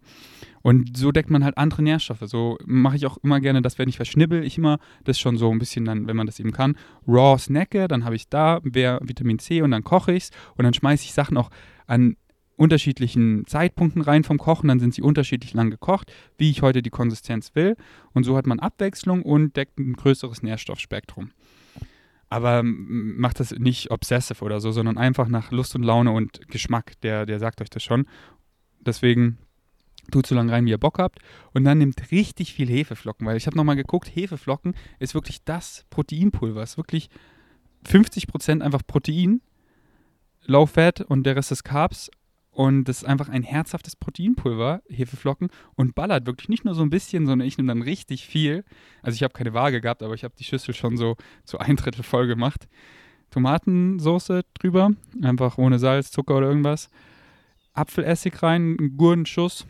Und 0.62 0.96
so 0.96 1.12
deckt 1.12 1.28
man 1.28 1.44
halt 1.44 1.58
andere 1.58 1.82
Nährstoffe. 1.82 2.22
So 2.22 2.56
mache 2.64 2.96
ich 2.96 3.04
auch 3.04 3.18
immer 3.18 3.40
gerne, 3.40 3.60
dass 3.60 3.78
wenn 3.78 3.90
ich 3.90 3.96
verschnibbel, 3.96 4.42
ich 4.42 4.56
immer 4.56 4.78
das 5.04 5.20
schon 5.20 5.36
so 5.36 5.50
ein 5.50 5.58
bisschen 5.58 5.84
dann, 5.84 6.06
wenn 6.06 6.16
man 6.16 6.24
das 6.26 6.40
eben 6.40 6.52
kann, 6.52 6.78
raw 7.06 7.38
snacke, 7.38 7.88
dann 7.88 8.06
habe 8.06 8.16
ich 8.16 8.30
da 8.30 8.60
mehr 8.62 9.00
Vitamin 9.02 9.38
C 9.38 9.60
und 9.60 9.72
dann 9.72 9.84
koche 9.84 10.14
ich 10.14 10.24
es 10.24 10.30
und 10.56 10.64
dann 10.64 10.72
schmeiße 10.72 11.04
ich 11.04 11.12
Sachen 11.12 11.36
auch 11.36 11.50
an 11.86 12.16
unterschiedlichen 12.56 13.46
Zeitpunkten 13.46 14.00
rein 14.00 14.24
vom 14.24 14.38
Kochen, 14.38 14.68
dann 14.68 14.80
sind 14.80 14.94
sie 14.94 15.02
unterschiedlich 15.02 15.52
lang 15.52 15.68
gekocht, 15.68 16.10
wie 16.38 16.48
ich 16.48 16.62
heute 16.62 16.80
die 16.80 16.88
Konsistenz 16.88 17.54
will. 17.54 17.76
Und 18.14 18.24
so 18.24 18.34
hat 18.34 18.46
man 18.46 18.60
Abwechslung 18.60 19.20
und 19.20 19.56
deckt 19.58 19.78
ein 19.78 19.92
größeres 19.92 20.42
Nährstoffspektrum. 20.42 21.32
Aber 22.28 22.62
macht 22.64 23.38
das 23.40 23.52
nicht 23.52 23.90
obsessive 23.90 24.44
oder 24.44 24.60
so, 24.60 24.72
sondern 24.72 24.98
einfach 24.98 25.28
nach 25.28 25.52
Lust 25.52 25.74
und 25.76 25.82
Laune 25.82 26.10
und 26.10 26.48
Geschmack. 26.48 27.00
Der, 27.02 27.24
der 27.24 27.38
sagt 27.38 27.60
euch 27.60 27.70
das 27.70 27.82
schon. 27.82 28.06
Deswegen 28.80 29.38
tut 30.10 30.26
so 30.26 30.34
lange 30.34 30.52
rein, 30.52 30.66
wie 30.66 30.70
ihr 30.70 30.78
Bock 30.78 30.98
habt. 30.98 31.20
Und 31.52 31.64
dann 31.64 31.78
nimmt 31.78 32.10
richtig 32.10 32.52
viel 32.52 32.68
Hefeflocken, 32.68 33.26
weil 33.26 33.36
ich 33.36 33.46
habe 33.46 33.56
nochmal 33.56 33.76
geguckt, 33.76 34.10
Hefeflocken 34.14 34.74
ist 34.98 35.14
wirklich 35.14 35.44
das 35.44 35.84
Proteinpulver. 35.90 36.62
Es 36.62 36.70
ist 36.72 36.76
wirklich 36.76 37.08
50% 37.86 38.60
einfach 38.60 38.82
Protein, 38.86 39.40
Low 40.44 40.66
Fat 40.66 41.00
und 41.00 41.24
der 41.24 41.36
Rest 41.36 41.52
ist 41.52 41.64
Carbs. 41.64 42.10
Und 42.56 42.84
das 42.84 43.02
ist 43.02 43.04
einfach 43.04 43.28
ein 43.28 43.42
herzhaftes 43.42 43.96
Proteinpulver, 43.96 44.80
Hefeflocken, 44.88 45.50
und 45.74 45.94
ballert 45.94 46.24
wirklich 46.24 46.48
nicht 46.48 46.64
nur 46.64 46.74
so 46.74 46.80
ein 46.80 46.88
bisschen, 46.88 47.26
sondern 47.26 47.46
ich 47.46 47.58
nehme 47.58 47.68
dann 47.68 47.82
richtig 47.82 48.24
viel. 48.24 48.64
Also 49.02 49.14
ich 49.14 49.22
habe 49.22 49.34
keine 49.34 49.52
Waage 49.52 49.82
gehabt, 49.82 50.02
aber 50.02 50.14
ich 50.14 50.24
habe 50.24 50.32
die 50.38 50.44
Schüssel 50.44 50.72
schon 50.72 50.96
so 50.96 51.16
zu 51.44 51.58
ein 51.58 51.76
Drittel 51.76 52.02
voll 52.02 52.26
gemacht. 52.26 52.66
Tomatensoße 53.28 54.40
drüber, 54.54 54.92
einfach 55.20 55.58
ohne 55.58 55.78
Salz, 55.78 56.10
Zucker 56.10 56.38
oder 56.38 56.48
irgendwas. 56.48 56.88
Apfelessig 57.74 58.42
rein, 58.42 58.78
einen 58.78 58.96
Gurdenschuss. 58.96 59.66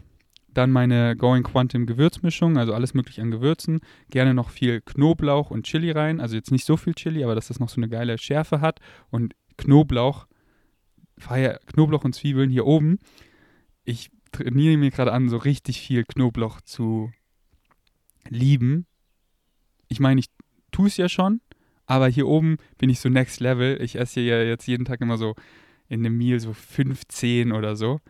Dann 0.54 0.70
meine 0.70 1.16
Going 1.16 1.42
Quantum 1.42 1.86
Gewürzmischung, 1.86 2.56
also 2.56 2.72
alles 2.72 2.94
mögliche 2.94 3.20
an 3.20 3.32
Gewürzen. 3.32 3.80
Gerne 4.10 4.32
noch 4.32 4.50
viel 4.50 4.80
Knoblauch 4.80 5.50
und 5.50 5.64
Chili 5.64 5.90
rein. 5.90 6.20
Also 6.20 6.36
jetzt 6.36 6.52
nicht 6.52 6.64
so 6.64 6.76
viel 6.76 6.94
Chili, 6.94 7.24
aber 7.24 7.34
dass 7.34 7.48
das 7.48 7.58
noch 7.58 7.68
so 7.68 7.80
eine 7.80 7.88
geile 7.88 8.16
Schärfe 8.16 8.60
hat. 8.60 8.78
Und 9.10 9.34
Knoblauch 9.56 10.28
feiere 11.18 11.60
Knoblauch 11.66 12.04
und 12.04 12.14
Zwiebeln 12.14 12.50
hier 12.50 12.66
oben. 12.66 12.98
Ich 13.84 14.10
trainiere 14.32 14.76
mir 14.76 14.90
gerade 14.90 15.12
an, 15.12 15.28
so 15.28 15.36
richtig 15.36 15.80
viel 15.80 16.04
Knoblauch 16.04 16.60
zu 16.60 17.12
lieben. 18.28 18.86
Ich 19.88 20.00
meine, 20.00 20.20
ich 20.20 20.26
tue 20.72 20.88
es 20.88 20.96
ja 20.96 21.08
schon, 21.08 21.40
aber 21.86 22.08
hier 22.08 22.26
oben 22.26 22.56
bin 22.78 22.90
ich 22.90 23.00
so 23.00 23.08
next 23.08 23.40
level. 23.40 23.80
Ich 23.80 23.96
esse 23.96 24.20
ja 24.20 24.42
jetzt 24.42 24.66
jeden 24.66 24.84
Tag 24.84 25.00
immer 25.00 25.16
so 25.16 25.34
in 25.88 26.04
einem 26.04 26.18
Meal 26.18 26.40
so 26.40 26.52
15 26.52 27.52
oder 27.52 27.76
so. 27.76 28.00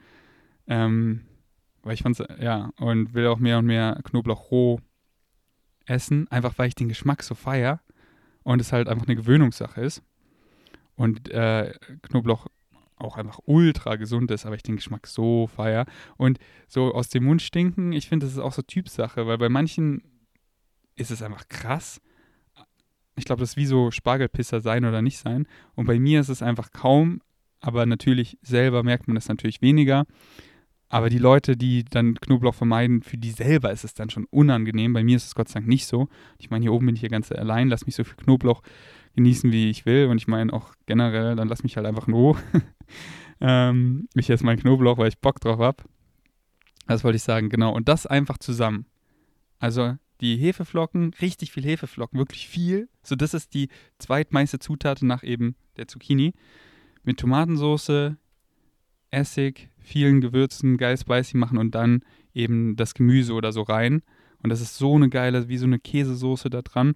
Ähm, 0.66 1.22
weil 1.82 1.94
ich 1.94 2.02
fand's, 2.02 2.22
ja, 2.40 2.70
und 2.78 3.14
will 3.14 3.26
auch 3.28 3.38
mehr 3.38 3.59
und 3.59 3.66
mehr 3.66 4.00
Knoblauch 4.04 4.50
roh 4.50 4.80
essen, 5.84 6.26
einfach 6.28 6.59
weil 6.59 6.68
ich 6.68 6.74
den 6.74 6.88
Geschmack 6.88 7.22
so 7.22 7.34
feier 7.34 7.80
und 8.42 8.61
es 8.61 8.72
halt 8.72 8.88
einfach 8.88 9.07
eine 9.07 9.14
Gewöhnungssache 9.14 9.80
ist. 9.80 10.02
Und 10.96 11.28
äh, 11.30 11.74
Knoblauch 12.02 12.46
auch 12.97 13.16
einfach 13.16 13.40
ultra 13.44 13.97
gesund 13.97 14.30
ist, 14.30 14.47
aber 14.47 14.57
ich 14.57 14.62
den 14.62 14.76
Geschmack 14.76 15.07
so 15.07 15.47
feier. 15.47 15.86
Und 16.16 16.38
so 16.66 16.94
aus 16.94 17.09
dem 17.09 17.24
Mund 17.24 17.42
stinken, 17.42 17.92
ich 17.92 18.09
finde, 18.09 18.26
das 18.26 18.34
ist 18.34 18.40
auch 18.40 18.53
so 18.53 18.62
Typsache, 18.62 19.26
weil 19.26 19.38
bei 19.38 19.49
manchen 19.49 20.03
ist 20.97 21.11
es 21.11 21.22
einfach 21.22 21.49
krass. 21.49 22.01
Ich 23.16 23.24
glaube, 23.24 23.40
das 23.40 23.51
ist 23.51 23.57
wie 23.57 23.66
so 23.66 23.90
Spargelpisser 23.90 24.61
sein 24.61 24.84
oder 24.84 25.03
nicht 25.03 25.18
sein. 25.18 25.47
Und 25.74 25.86
bei 25.86 25.99
mir 25.99 26.20
ist 26.20 26.28
es 26.28 26.42
einfach 26.42 26.72
kaum, 26.72 27.20
aber 27.61 27.86
natürlich 27.86 28.38
selber 28.42 28.82
merkt 28.82 29.09
man 29.09 29.14
das 29.14 29.28
natürlich 29.28 29.62
weniger. 29.62 30.07
Aber 30.88 31.11
die 31.11 31.18
Leute, 31.18 31.57
die 31.57 31.84
dann 31.84 32.14
Knoblauch 32.14 32.55
vermeiden, 32.55 33.03
für 33.03 33.18
die 33.18 33.30
selber 33.30 33.72
ist 33.72 33.84
es 33.84 33.94
dann 33.94 34.09
schon 34.09 34.26
unangenehm. 34.30 34.92
Bei 34.92 35.03
mir 35.03 35.16
ist 35.16 35.26
es 35.26 35.34
Gott 35.34 35.49
sei 35.49 35.55
Dank 35.61 35.68
nicht 35.68 35.86
so. 35.86 36.09
Ich 36.38 36.51
meine, 36.51 36.62
hier 36.62 36.72
oben 36.72 36.86
bin 36.86 36.94
ich 36.94 37.01
hier 37.01 37.09
ganz 37.09 37.32
allein, 37.32 37.68
lass 37.68 37.86
mich 37.86 37.97
so 37.97 38.05
viel 38.05 38.16
Knoblauch 38.16 38.62
genießen, 39.16 39.50
wie 39.50 39.70
ich 39.70 39.86
will. 39.86 40.06
Und 40.06 40.18
ich 40.18 40.28
meine 40.28 40.52
auch 40.52 40.74
generell, 40.86 41.34
dann 41.34 41.48
lass 41.48 41.62
mich 41.62 41.76
halt 41.76 41.86
einfach 41.86 42.06
in 42.06 42.14
Ruhe. 42.14 42.36
ähm, 43.40 44.08
ich 44.14 44.30
esse 44.30 44.44
meinen 44.44 44.60
Knoblauch, 44.60 44.98
weil 44.98 45.08
ich 45.08 45.18
Bock 45.18 45.40
drauf 45.40 45.58
habe. 45.58 45.82
Das 46.86 47.02
wollte 47.02 47.16
ich 47.16 47.22
sagen, 47.22 47.48
genau. 47.48 47.74
Und 47.74 47.88
das 47.88 48.06
einfach 48.06 48.38
zusammen. 48.38 48.86
Also 49.58 49.96
die 50.20 50.36
Hefeflocken, 50.36 51.12
richtig 51.20 51.52
viel 51.52 51.64
Hefeflocken, 51.64 52.18
wirklich 52.18 52.48
viel. 52.48 52.88
So, 53.02 53.16
das 53.16 53.34
ist 53.34 53.54
die 53.54 53.68
zweitmeiste 53.98 54.58
Zutat 54.58 55.02
nach 55.02 55.24
eben 55.24 55.56
der 55.76 55.88
Zucchini. 55.88 56.34
Mit 57.02 57.18
Tomatensauce, 57.18 58.16
Essig, 59.10 59.70
vielen 59.78 60.20
Gewürzen, 60.20 60.76
geil 60.76 60.96
spicy 60.96 61.36
machen 61.36 61.58
und 61.58 61.74
dann 61.74 62.02
eben 62.34 62.76
das 62.76 62.94
Gemüse 62.94 63.34
oder 63.34 63.52
so 63.52 63.62
rein. 63.62 64.02
Und 64.42 64.50
das 64.50 64.60
ist 64.60 64.76
so 64.76 64.94
eine 64.94 65.08
geile, 65.08 65.48
wie 65.48 65.58
so 65.58 65.66
eine 65.66 65.78
Käsesoße 65.78 66.50
da 66.50 66.62
dran. 66.62 66.94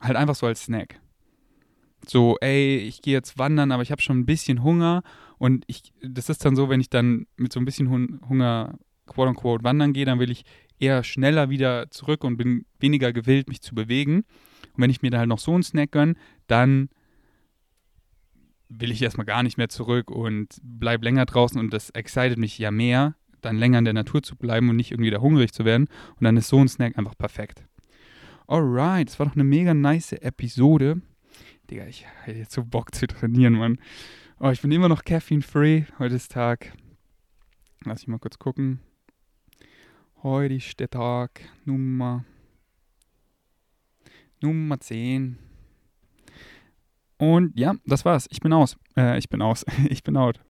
Halt 0.00 0.16
einfach 0.16 0.34
so 0.34 0.46
als 0.46 0.64
Snack. 0.64 1.00
So, 2.06 2.36
ey, 2.40 2.78
ich 2.78 3.02
gehe 3.02 3.14
jetzt 3.14 3.38
wandern, 3.38 3.70
aber 3.72 3.82
ich 3.82 3.92
habe 3.92 4.02
schon 4.02 4.20
ein 4.20 4.26
bisschen 4.26 4.62
Hunger. 4.62 5.02
Und 5.38 5.64
ich, 5.66 5.92
das 6.02 6.28
ist 6.28 6.44
dann 6.44 6.56
so, 6.56 6.68
wenn 6.68 6.80
ich 6.80 6.90
dann 6.90 7.26
mit 7.36 7.52
so 7.52 7.60
ein 7.60 7.64
bisschen 7.64 7.90
Hunger, 7.90 8.78
quote 9.06 9.30
unquote, 9.30 9.64
wandern 9.64 9.92
gehe, 9.92 10.04
dann 10.04 10.18
will 10.18 10.30
ich 10.30 10.44
eher 10.78 11.04
schneller 11.04 11.48
wieder 11.50 11.90
zurück 11.90 12.24
und 12.24 12.36
bin 12.36 12.66
weniger 12.80 13.12
gewillt, 13.12 13.48
mich 13.48 13.62
zu 13.62 13.74
bewegen. 13.74 14.24
Und 14.74 14.82
wenn 14.82 14.90
ich 14.90 15.02
mir 15.02 15.10
dann 15.10 15.20
halt 15.20 15.28
noch 15.28 15.38
so 15.38 15.54
einen 15.54 15.62
Snack 15.62 15.92
gönne, 15.92 16.14
dann 16.48 16.88
will 18.68 18.90
ich 18.90 19.02
erstmal 19.02 19.26
gar 19.26 19.42
nicht 19.42 19.58
mehr 19.58 19.68
zurück 19.68 20.10
und 20.10 20.56
bleib 20.62 21.02
länger 21.04 21.26
draußen 21.26 21.60
und 21.60 21.72
das 21.72 21.90
excited 21.90 22.38
mich 22.38 22.58
ja 22.58 22.70
mehr, 22.70 23.14
dann 23.42 23.56
länger 23.56 23.78
in 23.78 23.84
der 23.84 23.94
Natur 23.94 24.22
zu 24.22 24.36
bleiben 24.36 24.68
und 24.70 24.76
nicht 24.76 24.92
irgendwie 24.92 25.10
da 25.10 25.18
hungrig 25.18 25.52
zu 25.52 25.64
werden. 25.64 25.88
Und 26.16 26.24
dann 26.24 26.36
ist 26.36 26.48
so 26.48 26.58
ein 26.58 26.68
Snack 26.68 26.96
einfach 26.98 27.16
perfekt. 27.16 27.64
Alright, 28.46 29.08
das 29.08 29.18
war 29.18 29.26
doch 29.26 29.34
eine 29.34 29.44
mega 29.44 29.74
nice 29.74 30.12
Episode. 30.12 31.00
Digga, 31.72 31.86
ich 31.86 32.04
hätte 32.24 32.38
jetzt 32.38 32.52
so 32.52 32.64
Bock 32.64 32.94
zu 32.94 33.06
trainieren, 33.06 33.54
Mann. 33.54 33.78
Oh, 34.38 34.50
ich 34.50 34.60
bin 34.60 34.70
immer 34.72 34.90
noch 34.90 35.04
caffeine-free. 35.04 35.84
Heute 35.98 36.16
ist 36.16 36.30
Tag. 36.30 36.76
Lass 37.86 38.02
ich 38.02 38.08
mal 38.08 38.18
kurz 38.18 38.38
gucken. 38.38 38.80
Heute 40.22 40.52
ist 40.52 40.78
der 40.80 40.90
Tag 40.90 41.40
Nummer 41.64 42.26
Nummer 44.42 44.80
10. 44.80 45.38
Und 47.16 47.58
ja, 47.58 47.74
das 47.86 48.04
war's. 48.04 48.28
Ich 48.30 48.40
bin 48.40 48.52
aus. 48.52 48.76
Äh, 48.94 49.16
ich 49.16 49.30
bin 49.30 49.40
aus. 49.40 49.64
ich 49.88 50.02
bin 50.02 50.18
out. 50.18 50.40